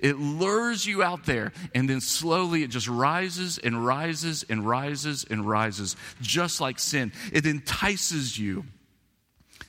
It 0.01 0.19
lures 0.19 0.87
you 0.87 1.03
out 1.03 1.27
there, 1.27 1.53
and 1.75 1.89
then 1.89 2.01
slowly 2.01 2.63
it 2.63 2.71
just 2.71 2.89
rises 2.89 3.59
and 3.59 3.85
rises 3.85 4.45
and 4.49 4.65
rises 4.67 5.25
and 5.29 5.45
rises, 5.45 5.97
just 6.21 6.61
like 6.61 6.79
sin. 6.79 7.13
It 7.33 7.47
entices 7.47 8.39
you. 8.39 8.65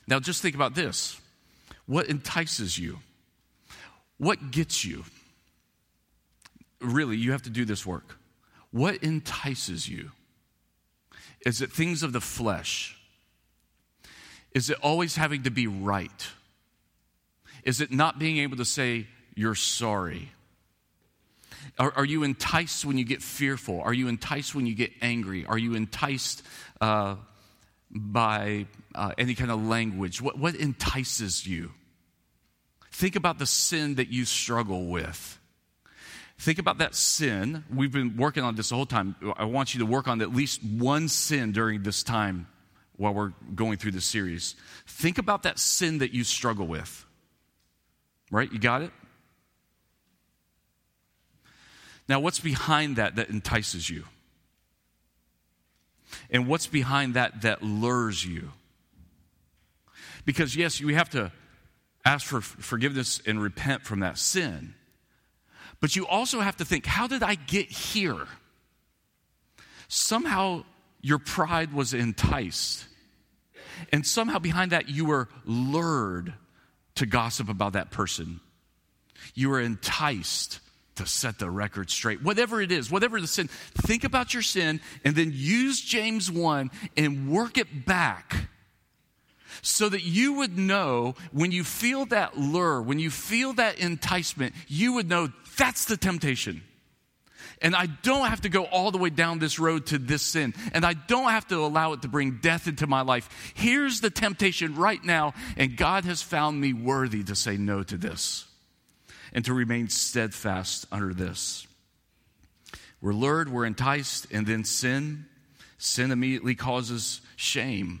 Now, 0.06 0.20
just 0.20 0.42
think 0.42 0.54
about 0.54 0.74
this 0.74 1.20
what 1.86 2.06
entices 2.06 2.78
you? 2.78 2.98
What 4.18 4.50
gets 4.50 4.84
you? 4.84 5.04
Really, 6.80 7.16
you 7.16 7.32
have 7.32 7.42
to 7.42 7.50
do 7.50 7.64
this 7.64 7.84
work. 7.84 8.18
What 8.70 9.02
entices 9.02 9.88
you? 9.88 10.10
Is 11.44 11.60
it 11.60 11.70
things 11.70 12.02
of 12.02 12.12
the 12.12 12.20
flesh? 12.20 12.96
Is 14.54 14.70
it 14.70 14.78
always 14.82 15.16
having 15.16 15.42
to 15.42 15.50
be 15.50 15.66
right? 15.66 16.28
Is 17.64 17.80
it 17.80 17.90
not 17.90 18.18
being 18.18 18.38
able 18.38 18.56
to 18.58 18.64
say, 18.64 19.06
you're 19.34 19.54
sorry? 19.54 20.30
Are, 21.78 21.92
are, 21.96 22.04
you 22.04 22.22
enticed 22.22 22.84
when 22.84 22.98
you 22.98 23.04
get 23.04 23.22
fearful? 23.22 23.80
Are 23.80 23.92
you 23.92 24.08
enticed 24.08 24.54
when 24.54 24.66
you 24.66 24.74
get 24.74 24.92
angry? 25.02 25.44
Are 25.46 25.58
you 25.58 25.74
enticed 25.74 26.42
uh, 26.80 27.16
by 27.94 28.66
uh, 28.94 29.12
any 29.16 29.34
kind 29.34 29.50
of 29.50 29.64
language? 29.64 30.20
What, 30.20 30.38
what 30.38 30.54
entices 30.54 31.46
you? 31.46 31.72
Think 32.90 33.16
about 33.16 33.38
the 33.38 33.46
sin 33.46 33.96
that 33.96 34.08
you 34.08 34.24
struggle 34.24 34.86
with. 34.86 35.38
Think 36.38 36.58
about 36.58 36.78
that 36.78 36.94
sin. 36.94 37.64
We've 37.72 37.92
been 37.92 38.16
working 38.16 38.42
on 38.42 38.56
this 38.56 38.70
the 38.70 38.76
whole 38.76 38.86
time. 38.86 39.14
I 39.36 39.44
want 39.44 39.74
you 39.74 39.80
to 39.80 39.86
work 39.86 40.08
on 40.08 40.20
at 40.20 40.34
least 40.34 40.62
one 40.62 41.08
sin 41.08 41.52
during 41.52 41.82
this 41.82 42.02
time 42.02 42.48
while 42.96 43.14
we're 43.14 43.32
going 43.54 43.78
through 43.78 43.92
this 43.92 44.04
series. 44.04 44.56
Think 44.86 45.18
about 45.18 45.44
that 45.44 45.58
sin 45.58 45.98
that 45.98 46.12
you 46.12 46.24
struggle 46.24 46.66
with. 46.66 47.06
Right? 48.30 48.52
You 48.52 48.58
got 48.58 48.82
it? 48.82 48.90
Now, 52.08 52.20
what's 52.20 52.40
behind 52.40 52.96
that 52.96 53.16
that 53.16 53.30
entices 53.30 53.88
you? 53.88 54.04
And 56.30 56.46
what's 56.46 56.66
behind 56.66 57.14
that 57.14 57.42
that 57.42 57.62
lures 57.62 58.24
you? 58.24 58.50
Because, 60.24 60.56
yes, 60.56 60.80
you 60.80 60.94
have 60.94 61.10
to 61.10 61.32
ask 62.04 62.26
for 62.26 62.40
forgiveness 62.40 63.20
and 63.26 63.40
repent 63.42 63.84
from 63.84 64.00
that 64.00 64.18
sin. 64.18 64.74
But 65.80 65.96
you 65.96 66.06
also 66.06 66.40
have 66.40 66.56
to 66.56 66.64
think, 66.64 66.86
how 66.86 67.06
did 67.06 67.22
I 67.22 67.34
get 67.34 67.70
here? 67.70 68.26
Somehow 69.88 70.64
your 71.02 71.18
pride 71.18 71.72
was 71.72 71.92
enticed. 71.92 72.86
And 73.92 74.06
somehow 74.06 74.38
behind 74.38 74.72
that, 74.72 74.88
you 74.88 75.04
were 75.04 75.28
lured 75.44 76.32
to 76.94 77.06
gossip 77.06 77.48
about 77.48 77.74
that 77.74 77.90
person. 77.90 78.40
You 79.34 79.50
were 79.50 79.60
enticed 79.60 80.60
to 80.96 81.06
set 81.06 81.38
the 81.38 81.50
record 81.50 81.90
straight. 81.90 82.22
Whatever 82.22 82.60
it 82.60 82.70
is, 82.70 82.90
whatever 82.90 83.20
the 83.20 83.26
sin, 83.26 83.48
think 83.74 84.04
about 84.04 84.32
your 84.32 84.42
sin 84.42 84.80
and 85.04 85.14
then 85.16 85.32
use 85.34 85.80
James 85.80 86.30
1 86.30 86.70
and 86.96 87.30
work 87.30 87.58
it 87.58 87.84
back 87.84 88.48
so 89.62 89.88
that 89.88 90.02
you 90.02 90.34
would 90.34 90.58
know 90.58 91.14
when 91.32 91.52
you 91.52 91.64
feel 91.64 92.06
that 92.06 92.38
lure, 92.38 92.82
when 92.82 92.98
you 92.98 93.10
feel 93.10 93.52
that 93.54 93.78
enticement, 93.78 94.54
you 94.68 94.94
would 94.94 95.08
know 95.08 95.30
that's 95.56 95.86
the 95.86 95.96
temptation. 95.96 96.62
And 97.62 97.74
I 97.74 97.86
don't 97.86 98.26
have 98.28 98.42
to 98.42 98.48
go 98.48 98.64
all 98.64 98.90
the 98.90 98.98
way 98.98 99.10
down 99.10 99.38
this 99.38 99.58
road 99.58 99.86
to 99.86 99.98
this 99.98 100.22
sin. 100.22 100.54
And 100.72 100.84
I 100.84 100.92
don't 100.92 101.30
have 101.30 101.46
to 101.48 101.56
allow 101.56 101.92
it 101.92 102.02
to 102.02 102.08
bring 102.08 102.38
death 102.42 102.66
into 102.68 102.86
my 102.86 103.00
life. 103.02 103.52
Here's 103.54 104.00
the 104.00 104.10
temptation 104.10 104.74
right 104.74 105.02
now, 105.02 105.34
and 105.56 105.76
God 105.76 106.04
has 106.04 106.20
found 106.20 106.60
me 106.60 106.72
worthy 106.72 107.22
to 107.24 107.34
say 107.34 107.56
no 107.56 107.82
to 107.84 107.96
this 107.96 108.46
and 109.34 109.44
to 109.44 109.52
remain 109.52 109.88
steadfast 109.88 110.86
under 110.92 111.12
this. 111.12 111.66
We're 113.00 113.12
lured, 113.12 113.50
we're 113.50 113.66
enticed, 113.66 114.28
and 114.32 114.46
then 114.46 114.64
sin. 114.64 115.26
Sin 115.76 116.10
immediately 116.10 116.54
causes 116.54 117.20
shame. 117.36 118.00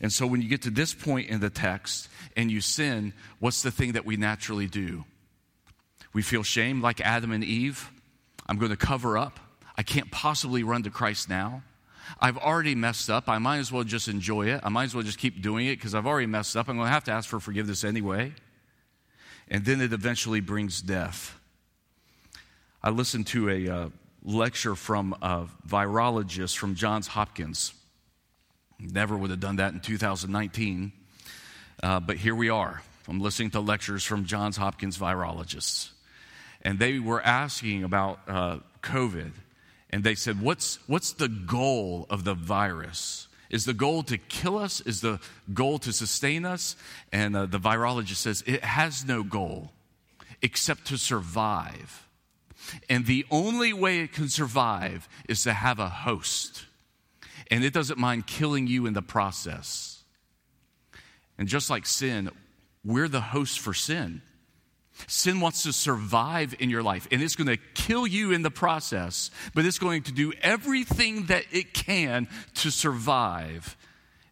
And 0.00 0.12
so 0.12 0.26
when 0.26 0.42
you 0.42 0.48
get 0.48 0.62
to 0.62 0.70
this 0.70 0.92
point 0.92 1.30
in 1.30 1.40
the 1.40 1.48
text 1.48 2.08
and 2.36 2.50
you 2.50 2.60
sin, 2.60 3.14
what's 3.38 3.62
the 3.62 3.70
thing 3.70 3.92
that 3.92 4.04
we 4.04 4.16
naturally 4.16 4.66
do? 4.66 5.04
We 6.12 6.20
feel 6.20 6.42
shame 6.42 6.82
like 6.82 7.00
Adam 7.00 7.30
and 7.30 7.44
Eve. 7.44 7.90
I'm 8.46 8.58
going 8.58 8.72
to 8.72 8.76
cover 8.76 9.16
up. 9.16 9.38
I 9.76 9.82
can't 9.82 10.10
possibly 10.10 10.64
run 10.64 10.82
to 10.82 10.90
Christ 10.90 11.30
now. 11.30 11.62
I've 12.20 12.36
already 12.36 12.74
messed 12.74 13.08
up. 13.08 13.28
I 13.28 13.38
might 13.38 13.58
as 13.58 13.72
well 13.72 13.84
just 13.84 14.08
enjoy 14.08 14.48
it. 14.48 14.60
I 14.64 14.68
might 14.68 14.84
as 14.84 14.94
well 14.94 15.04
just 15.04 15.18
keep 15.18 15.40
doing 15.40 15.66
it 15.68 15.76
because 15.76 15.94
I've 15.94 16.06
already 16.06 16.26
messed 16.26 16.56
up. 16.56 16.68
I'm 16.68 16.76
going 16.76 16.88
to 16.88 16.92
have 16.92 17.04
to 17.04 17.12
ask 17.12 17.28
for 17.28 17.40
forgiveness 17.40 17.84
anyway 17.84 18.34
and 19.52 19.66
then 19.66 19.82
it 19.82 19.92
eventually 19.92 20.40
brings 20.40 20.80
death. 20.80 21.38
I 22.82 22.88
listened 22.88 23.26
to 23.28 23.50
a 23.50 23.68
uh, 23.68 23.88
lecture 24.24 24.74
from 24.74 25.14
a 25.20 25.46
virologist 25.68 26.56
from 26.56 26.74
Johns 26.74 27.06
Hopkins. 27.06 27.74
Never 28.80 29.14
would 29.14 29.30
have 29.30 29.40
done 29.40 29.56
that 29.56 29.74
in 29.74 29.80
2019, 29.80 30.92
uh, 31.82 32.00
but 32.00 32.16
here 32.16 32.34
we 32.34 32.48
are. 32.48 32.82
I'm 33.06 33.20
listening 33.20 33.50
to 33.50 33.60
lectures 33.60 34.04
from 34.04 34.24
Johns 34.24 34.56
Hopkins 34.56 34.96
virologists. 34.96 35.90
And 36.62 36.78
they 36.78 36.98
were 36.98 37.20
asking 37.20 37.84
about 37.84 38.20
uh, 38.26 38.58
COVID. 38.82 39.32
And 39.90 40.02
they 40.02 40.14
said, 40.14 40.40
what's, 40.40 40.78
what's 40.88 41.12
the 41.12 41.28
goal 41.28 42.06
of 42.08 42.24
the 42.24 42.34
virus? 42.34 43.28
Is 43.52 43.66
the 43.66 43.74
goal 43.74 44.02
to 44.04 44.16
kill 44.16 44.58
us? 44.58 44.80
Is 44.80 45.02
the 45.02 45.20
goal 45.52 45.78
to 45.80 45.92
sustain 45.92 46.44
us? 46.46 46.74
And 47.12 47.36
uh, 47.36 47.46
the 47.46 47.60
virologist 47.60 48.16
says 48.16 48.42
it 48.46 48.64
has 48.64 49.04
no 49.04 49.22
goal 49.22 49.70
except 50.40 50.86
to 50.86 50.96
survive. 50.96 52.08
And 52.88 53.06
the 53.06 53.26
only 53.30 53.72
way 53.72 54.00
it 54.00 54.12
can 54.12 54.28
survive 54.28 55.08
is 55.28 55.42
to 55.44 55.52
have 55.52 55.78
a 55.78 55.88
host. 55.88 56.64
And 57.50 57.62
it 57.62 57.74
doesn't 57.74 57.98
mind 57.98 58.26
killing 58.26 58.66
you 58.66 58.86
in 58.86 58.94
the 58.94 59.02
process. 59.02 60.02
And 61.36 61.46
just 61.46 61.68
like 61.68 61.86
sin, 61.86 62.30
we're 62.84 63.08
the 63.08 63.20
host 63.20 63.60
for 63.60 63.74
sin. 63.74 64.22
Sin 65.06 65.40
wants 65.40 65.62
to 65.64 65.72
survive 65.72 66.54
in 66.58 66.70
your 66.70 66.82
life, 66.82 67.08
and 67.10 67.22
it's 67.22 67.36
going 67.36 67.48
to 67.48 67.56
kill 67.74 68.06
you 68.06 68.32
in 68.32 68.42
the 68.42 68.50
process, 68.50 69.30
but 69.54 69.64
it's 69.64 69.78
going 69.78 70.02
to 70.04 70.12
do 70.12 70.32
everything 70.42 71.26
that 71.26 71.44
it 71.50 71.74
can 71.74 72.28
to 72.54 72.70
survive 72.70 73.76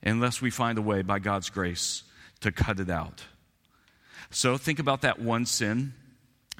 unless 0.02 0.40
we 0.40 0.50
find 0.50 0.78
a 0.78 0.82
way 0.82 1.02
by 1.02 1.18
God's 1.18 1.50
grace 1.50 2.04
to 2.40 2.52
cut 2.52 2.80
it 2.80 2.90
out. 2.90 3.22
So 4.30 4.56
think 4.56 4.78
about 4.78 5.02
that 5.02 5.18
one 5.18 5.46
sin. 5.46 5.92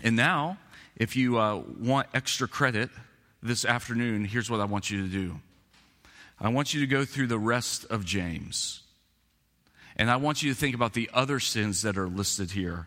And 0.02 0.16
now, 0.16 0.58
if 0.96 1.16
you 1.16 1.38
uh, 1.38 1.62
want 1.78 2.08
extra 2.14 2.48
credit 2.48 2.90
this 3.42 3.64
afternoon, 3.64 4.24
here's 4.24 4.50
what 4.50 4.60
I 4.60 4.64
want 4.64 4.90
you 4.90 5.02
to 5.02 5.08
do 5.08 5.40
I 6.38 6.48
want 6.48 6.74
you 6.74 6.80
to 6.80 6.86
go 6.86 7.04
through 7.04 7.28
the 7.28 7.38
rest 7.38 7.84
of 7.90 8.04
James. 8.04 8.82
And 9.96 10.10
I 10.10 10.16
want 10.16 10.42
you 10.42 10.52
to 10.52 10.58
think 10.58 10.74
about 10.74 10.94
the 10.94 11.10
other 11.12 11.40
sins 11.40 11.82
that 11.82 11.98
are 11.98 12.08
listed 12.08 12.52
here. 12.52 12.86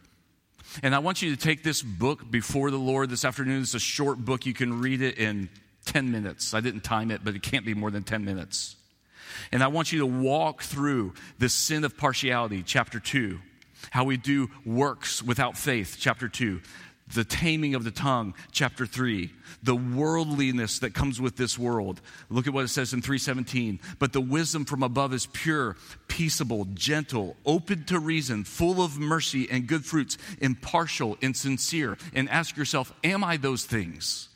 And 0.82 0.96
I 0.96 1.00
want 1.00 1.22
you 1.22 1.36
to 1.36 1.42
take 1.42 1.64
this 1.64 1.82
book 1.82 2.30
before 2.32 2.72
the 2.72 2.78
Lord 2.78 3.10
this 3.10 3.26
afternoon. 3.26 3.62
It's 3.62 3.74
a 3.74 3.80
short 3.80 4.18
book. 4.18 4.46
You 4.46 4.54
can 4.54 4.82
read 4.82 5.02
it 5.02 5.18
in 5.18 5.50
10 5.86 6.12
minutes. 6.12 6.54
I 6.54 6.62
didn't 6.62 6.82
time 6.82 7.12
it, 7.12 7.24
but 7.24 7.36
it 7.36 7.44
can't 7.44 7.66
be 7.66 7.74
more 7.74 7.92
than 7.92 8.04
10 8.04 8.26
minutes. 8.26 8.76
And 9.52 9.64
I 9.64 9.68
want 9.68 9.92
you 9.92 10.00
to 10.00 10.06
walk 10.06 10.64
through 10.64 11.14
the 11.38 11.50
sin 11.50 11.84
of 11.84 11.98
partiality, 11.98 12.64
chapter 12.64 13.00
2, 13.00 13.40
how 13.92 14.04
we 14.04 14.18
do 14.18 14.50
works 14.66 15.22
without 15.22 15.58
faith, 15.58 15.98
chapter 16.00 16.28
2, 16.28 16.62
the 17.14 17.24
taming 17.24 17.76
of 17.76 17.84
the 17.84 17.92
tongue 17.92 18.34
chapter 18.52 18.86
3 18.86 19.32
the 19.62 19.76
worldliness 19.76 20.80
that 20.80 20.94
comes 20.94 21.22
with 21.22 21.38
this 21.38 21.58
world. 21.58 22.02
Look 22.30 22.48
at 22.48 22.54
what 22.54 22.66
it 22.66 22.70
says 22.70 22.94
in 22.94 23.02
317 23.02 23.80
but 24.00 24.14
the 24.14 24.22
wisdom 24.22 24.66
from 24.66 24.84
above 24.84 25.14
is 25.14 25.26
pure 25.28 25.78
peaceable 26.08 26.66
gentle 26.74 27.36
open 27.46 27.86
to 27.86 28.00
reason 28.00 28.44
full 28.44 28.84
of 28.84 29.00
mercy 29.00 29.50
and 29.50 29.68
good 29.68 29.86
fruits 29.86 30.18
impartial 30.40 31.18
and 31.22 31.36
sincere. 31.36 31.98
And 32.14 32.30
ask 32.30 32.58
yourself 32.58 32.94
am 33.04 33.24
i 33.24 33.38
those 33.38 33.66
things? 33.66 34.30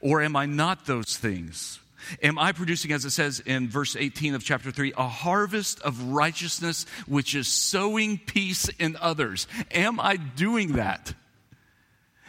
Or 0.00 0.22
am 0.22 0.36
i 0.36 0.46
not 0.46 0.86
those 0.86 1.16
things? 1.16 1.80
Am 2.22 2.38
I 2.38 2.52
producing, 2.52 2.92
as 2.92 3.04
it 3.04 3.10
says 3.10 3.40
in 3.40 3.68
verse 3.68 3.96
18 3.96 4.34
of 4.34 4.44
chapter 4.44 4.70
3, 4.70 4.92
a 4.96 5.08
harvest 5.08 5.80
of 5.82 6.02
righteousness 6.08 6.84
which 7.06 7.34
is 7.34 7.48
sowing 7.48 8.18
peace 8.18 8.68
in 8.78 8.96
others? 9.00 9.46
Am 9.70 9.98
I 9.98 10.16
doing 10.16 10.72
that? 10.72 11.14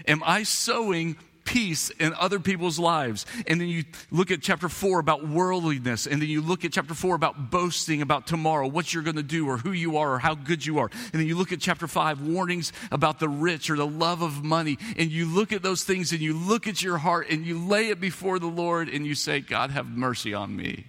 Am 0.08 0.22
I 0.26 0.44
sowing 0.44 1.16
peace 1.46 1.92
in 1.92 2.14
other 2.16 2.40
people's 2.40 2.78
lives? 2.80 3.26
And 3.48 3.62
then 3.62 3.68
you 3.68 3.84
look 4.12 4.32
at 4.32 4.42
chapter 4.42 4.68
four 4.68 5.00
about 5.00 5.28
worldliness, 5.28 6.08
and 6.08 6.22
then 6.22 6.28
you 6.28 6.42
look 6.42 6.66
at 6.66 6.74
chapter 6.74 6.94
four 6.94 7.16
about 7.16 7.52
boasting 7.52 8.02
about 8.02 8.28
tomorrow, 8.28 8.68
what 8.68 8.94
you're 8.94 9.04
going 9.04 9.16
to 9.16 9.24
do, 9.24 9.48
or 9.48 9.58
who 9.58 9.72
you 9.72 9.98
are, 9.98 10.16
or 10.16 10.20
how 10.20 10.36
good 10.36 10.66
you 10.66 10.80
are. 10.80 10.90
And 10.92 11.14
then 11.14 11.28
you 11.28 11.38
look 11.38 11.52
at 11.52 11.60
chapter 11.60 11.88
five, 11.88 12.22
warnings 12.22 12.74
about 12.92 13.20
the 13.20 13.30
rich 13.30 13.70
or 13.70 13.78
the 13.78 13.88
love 13.88 14.22
of 14.22 14.44
money. 14.44 14.78
And 14.98 15.12
you 15.12 15.26
look 15.26 15.54
at 15.54 15.64
those 15.64 15.84
things 15.84 16.12
and 16.12 16.22
you 16.22 16.34
look 16.34 16.68
at 16.68 16.82
your 16.82 16.98
heart 16.98 17.30
and 17.30 17.46
you 17.46 17.60
lay 17.60 17.90
it 17.90 18.02
before 18.02 18.40
the 18.40 18.48
Lord 18.48 18.90
and 18.90 19.06
you 19.06 19.16
say, 19.16 19.40
God, 19.40 19.72
have 19.72 19.88
mercy 19.88 20.34
on 20.34 20.56
me. 20.56 20.88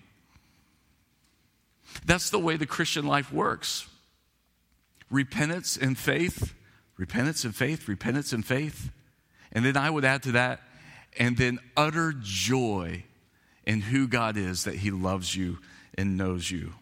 That's 2.05 2.31
the 2.31 2.39
way 2.39 2.57
the 2.57 2.67
Christian 2.67 3.07
life 3.07 3.33
works 3.33 3.89
repentance 5.09 5.77
and 5.77 5.97
faith, 5.97 6.53
repentance 6.97 7.45
and 7.45 7.55
faith, 7.55 7.89
repentance 7.89 8.33
and 8.33 8.45
faith. 8.45 8.91
And 9.53 9.65
then 9.65 9.77
I 9.77 9.89
would 9.89 10.05
add 10.05 10.23
to 10.25 10.33
that, 10.33 10.61
and 11.19 11.37
then 11.37 11.59
utter 11.77 12.13
joy 12.19 13.05
in 13.65 13.81
who 13.81 14.07
God 14.07 14.37
is, 14.37 14.65
that 14.65 14.75
He 14.77 14.91
loves 14.91 15.35
you 15.35 15.59
and 15.97 16.17
knows 16.17 16.51
you. 16.51 16.75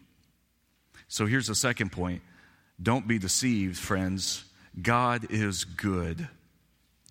So 1.09 1.27
here's 1.27 1.46
the 1.46 1.55
second 1.55 1.92
point 1.92 2.22
don't 2.83 3.07
be 3.07 3.18
deceived, 3.18 3.79
friends. 3.79 4.44
God 4.81 5.29
is 5.31 5.64
good. 5.64 6.29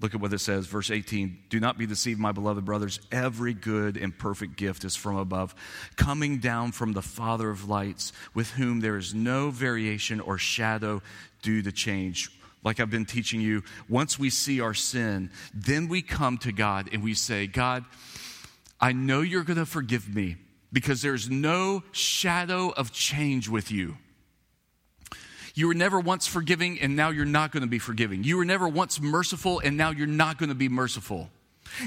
Look 0.01 0.13
at 0.13 0.19
what 0.19 0.33
it 0.33 0.39
says, 0.39 0.65
verse 0.65 0.91
18. 0.91 1.37
Do 1.49 1.61
not 1.61 1.77
be 1.77 1.85
deceived, 1.85 2.19
my 2.19 2.33
beloved 2.33 2.65
brothers. 2.65 2.99
Every 3.11 3.53
good 3.53 3.95
and 3.95 4.17
perfect 4.17 4.57
gift 4.57 4.83
is 4.83 4.97
from 4.97 5.15
above, 5.15 5.55
coming 5.95 6.39
down 6.39 6.73
from 6.73 6.91
the 6.91 7.01
Father 7.01 7.49
of 7.49 7.69
lights, 7.69 8.11
with 8.33 8.51
whom 8.51 8.81
there 8.81 8.97
is 8.97 9.13
no 9.13 9.49
variation 9.49 10.19
or 10.19 10.37
shadow 10.37 11.01
due 11.41 11.61
to 11.61 11.71
change. 11.71 12.29
Like 12.63 12.79
I've 12.79 12.89
been 12.89 13.05
teaching 13.05 13.41
you, 13.41 13.63
once 13.89 14.17
we 14.17 14.29
see 14.29 14.61
our 14.61 14.73
sin, 14.73 15.31
then 15.53 15.87
we 15.89 16.01
come 16.01 16.37
to 16.39 16.51
God 16.51 16.89
and 16.91 17.03
we 17.03 17.13
say, 17.13 17.47
God, 17.47 17.83
I 18.79 18.93
know 18.93 19.21
you're 19.21 19.43
going 19.43 19.59
to 19.59 19.65
forgive 19.65 20.13
me 20.13 20.37
because 20.71 21.01
there's 21.01 21.29
no 21.29 21.83
shadow 21.91 22.69
of 22.69 22.91
change 22.91 23.49
with 23.49 23.71
you. 23.71 23.97
You 25.55 25.67
were 25.67 25.75
never 25.75 25.99
once 25.99 26.25
forgiving, 26.25 26.79
and 26.79 26.95
now 26.95 27.09
you're 27.09 27.25
not 27.25 27.51
going 27.51 27.61
to 27.61 27.69
be 27.69 27.77
forgiving. 27.77 28.23
You 28.23 28.37
were 28.37 28.45
never 28.45 28.67
once 28.67 28.99
merciful, 28.99 29.59
and 29.59 29.77
now 29.77 29.91
you're 29.91 30.07
not 30.07 30.39
going 30.39 30.49
to 30.49 30.55
be 30.55 30.67
merciful. 30.67 31.29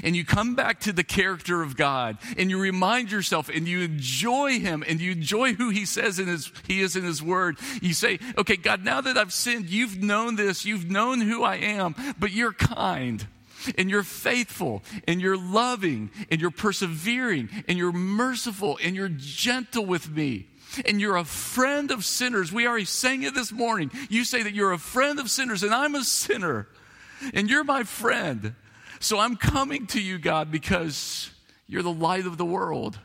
And 0.03 0.15
you 0.15 0.25
come 0.25 0.55
back 0.55 0.79
to 0.81 0.93
the 0.93 1.03
character 1.03 1.61
of 1.61 1.75
God, 1.75 2.17
and 2.37 2.49
you 2.49 2.59
remind 2.59 3.11
yourself, 3.11 3.49
and 3.49 3.67
you 3.67 3.81
enjoy 3.81 4.59
Him, 4.59 4.83
and 4.87 4.99
you 4.99 5.11
enjoy 5.11 5.53
who 5.53 5.69
He 5.69 5.85
says 5.85 6.19
in 6.19 6.27
His 6.27 6.51
He 6.67 6.81
is 6.81 6.95
in 6.95 7.03
His 7.03 7.21
Word. 7.21 7.57
You 7.81 7.93
say, 7.93 8.19
"Okay, 8.37 8.57
God, 8.57 8.83
now 8.83 9.01
that 9.01 9.17
I've 9.17 9.33
sinned, 9.33 9.69
you've 9.69 10.01
known 10.01 10.35
this, 10.35 10.65
you've 10.65 10.89
known 10.89 11.21
who 11.21 11.43
I 11.43 11.55
am, 11.55 11.95
but 12.19 12.31
you're 12.31 12.53
kind." 12.53 13.25
and 13.77 13.89
you're 13.89 14.03
faithful 14.03 14.81
and 15.07 15.19
you're 15.19 15.35
loving 15.35 16.09
and 16.31 16.39
you're 16.39 16.51
persevering 16.51 17.49
and 17.67 17.77
you're 17.77 17.91
merciful 17.91 18.79
and 18.81 18.95
you're 18.95 19.09
gentle 19.09 19.85
with 19.85 20.09
me 20.09 20.47
and 20.85 21.01
you're 21.01 21.17
a 21.17 21.25
friend 21.25 21.91
of 21.91 22.05
sinners. 22.05 22.51
We 22.51 22.67
already 22.67 22.85
sang 22.85 23.23
it 23.23 23.33
this 23.33 23.51
morning. 23.51 23.91
You 24.09 24.23
say 24.23 24.43
that 24.43 24.53
you're 24.53 24.73
a 24.73 24.77
friend 24.77 25.19
of 25.19 25.29
sinners, 25.29 25.63
and 25.63 25.73
I'm 25.73 25.95
a 25.95 26.03
sinner, 26.03 26.67
and 27.33 27.49
you're 27.49 27.63
my 27.63 27.83
friend. 27.83 28.55
So 28.99 29.19
I'm 29.19 29.35
coming 29.35 29.87
to 29.87 30.01
you, 30.01 30.17
God, 30.17 30.51
because 30.51 31.29
you're 31.67 31.83
the 31.83 31.91
light 31.91 32.25
of 32.25 32.37
the 32.37 32.45
world. 32.45 32.97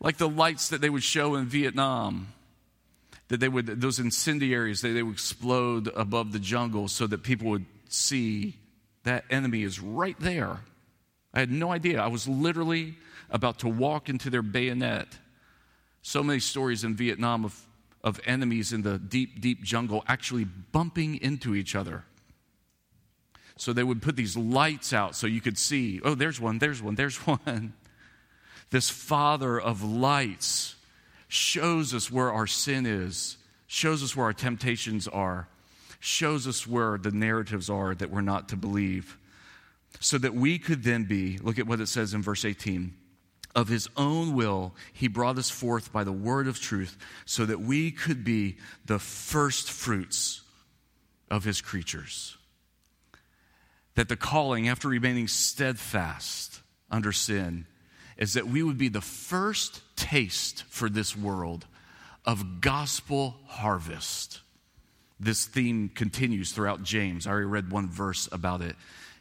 Like 0.00 0.18
the 0.18 0.28
lights 0.28 0.68
that 0.68 0.80
they 0.80 0.90
would 0.90 1.02
show 1.02 1.34
in 1.36 1.46
Vietnam, 1.46 2.28
that 3.28 3.40
they 3.40 3.48
would, 3.48 3.66
those 3.66 3.98
incendiaries, 3.98 4.82
that 4.82 4.88
they 4.88 5.02
would 5.02 5.14
explode 5.14 5.88
above 5.94 6.32
the 6.32 6.38
jungle 6.38 6.88
so 6.88 7.06
that 7.06 7.22
people 7.22 7.50
would 7.50 7.66
see 7.88 8.56
that 9.04 9.24
enemy 9.30 9.62
is 9.62 9.80
right 9.80 10.18
there. 10.18 10.60
I 11.32 11.40
had 11.40 11.50
no 11.50 11.72
idea. 11.72 12.00
I 12.00 12.08
was 12.08 12.28
literally 12.28 12.96
about 13.30 13.60
to 13.60 13.68
walk 13.68 14.08
into 14.08 14.30
their 14.30 14.42
bayonet 14.42 15.08
so 16.02 16.22
many 16.22 16.38
stories 16.38 16.84
in 16.84 16.94
Vietnam 16.94 17.46
of, 17.46 17.58
of 18.04 18.20
enemies 18.26 18.74
in 18.74 18.82
the 18.82 18.98
deep, 18.98 19.40
deep 19.40 19.62
jungle 19.62 20.04
actually 20.06 20.44
bumping 20.44 21.16
into 21.16 21.54
each 21.54 21.74
other. 21.74 22.04
So 23.56 23.72
they 23.72 23.84
would 23.84 24.02
put 24.02 24.16
these 24.16 24.36
lights 24.36 24.92
out 24.92 25.14
so 25.14 25.26
you 25.26 25.40
could 25.40 25.58
see, 25.58 26.00
oh, 26.04 26.14
there's 26.14 26.40
one, 26.40 26.58
there's 26.58 26.82
one, 26.82 26.94
there's 26.94 27.16
one. 27.26 27.74
This 28.70 28.90
Father 28.90 29.60
of 29.60 29.82
lights 29.82 30.74
shows 31.28 31.94
us 31.94 32.10
where 32.10 32.32
our 32.32 32.46
sin 32.46 32.86
is, 32.86 33.36
shows 33.66 34.02
us 34.02 34.16
where 34.16 34.26
our 34.26 34.32
temptations 34.32 35.06
are, 35.06 35.48
shows 36.00 36.46
us 36.46 36.66
where 36.66 36.98
the 36.98 37.10
narratives 37.10 37.70
are 37.70 37.94
that 37.94 38.10
we're 38.10 38.20
not 38.20 38.48
to 38.48 38.56
believe, 38.56 39.16
so 40.00 40.18
that 40.18 40.34
we 40.34 40.58
could 40.58 40.82
then 40.82 41.04
be, 41.04 41.38
look 41.38 41.58
at 41.58 41.66
what 41.66 41.80
it 41.80 41.86
says 41.86 42.14
in 42.14 42.22
verse 42.22 42.44
18 42.44 42.94
of 43.54 43.68
his 43.68 43.88
own 43.96 44.34
will, 44.34 44.74
he 44.92 45.08
brought 45.08 45.38
us 45.38 45.50
forth 45.50 45.92
by 45.92 46.04
the 46.04 46.12
word 46.12 46.48
of 46.48 46.60
truth 46.60 46.96
so 47.24 47.46
that 47.46 47.60
we 47.60 47.90
could 47.90 48.24
be 48.24 48.56
the 48.84 48.98
first 48.98 49.70
fruits 49.70 50.42
of 51.30 51.44
his 51.44 51.60
creatures. 51.60 52.36
That 53.94 54.08
the 54.08 54.16
calling, 54.16 54.68
after 54.68 54.88
remaining 54.88 55.28
steadfast 55.28 56.60
under 56.90 57.12
sin, 57.12 57.66
is 58.16 58.34
that 58.34 58.46
we 58.48 58.62
would 58.62 58.78
be 58.78 58.88
the 58.88 59.00
first 59.00 59.82
taste 59.96 60.64
for 60.68 60.88
this 60.88 61.16
world 61.16 61.66
of 62.24 62.60
gospel 62.60 63.36
harvest. 63.46 64.40
This 65.20 65.46
theme 65.46 65.88
continues 65.88 66.52
throughout 66.52 66.82
James. 66.82 67.26
I 67.26 67.30
already 67.30 67.46
read 67.46 67.70
one 67.70 67.88
verse 67.88 68.28
about 68.32 68.60
it 68.60 68.76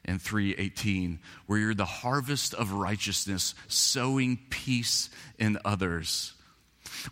in 0.06 0.20
3:18 0.20 1.20
where 1.46 1.60
you're 1.60 1.74
the 1.74 1.86
harvest 1.86 2.54
of 2.54 2.72
righteousness 2.72 3.56
sowing 3.68 4.38
peace 4.50 5.10
in 5.38 5.58
others 5.64 6.34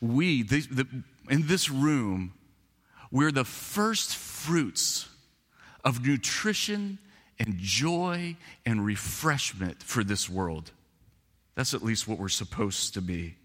we 0.01 0.43
the, 0.43 0.61
the, 0.61 0.87
in 1.29 1.47
this 1.47 1.69
room 1.69 2.33
we're 3.09 3.31
the 3.31 3.45
first 3.45 4.15
fruits 4.15 5.07
of 5.85 6.05
nutrition 6.05 6.99
and 7.41 7.57
joy 7.57 8.35
and 8.65 8.85
refreshment 8.85 9.83
for 9.83 10.03
this 10.03 10.29
world 10.29 10.71
that's 11.55 11.73
at 11.73 11.83
least 11.83 12.07
what 12.07 12.17
we're 12.17 12.29
supposed 12.29 12.93
to 12.93 13.01
be 13.01 13.35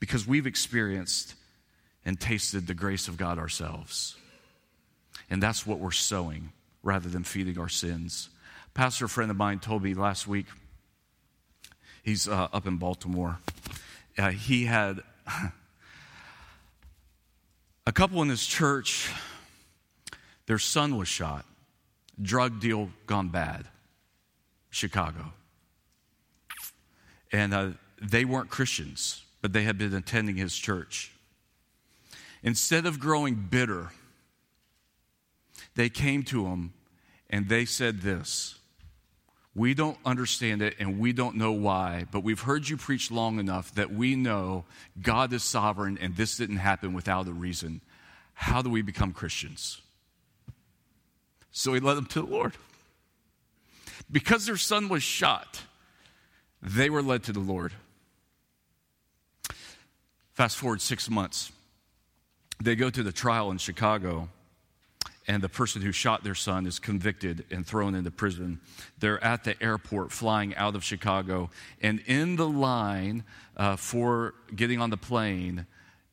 because 0.00 0.26
we've 0.26 0.46
experienced 0.46 1.34
and 2.04 2.18
tasted 2.18 2.66
the 2.66 2.74
grace 2.74 3.08
of 3.08 3.16
God 3.16 3.38
ourselves 3.38 4.16
and 5.30 5.42
that's 5.42 5.66
what 5.66 5.78
we're 5.78 5.90
sowing 5.90 6.52
rather 6.82 7.08
than 7.08 7.24
feeding 7.24 7.58
our 7.58 7.68
sins. 7.68 8.28
Pastor 8.74 9.08
friend 9.08 9.30
of 9.30 9.36
mine 9.36 9.58
told 9.58 9.82
me 9.82 9.94
last 9.94 10.26
week, 10.26 10.46
he's 12.02 12.28
uh, 12.28 12.48
up 12.52 12.66
in 12.66 12.76
Baltimore. 12.76 13.38
Uh, 14.16 14.30
he 14.30 14.64
had 14.64 15.00
a 17.86 17.92
couple 17.92 18.22
in 18.22 18.28
his 18.28 18.46
church, 18.46 19.12
their 20.46 20.58
son 20.58 20.96
was 20.96 21.08
shot, 21.08 21.44
drug 22.20 22.60
deal 22.60 22.90
gone 23.06 23.28
bad, 23.28 23.66
Chicago. 24.70 25.32
And 27.32 27.54
uh, 27.54 27.70
they 28.00 28.24
weren't 28.24 28.50
Christians, 28.50 29.22
but 29.42 29.52
they 29.52 29.62
had 29.62 29.78
been 29.78 29.94
attending 29.94 30.36
his 30.36 30.56
church. 30.56 31.12
Instead 32.42 32.86
of 32.86 33.00
growing 33.00 33.34
bitter, 33.34 33.90
they 35.74 35.88
came 35.88 36.22
to 36.24 36.46
him 36.46 36.72
and 37.30 37.48
they 37.48 37.64
said 37.64 38.00
this 38.00 38.58
We 39.54 39.74
don't 39.74 39.98
understand 40.04 40.62
it 40.62 40.76
and 40.78 40.98
we 40.98 41.12
don't 41.12 41.36
know 41.36 41.52
why, 41.52 42.06
but 42.10 42.22
we've 42.22 42.40
heard 42.40 42.68
you 42.68 42.76
preach 42.76 43.10
long 43.10 43.38
enough 43.38 43.74
that 43.74 43.92
we 43.92 44.14
know 44.14 44.64
God 45.00 45.32
is 45.32 45.42
sovereign 45.42 45.98
and 46.00 46.16
this 46.16 46.36
didn't 46.36 46.56
happen 46.56 46.92
without 46.94 47.28
a 47.28 47.32
reason. 47.32 47.80
How 48.34 48.62
do 48.62 48.70
we 48.70 48.82
become 48.82 49.12
Christians? 49.12 49.80
So 51.50 51.74
he 51.74 51.80
led 51.80 51.94
them 51.94 52.06
to 52.06 52.22
the 52.22 52.26
Lord. 52.26 52.54
Because 54.10 54.46
their 54.46 54.56
son 54.56 54.88
was 54.88 55.02
shot, 55.02 55.62
they 56.62 56.88
were 56.88 57.02
led 57.02 57.24
to 57.24 57.32
the 57.32 57.40
Lord. 57.40 57.72
Fast 60.32 60.56
forward 60.56 60.80
six 60.80 61.10
months. 61.10 61.52
They 62.62 62.74
go 62.74 62.90
to 62.90 63.02
the 63.02 63.12
trial 63.12 63.50
in 63.50 63.58
Chicago 63.58 64.28
and 65.28 65.42
the 65.42 65.48
person 65.48 65.82
who 65.82 65.92
shot 65.92 66.24
their 66.24 66.34
son 66.34 66.66
is 66.66 66.78
convicted 66.78 67.44
and 67.50 67.66
thrown 67.66 67.94
into 67.94 68.10
prison. 68.10 68.60
They're 68.98 69.22
at 69.22 69.44
the 69.44 69.62
airport 69.62 70.10
flying 70.10 70.56
out 70.56 70.74
of 70.74 70.82
Chicago, 70.82 71.50
and 71.82 72.00
in 72.06 72.36
the 72.36 72.48
line 72.48 73.24
uh, 73.56 73.76
for 73.76 74.34
getting 74.56 74.80
on 74.80 74.88
the 74.88 74.96
plane, 74.96 75.66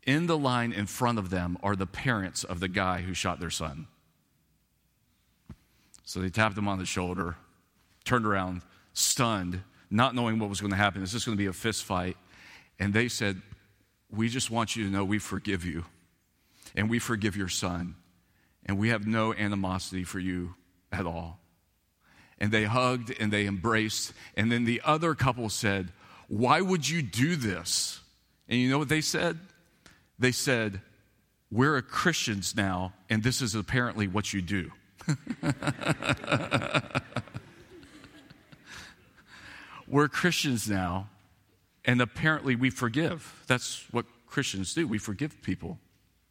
in 0.04 0.28
the 0.28 0.38
line 0.38 0.74
in 0.74 0.86
front 0.86 1.17
of 1.17 1.30
them 1.30 1.58
are 1.63 1.78
the 1.78 1.88
parents 1.88 2.43
of 2.43 2.60
the 2.60 2.67
guy 2.67 3.02
who 3.02 3.13
shot 3.13 3.39
their 3.39 3.50
son. 3.50 3.88
So 6.06 6.22
they 6.22 6.30
tapped 6.30 6.58
him 6.58 6.68
on 6.68 6.78
the 6.80 6.86
shoulder, 6.86 7.36
turned 8.04 8.26
around, 8.26 8.62
stunned, 8.94 9.62
not 9.89 10.15
knowing 10.15 10.39
what 10.39 10.50
was 10.50 10.62
going 10.62 10.72
to 10.72 10.78
happen. 10.78 11.02
Is 11.04 11.12
this 11.12 11.25
going 11.25 11.38
to 11.38 11.42
be 11.42 11.48
a 11.48 11.54
fist 11.54 11.84
fight? 11.84 12.15
And 12.79 12.94
they 12.94 13.08
said, 13.10 13.42
We 14.10 14.29
just 14.29 14.50
want 14.50 14.75
you 14.75 14.86
to 14.86 14.92
know 14.92 15.04
we 15.04 15.19
forgive 15.19 15.65
you, 15.65 15.86
and 16.75 16.90
we 16.90 17.00
forgive 17.00 17.36
your 17.36 17.50
son 17.50 17.96
and 18.65 18.79
we 18.79 18.90
have 18.90 19.06
no 19.06 19.34
animosity 19.34 20.04
for 20.04 20.19
you 20.19 20.56
at 20.92 21.06
all. 21.06 21.40
And 22.40 22.52
they 22.52 22.65
hugged 22.65 23.15
and 23.19 23.32
they 23.32 23.46
embraced. 23.46 24.13
And 24.36 24.52
then 24.52 24.65
the 24.65 24.82
other 24.84 25.15
couple 25.15 25.50
said, 25.50 25.90
Why 26.27 26.62
would 26.62 26.90
you 26.90 27.02
do 27.02 27.36
this? 27.36 28.02
And 28.50 28.60
you 28.60 28.69
know 28.69 28.77
what 28.77 28.90
they 28.90 29.02
said? 29.02 29.40
They 30.19 30.32
said, 30.32 30.82
We're 31.52 31.82
Christians 31.82 32.56
now, 32.56 32.94
and 33.10 33.23
this 33.23 33.42
is 33.42 33.56
apparently 33.56 34.08
what 34.08 34.34
you 34.34 34.42
do. 34.42 34.71
We're 39.87 40.08
Christians 40.08 40.69
now, 40.69 41.10
and 41.85 42.01
apparently 42.01 42.56
we 42.56 42.69
forgive. 42.69 43.43
That's 43.47 43.85
what 43.91 44.06
Christians 44.27 44.73
do. 44.73 44.87
We 44.87 44.97
forgive 44.97 45.41
people. 45.41 45.77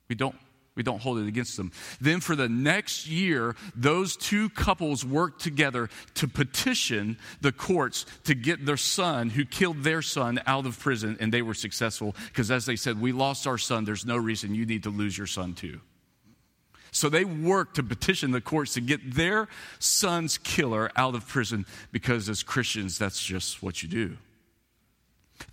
We 0.08 0.14
don't 0.16 0.34
We 0.76 0.82
don't 0.82 1.00
hold 1.00 1.18
it 1.18 1.28
against 1.28 1.56
them. 1.56 1.70
Then 2.00 2.18
for 2.20 2.34
the 2.34 2.48
next 2.48 3.06
year, 3.06 3.54
those 3.76 4.16
two 4.16 4.48
couples 4.50 5.04
worked 5.04 5.40
together 5.40 5.88
to 6.14 6.26
petition 6.26 7.16
the 7.40 7.52
courts 7.52 8.06
to 8.24 8.34
get 8.34 8.66
their 8.66 8.76
son, 8.76 9.30
who 9.30 9.44
killed 9.44 9.84
their 9.84 10.02
son, 10.02 10.40
out 10.46 10.66
of 10.66 10.76
prison, 10.80 11.16
and 11.20 11.32
they 11.32 11.42
were 11.42 11.54
successful 11.54 12.16
because, 12.26 12.50
as 12.50 12.66
they 12.66 12.74
said, 12.74 13.00
we 13.00 13.12
lost 13.12 13.46
our 13.46 13.56
son. 13.56 13.84
There's 13.84 14.04
no 14.04 14.16
reason 14.16 14.52
you 14.56 14.66
need 14.66 14.82
to 14.82 14.90
lose 14.90 15.16
your 15.16 15.28
son, 15.28 15.54
too. 15.54 15.80
So 16.94 17.08
they 17.08 17.24
worked 17.24 17.76
to 17.76 17.82
petition 17.82 18.30
the 18.30 18.40
courts 18.40 18.74
to 18.74 18.80
get 18.80 19.14
their 19.14 19.48
son's 19.78 20.38
killer 20.38 20.90
out 20.96 21.14
of 21.14 21.26
prison 21.28 21.66
because, 21.92 22.28
as 22.28 22.42
Christians, 22.42 22.98
that's 22.98 23.22
just 23.22 23.62
what 23.62 23.82
you 23.82 23.88
do. 23.88 24.16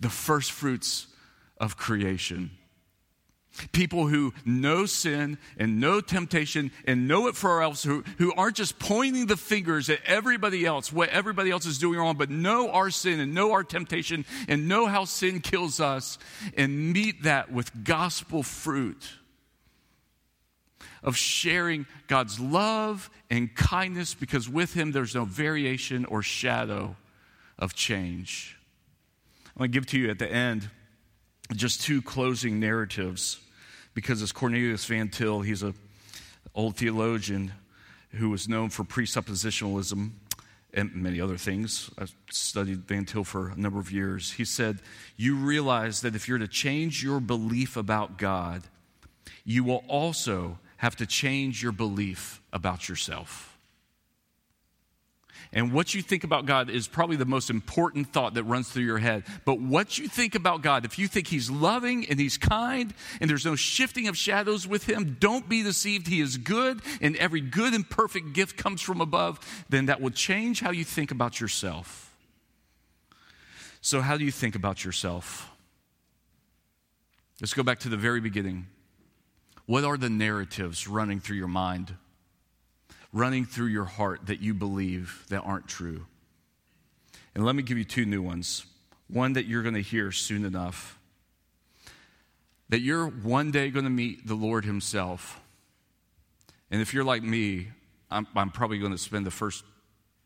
The 0.00 0.08
first 0.08 0.52
fruits 0.52 1.08
of 1.58 1.76
creation 1.76 2.52
People 3.72 4.08
who 4.08 4.32
know 4.46 4.86
sin 4.86 5.36
and 5.58 5.78
know 5.78 6.00
temptation 6.00 6.70
and 6.86 7.06
know 7.06 7.26
it 7.26 7.36
for 7.36 7.62
ourselves, 7.62 7.82
who, 7.82 8.02
who 8.16 8.32
aren't 8.34 8.56
just 8.56 8.78
pointing 8.78 9.26
the 9.26 9.36
fingers 9.36 9.90
at 9.90 9.98
everybody 10.06 10.64
else, 10.64 10.90
what 10.90 11.10
everybody 11.10 11.50
else 11.50 11.66
is 11.66 11.78
doing 11.78 11.98
wrong, 11.98 12.16
but 12.16 12.30
know 12.30 12.70
our 12.70 12.88
sin 12.88 13.20
and 13.20 13.34
know 13.34 13.52
our 13.52 13.62
temptation 13.62 14.24
and 14.48 14.68
know 14.68 14.86
how 14.86 15.04
sin 15.04 15.40
kills 15.40 15.80
us 15.80 16.18
and 16.56 16.94
meet 16.94 17.24
that 17.24 17.52
with 17.52 17.84
gospel 17.84 18.42
fruit 18.42 19.10
of 21.02 21.16
sharing 21.16 21.86
God's 22.06 22.38
love 22.38 23.10
and 23.30 23.54
kindness 23.54 24.14
because 24.14 24.48
with 24.48 24.74
Him 24.74 24.92
there's 24.92 25.14
no 25.14 25.24
variation 25.24 26.04
or 26.04 26.22
shadow 26.22 26.96
of 27.58 27.74
change. 27.74 28.58
I'm 29.54 29.58
going 29.58 29.70
to 29.70 29.74
give 29.74 29.86
to 29.86 29.98
you 29.98 30.10
at 30.10 30.18
the 30.18 30.30
end 30.30 30.70
just 31.54 31.82
two 31.82 32.00
closing 32.02 32.60
narratives 32.60 33.40
because 33.94 34.22
as 34.22 34.32
Cornelius 34.32 34.84
Van 34.86 35.08
Til, 35.08 35.40
he's 35.40 35.62
an 35.62 35.74
old 36.54 36.76
theologian 36.76 37.52
who 38.12 38.30
was 38.30 38.48
known 38.48 38.70
for 38.70 38.84
presuppositionalism 38.84 40.12
and 40.74 40.94
many 40.94 41.20
other 41.20 41.36
things. 41.36 41.90
I've 41.98 42.14
studied 42.30 42.88
Van 42.88 43.04
Til 43.04 43.24
for 43.24 43.50
a 43.50 43.56
number 43.56 43.78
of 43.78 43.92
years. 43.92 44.32
He 44.32 44.44
said, 44.44 44.80
You 45.16 45.36
realize 45.36 46.00
that 46.02 46.14
if 46.14 46.28
you're 46.28 46.38
to 46.38 46.48
change 46.48 47.02
your 47.02 47.20
belief 47.20 47.76
about 47.76 48.16
God, 48.16 48.62
you 49.44 49.64
will 49.64 49.84
also 49.88 50.58
have 50.82 50.96
to 50.96 51.06
change 51.06 51.62
your 51.62 51.70
belief 51.70 52.42
about 52.52 52.88
yourself. 52.88 53.56
And 55.52 55.72
what 55.72 55.94
you 55.94 56.02
think 56.02 56.24
about 56.24 56.44
God 56.44 56.70
is 56.70 56.88
probably 56.88 57.14
the 57.14 57.24
most 57.24 57.50
important 57.50 58.12
thought 58.12 58.34
that 58.34 58.42
runs 58.44 58.68
through 58.68 58.82
your 58.82 58.98
head. 58.98 59.22
But 59.44 59.60
what 59.60 59.96
you 59.96 60.08
think 60.08 60.34
about 60.34 60.62
God, 60.62 60.84
if 60.84 60.98
you 60.98 61.06
think 61.06 61.28
He's 61.28 61.48
loving 61.48 62.06
and 62.08 62.18
He's 62.18 62.36
kind 62.36 62.92
and 63.20 63.30
there's 63.30 63.44
no 63.44 63.54
shifting 63.54 64.08
of 64.08 64.16
shadows 64.16 64.66
with 64.66 64.88
Him, 64.88 65.18
don't 65.20 65.48
be 65.48 65.62
deceived. 65.62 66.08
He 66.08 66.20
is 66.20 66.36
good 66.36 66.80
and 67.00 67.16
every 67.16 67.40
good 67.40 67.74
and 67.74 67.88
perfect 67.88 68.32
gift 68.32 68.56
comes 68.56 68.82
from 68.82 69.00
above, 69.00 69.38
then 69.68 69.86
that 69.86 70.00
will 70.00 70.10
change 70.10 70.60
how 70.60 70.72
you 70.72 70.84
think 70.84 71.12
about 71.12 71.40
yourself. 71.40 72.12
So, 73.80 74.00
how 74.00 74.16
do 74.16 74.24
you 74.24 74.32
think 74.32 74.56
about 74.56 74.84
yourself? 74.84 75.48
Let's 77.40 77.54
go 77.54 77.62
back 77.62 77.78
to 77.80 77.88
the 77.88 77.96
very 77.96 78.20
beginning. 78.20 78.66
What 79.66 79.84
are 79.84 79.96
the 79.96 80.10
narratives 80.10 80.88
running 80.88 81.20
through 81.20 81.36
your 81.36 81.48
mind? 81.48 81.96
running 83.12 83.44
through 83.44 83.66
your 83.66 83.84
heart 83.84 84.26
that 84.26 84.40
you 84.40 84.54
believe 84.54 85.24
that 85.28 85.40
aren't 85.40 85.68
true. 85.68 86.06
And 87.34 87.44
let 87.44 87.54
me 87.54 87.62
give 87.62 87.78
you 87.78 87.84
two 87.84 88.04
new 88.04 88.22
ones. 88.22 88.64
One 89.08 89.34
that 89.34 89.46
you're 89.46 89.62
going 89.62 89.74
to 89.74 89.82
hear 89.82 90.12
soon 90.12 90.44
enough. 90.44 90.98
That 92.70 92.80
you're 92.80 93.06
one 93.06 93.50
day 93.50 93.70
going 93.70 93.84
to 93.84 93.90
meet 93.90 94.26
the 94.26 94.34
Lord 94.34 94.64
Himself. 94.64 95.40
And 96.70 96.80
if 96.80 96.94
you're 96.94 97.04
like 97.04 97.22
me, 97.22 97.68
I'm, 98.10 98.26
I'm 98.34 98.50
probably 98.50 98.78
going 98.78 98.92
to 98.92 98.98
spend 98.98 99.26
the 99.26 99.30
first 99.30 99.64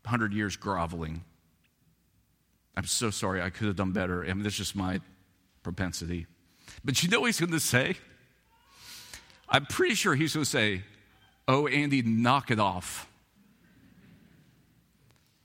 hundred 0.05 0.33
years 0.33 0.55
groveling. 0.55 1.23
I'm 2.77 2.85
so 2.85 3.09
sorry, 3.09 3.41
I 3.41 3.49
could 3.49 3.67
have 3.67 3.75
done 3.75 3.91
better. 3.91 4.23
I 4.23 4.27
mean, 4.27 4.43
that's 4.43 4.55
just 4.55 4.75
my 4.75 5.01
propensity. 5.63 6.27
But 6.85 7.03
you 7.03 7.09
know 7.09 7.21
what 7.21 7.25
he's 7.25 7.39
going 7.39 7.51
to 7.51 7.59
say? 7.59 7.97
I'm 9.49 9.65
pretty 9.65 9.95
sure 9.95 10.15
he's 10.15 10.33
going 10.33 10.43
to 10.43 10.49
say, 10.49 10.83
Oh, 11.47 11.67
Andy, 11.67 12.01
knock 12.01 12.51
it 12.51 12.59
off. 12.59 13.07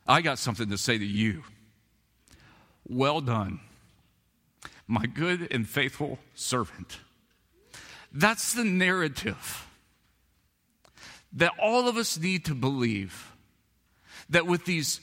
I 0.06 0.20
got 0.20 0.38
something 0.38 0.68
to 0.70 0.78
say 0.78 0.98
to 0.98 1.04
you. 1.04 1.44
Well 2.88 3.20
done, 3.20 3.60
my 4.88 5.06
good 5.06 5.48
and 5.52 5.68
faithful 5.68 6.18
servant. 6.34 6.98
That's 8.12 8.52
the 8.52 8.64
narrative 8.64 9.66
that 11.34 11.52
all 11.62 11.88
of 11.88 11.96
us 11.96 12.18
need 12.18 12.44
to 12.46 12.54
believe 12.54 13.32
that 14.28 14.46
with 14.46 14.64
these 14.64 15.00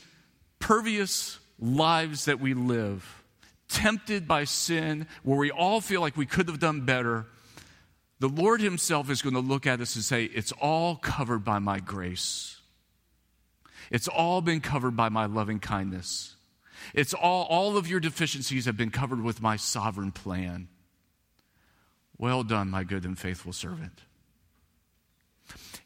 pervious 0.59 1.39
lives 1.59 2.25
that 2.25 2.39
we 2.39 2.53
live, 2.53 3.23
tempted 3.69 4.27
by 4.27 4.43
sin, 4.43 5.07
where 5.23 5.39
we 5.39 5.49
all 5.49 5.81
feel 5.81 6.01
like 6.01 6.17
we 6.17 6.25
could 6.25 6.47
have 6.49 6.59
done 6.59 6.81
better, 6.81 7.25
the 8.19 8.27
Lord 8.27 8.61
Himself 8.61 9.09
is 9.09 9.21
going 9.21 9.35
to 9.35 9.39
look 9.39 9.65
at 9.65 9.79
us 9.79 9.95
and 9.95 10.03
say, 10.03 10.25
It's 10.25 10.51
all 10.53 10.95
covered 10.97 11.43
by 11.43 11.59
my 11.59 11.79
grace. 11.79 12.57
It's 13.91 14.07
all 14.07 14.41
been 14.41 14.61
covered 14.61 14.95
by 14.95 15.09
my 15.09 15.25
loving 15.25 15.59
kindness. 15.59 16.35
It's 16.93 17.13
all, 17.13 17.45
all 17.45 17.77
of 17.77 17.87
your 17.87 17.99
deficiencies 17.99 18.65
have 18.65 18.77
been 18.77 18.91
covered 18.91 19.21
with 19.21 19.41
my 19.41 19.55
sovereign 19.55 20.11
plan. 20.11 20.67
Well 22.17 22.43
done, 22.43 22.69
my 22.69 22.83
good 22.83 23.05
and 23.05 23.17
faithful 23.17 23.53
servant. 23.53 24.01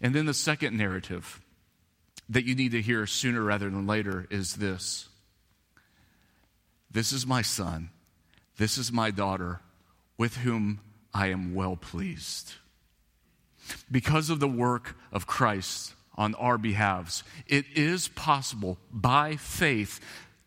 And 0.01 0.13
then 0.13 0.25
the 0.25 0.33
second 0.33 0.77
narrative 0.77 1.41
that 2.29 2.45
you 2.45 2.55
need 2.55 2.71
to 2.71 2.81
hear 2.81 3.05
sooner 3.05 3.41
rather 3.41 3.69
than 3.69 3.87
later 3.87 4.27
is 4.29 4.55
this 4.55 5.07
This 6.91 7.11
is 7.11 7.25
my 7.25 7.41
son, 7.41 7.89
this 8.57 8.77
is 8.77 8.91
my 8.91 9.11
daughter, 9.11 9.61
with 10.17 10.37
whom 10.37 10.79
I 11.13 11.27
am 11.27 11.53
well 11.53 11.75
pleased. 11.75 12.53
Because 13.91 14.29
of 14.29 14.39
the 14.39 14.47
work 14.47 14.97
of 15.11 15.27
Christ 15.27 15.93
on 16.15 16.35
our 16.35 16.57
behalves, 16.57 17.23
it 17.47 17.65
is 17.75 18.07
possible 18.09 18.77
by 18.91 19.35
faith 19.35 19.99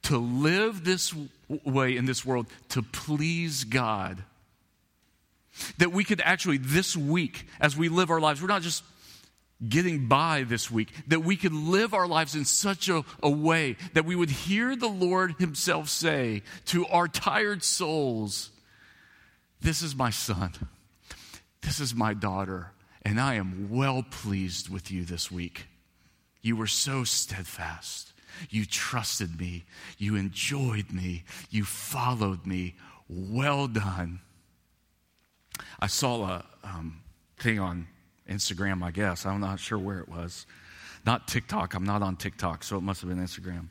to 0.02 0.18
live 0.18 0.84
this 0.84 1.14
way 1.48 1.96
in 1.96 2.06
this 2.06 2.24
world 2.24 2.46
to 2.70 2.82
please 2.82 3.64
God. 3.64 4.22
That 5.78 5.92
we 5.92 6.04
could 6.04 6.20
actually, 6.20 6.58
this 6.58 6.96
week, 6.96 7.46
as 7.60 7.76
we 7.76 7.88
live 7.88 8.10
our 8.10 8.20
lives, 8.20 8.42
we're 8.42 8.48
not 8.48 8.62
just 8.62 8.84
getting 9.66 10.06
by 10.06 10.44
this 10.46 10.70
week, 10.70 10.92
that 11.08 11.24
we 11.24 11.36
could 11.36 11.52
live 11.52 11.94
our 11.94 12.06
lives 12.06 12.34
in 12.34 12.44
such 12.44 12.88
a, 12.88 13.04
a, 13.22 13.30
way 13.30 13.76
that 13.94 14.04
we 14.04 14.14
would 14.14 14.28
hear 14.28 14.76
the 14.76 14.88
Lord 14.88 15.34
Himself 15.38 15.88
say 15.88 16.42
to 16.66 16.86
our 16.86 17.08
tired 17.08 17.64
souls, 17.64 18.50
this 19.60 19.82
is 19.82 19.94
my 19.94 20.10
son. 20.10 20.52
This 21.62 21.80
is 21.80 21.94
my 21.94 22.14
daughter. 22.14 22.72
And 23.02 23.20
I 23.20 23.34
am 23.34 23.68
well 23.70 24.02
pleased 24.02 24.68
with 24.68 24.90
you 24.90 25.04
this 25.04 25.30
week. 25.30 25.66
You 26.42 26.56
were 26.56 26.66
so 26.66 27.04
steadfast. 27.04 28.12
You 28.50 28.64
trusted 28.64 29.38
me. 29.38 29.64
You 29.98 30.16
enjoyed 30.16 30.92
me. 30.92 31.24
You 31.50 31.64
followed 31.64 32.46
me. 32.46 32.74
Well 33.08 33.68
done. 33.68 34.20
I 35.80 35.86
saw 35.86 36.24
a 36.24 36.44
um, 36.64 37.00
thing 37.38 37.58
on 37.58 37.86
Instagram, 38.28 38.82
I 38.82 38.90
guess. 38.90 39.24
I'm 39.24 39.40
not 39.40 39.60
sure 39.60 39.78
where 39.78 40.00
it 40.00 40.08
was. 40.08 40.46
Not 41.04 41.28
TikTok. 41.28 41.74
I'm 41.74 41.84
not 41.84 42.02
on 42.02 42.16
TikTok, 42.16 42.64
so 42.64 42.76
it 42.76 42.82
must 42.82 43.00
have 43.00 43.10
been 43.10 43.18
Instagram. 43.18 43.68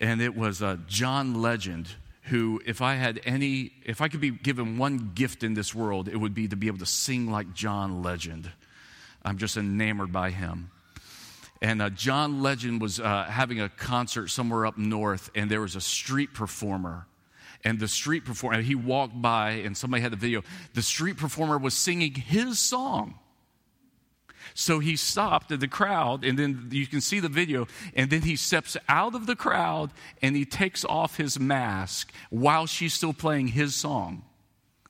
And 0.00 0.20
it 0.20 0.36
was 0.36 0.62
uh, 0.62 0.78
John 0.86 1.40
Legend 1.40 1.88
who, 2.26 2.60
if 2.66 2.82
I 2.82 2.94
had 2.94 3.20
any, 3.24 3.72
if 3.84 4.00
I 4.00 4.08
could 4.08 4.20
be 4.20 4.30
given 4.30 4.78
one 4.78 5.12
gift 5.14 5.42
in 5.42 5.54
this 5.54 5.74
world, 5.74 6.08
it 6.08 6.16
would 6.16 6.34
be 6.34 6.48
to 6.48 6.56
be 6.56 6.66
able 6.66 6.78
to 6.78 6.86
sing 6.86 7.30
like 7.30 7.54
John 7.54 8.02
Legend. 8.02 8.50
I'm 9.24 9.38
just 9.38 9.56
enamored 9.56 10.12
by 10.12 10.30
him. 10.30 10.70
And 11.62 11.80
uh, 11.80 11.90
John 11.90 12.42
Legend 12.42 12.80
was 12.80 13.00
uh, 13.00 13.24
having 13.24 13.60
a 13.60 13.68
concert 13.68 14.28
somewhere 14.28 14.66
up 14.66 14.76
north, 14.76 15.30
and 15.34 15.50
there 15.50 15.60
was 15.60 15.76
a 15.76 15.80
street 15.80 16.34
performer. 16.34 17.06
And 17.64 17.78
the 17.78 17.88
street 17.88 18.24
performer, 18.24 18.60
he 18.60 18.74
walked 18.74 19.20
by, 19.20 19.50
and 19.50 19.76
somebody 19.76 20.02
had 20.02 20.12
the 20.12 20.16
video. 20.16 20.42
The 20.74 20.82
street 20.82 21.16
performer 21.16 21.58
was 21.58 21.74
singing 21.74 22.14
his 22.14 22.58
song. 22.58 23.18
So 24.54 24.78
he 24.78 24.96
stopped 24.96 25.50
at 25.52 25.60
the 25.60 25.68
crowd, 25.68 26.24
and 26.24 26.38
then 26.38 26.68
you 26.70 26.86
can 26.86 27.00
see 27.00 27.20
the 27.20 27.28
video, 27.28 27.66
and 27.94 28.10
then 28.10 28.22
he 28.22 28.36
steps 28.36 28.76
out 28.88 29.14
of 29.14 29.26
the 29.26 29.36
crowd 29.36 29.90
and 30.22 30.36
he 30.36 30.44
takes 30.44 30.84
off 30.84 31.16
his 31.16 31.38
mask 31.38 32.12
while 32.30 32.66
she's 32.66 32.94
still 32.94 33.12
playing 33.12 33.48
his 33.48 33.74
song. 33.74 34.22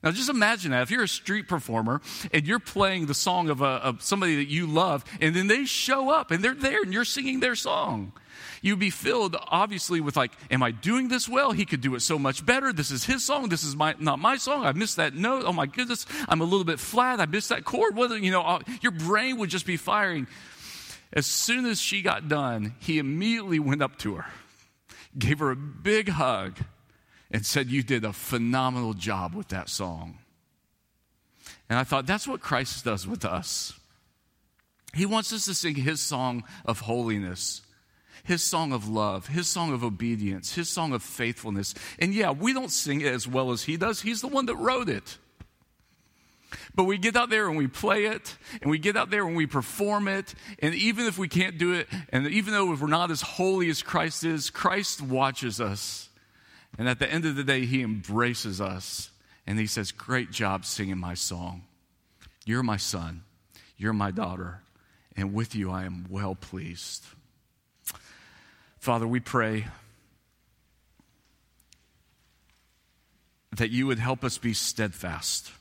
Now, 0.07 0.13
just 0.13 0.29
imagine 0.29 0.71
that. 0.71 0.83
If 0.83 0.89
you're 0.89 1.03
a 1.03 1.07
street 1.07 1.49
performer 1.49 1.99
and 2.31 2.47
you're 2.47 2.59
playing 2.59 3.07
the 3.07 3.13
song 3.13 3.49
of, 3.49 3.61
a, 3.61 3.65
of 3.65 4.01
somebody 4.01 4.37
that 4.37 4.47
you 4.47 4.65
love, 4.65 5.03
and 5.19 5.35
then 5.35 5.47
they 5.47 5.65
show 5.65 6.09
up 6.09 6.31
and 6.31 6.41
they're 6.41 6.53
there 6.53 6.81
and 6.81 6.93
you're 6.93 7.03
singing 7.03 7.41
their 7.41 7.55
song, 7.55 8.13
you'd 8.61 8.79
be 8.79 8.89
filled, 8.89 9.35
obviously, 9.49 9.99
with 9.99 10.15
like, 10.15 10.31
Am 10.49 10.63
I 10.63 10.71
doing 10.71 11.09
this 11.09 11.27
well? 11.27 11.51
He 11.51 11.65
could 11.65 11.81
do 11.81 11.93
it 11.93 11.99
so 11.99 12.17
much 12.17 12.45
better. 12.45 12.71
This 12.71 12.89
is 12.89 13.03
his 13.03 13.25
song. 13.25 13.49
This 13.49 13.65
is 13.65 13.75
my, 13.75 13.95
not 13.99 14.17
my 14.17 14.37
song. 14.37 14.65
I 14.65 14.71
missed 14.71 14.95
that 14.95 15.13
note. 15.13 15.43
Oh 15.45 15.51
my 15.51 15.65
goodness. 15.65 16.05
I'm 16.29 16.39
a 16.39 16.45
little 16.45 16.63
bit 16.63 16.79
flat. 16.79 17.19
I 17.19 17.25
missed 17.25 17.49
that 17.49 17.65
chord. 17.65 17.97
whether 17.97 18.17
you 18.17 18.31
know, 18.31 18.43
uh, 18.43 18.59
your 18.81 18.93
brain 18.93 19.37
would 19.39 19.49
just 19.49 19.65
be 19.65 19.75
firing. 19.75 20.25
As 21.11 21.25
soon 21.25 21.65
as 21.65 21.81
she 21.81 22.01
got 22.01 22.29
done, 22.29 22.75
he 22.79 22.97
immediately 22.97 23.59
went 23.59 23.81
up 23.81 23.97
to 23.99 24.15
her, 24.15 24.25
gave 25.19 25.39
her 25.39 25.51
a 25.51 25.57
big 25.57 26.07
hug 26.07 26.55
and 27.31 27.45
said, 27.45 27.67
You 27.67 27.83
did 27.83 28.05
a 28.05 28.13
phenomenal 28.13 28.93
job 28.93 29.35
with 29.35 29.49
that 29.49 29.69
song. 29.69 30.19
And 31.69 31.77
I 31.77 31.83
thought, 31.83 32.05
that's 32.05 32.27
what 32.27 32.41
Christ 32.41 32.85
does 32.85 33.07
with 33.07 33.25
us. 33.25 33.73
He 34.93 35.05
wants 35.05 35.33
us 35.33 35.45
to 35.45 35.53
sing 35.53 35.75
his 35.75 36.01
song 36.01 36.43
of 36.65 36.81
holiness, 36.81 37.61
his 38.23 38.41
song 38.41 38.71
of 38.71 38.87
love, 38.87 39.27
his 39.27 39.47
song 39.47 39.73
of 39.73 39.83
obedience, 39.83 40.55
his 40.55 40.69
song 40.69 40.93
of 40.93 41.03
faithfulness. 41.03 41.75
And 41.99 42.13
yeah, 42.13 42.31
we 42.31 42.53
don't 42.53 42.71
sing 42.71 43.01
it 43.01 43.13
as 43.13 43.27
well 43.27 43.51
as 43.51 43.63
he 43.63 43.77
does. 43.77 44.01
He's 44.01 44.21
the 44.21 44.27
one 44.27 44.45
that 44.45 44.55
wrote 44.55 44.89
it. 44.89 45.17
But 46.73 46.85
we 46.85 46.97
get 46.97 47.17
out 47.17 47.29
there 47.29 47.49
and 47.49 47.57
we 47.57 47.67
play 47.67 48.05
it, 48.05 48.37
and 48.61 48.71
we 48.71 48.77
get 48.77 48.95
out 48.95 49.09
there 49.09 49.27
and 49.27 49.35
we 49.35 49.47
perform 49.47 50.07
it. 50.07 50.33
And 50.59 50.73
even 50.73 51.05
if 51.05 51.17
we 51.17 51.27
can't 51.27 51.57
do 51.57 51.73
it, 51.73 51.87
and 52.09 52.27
even 52.27 52.53
though 52.53 52.67
we're 52.67 52.87
not 52.87 53.11
as 53.11 53.21
holy 53.21 53.69
as 53.69 53.81
Christ 53.81 54.23
is, 54.23 54.49
Christ 54.49 55.01
watches 55.01 55.59
us 55.59 56.06
and 56.77 56.87
at 56.87 56.99
the 56.99 57.11
end 57.11 57.25
of 57.25 57.35
the 57.35 57.43
day, 57.43 57.65
he 57.65 57.81
embraces 57.81 58.61
us 58.61 59.09
and 59.45 59.57
he 59.57 59.65
says, 59.65 59.91
Great 59.91 60.31
job 60.31 60.65
singing 60.65 60.97
my 60.97 61.13
song. 61.13 61.63
You're 62.45 62.63
my 62.63 62.77
son. 62.77 63.23
You're 63.77 63.93
my 63.93 64.11
daughter. 64.11 64.61
And 65.15 65.33
with 65.33 65.55
you, 65.55 65.71
I 65.71 65.85
am 65.85 66.05
well 66.09 66.35
pleased. 66.35 67.03
Father, 68.79 69.07
we 69.07 69.19
pray 69.19 69.65
that 73.55 73.71
you 73.71 73.87
would 73.87 73.99
help 73.99 74.23
us 74.23 74.37
be 74.37 74.53
steadfast. 74.53 75.51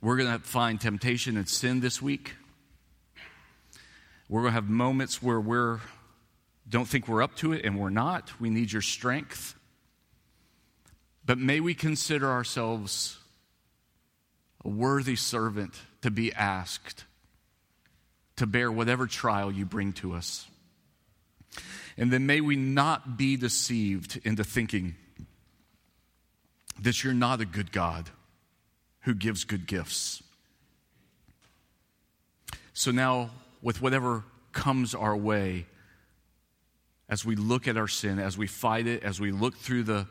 We're 0.00 0.16
going 0.16 0.32
to 0.32 0.38
find 0.38 0.80
temptation 0.80 1.36
and 1.36 1.48
sin 1.48 1.80
this 1.80 2.00
week. 2.00 2.34
We're 4.28 4.42
going 4.42 4.52
to 4.52 4.54
have 4.54 4.68
moments 4.68 5.22
where 5.22 5.40
we're 5.40 5.80
don't 6.68 6.86
think 6.86 7.08
we're 7.08 7.22
up 7.22 7.36
to 7.36 7.52
it, 7.52 7.64
and 7.64 7.78
we're 7.78 7.90
not. 7.90 8.32
We 8.40 8.50
need 8.50 8.72
your 8.72 8.82
strength. 8.82 9.54
But 11.24 11.38
may 11.38 11.60
we 11.60 11.74
consider 11.74 12.30
ourselves 12.30 13.18
a 14.64 14.68
worthy 14.68 15.16
servant 15.16 15.74
to 16.02 16.10
be 16.10 16.32
asked 16.32 17.04
to 18.36 18.46
bear 18.46 18.70
whatever 18.70 19.06
trial 19.06 19.50
you 19.50 19.64
bring 19.64 19.92
to 19.94 20.14
us. 20.14 20.46
And 21.96 22.10
then 22.12 22.26
may 22.26 22.40
we 22.40 22.56
not 22.56 23.16
be 23.16 23.36
deceived 23.36 24.20
into 24.24 24.44
thinking 24.44 24.94
that 26.80 27.02
you're 27.02 27.14
not 27.14 27.40
a 27.40 27.46
good 27.46 27.72
God 27.72 28.10
who 29.00 29.14
gives 29.14 29.44
good 29.44 29.66
gifts. 29.66 30.22
So 32.74 32.90
now, 32.90 33.30
with 33.62 33.80
whatever 33.80 34.24
comes 34.52 34.94
our 34.94 35.16
way, 35.16 35.66
as 37.08 37.24
we 37.24 37.36
look 37.36 37.68
at 37.68 37.76
our 37.76 37.88
sin, 37.88 38.18
as 38.18 38.36
we 38.36 38.46
fight 38.46 38.86
it, 38.86 39.02
as 39.02 39.20
we 39.20 39.30
look 39.30 39.56
through 39.56 39.84
the 39.84 40.06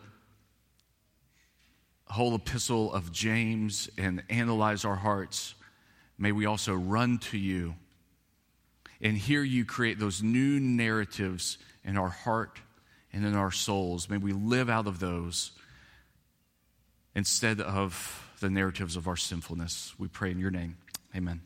whole 2.08 2.36
epistle 2.36 2.94
of 2.94 3.12
James 3.12 3.90
and 3.98 4.24
analyze 4.30 4.86
our 4.86 4.96
hearts, 4.96 5.56
may 6.18 6.32
we 6.32 6.46
also 6.46 6.74
run 6.74 7.18
to 7.18 7.38
you 7.38 7.76
and 9.02 9.18
hear 9.18 9.44
you 9.44 9.66
create 9.66 10.00
those 10.00 10.24
new 10.24 10.60
narratives 10.60 11.58
in 11.84 11.98
our 11.98 12.10
heart 12.10 12.60
and 13.12 13.26
in 13.26 13.36
our 13.36 13.52
souls. 13.52 14.10
May 14.10 14.18
we 14.18 14.34
live 14.34 14.70
out 14.70 14.88
of 14.88 15.00
those 15.00 15.52
instead 17.14 17.60
of 17.60 18.22
the 18.40 18.50
narratives 18.50 18.96
of 18.96 19.08
our 19.08 19.18
sinfulness. 19.18 19.94
We 19.98 20.08
pray 20.08 20.32
in 20.32 20.40
your 20.40 20.52
name. 20.52 20.78
Amen. 21.16 21.42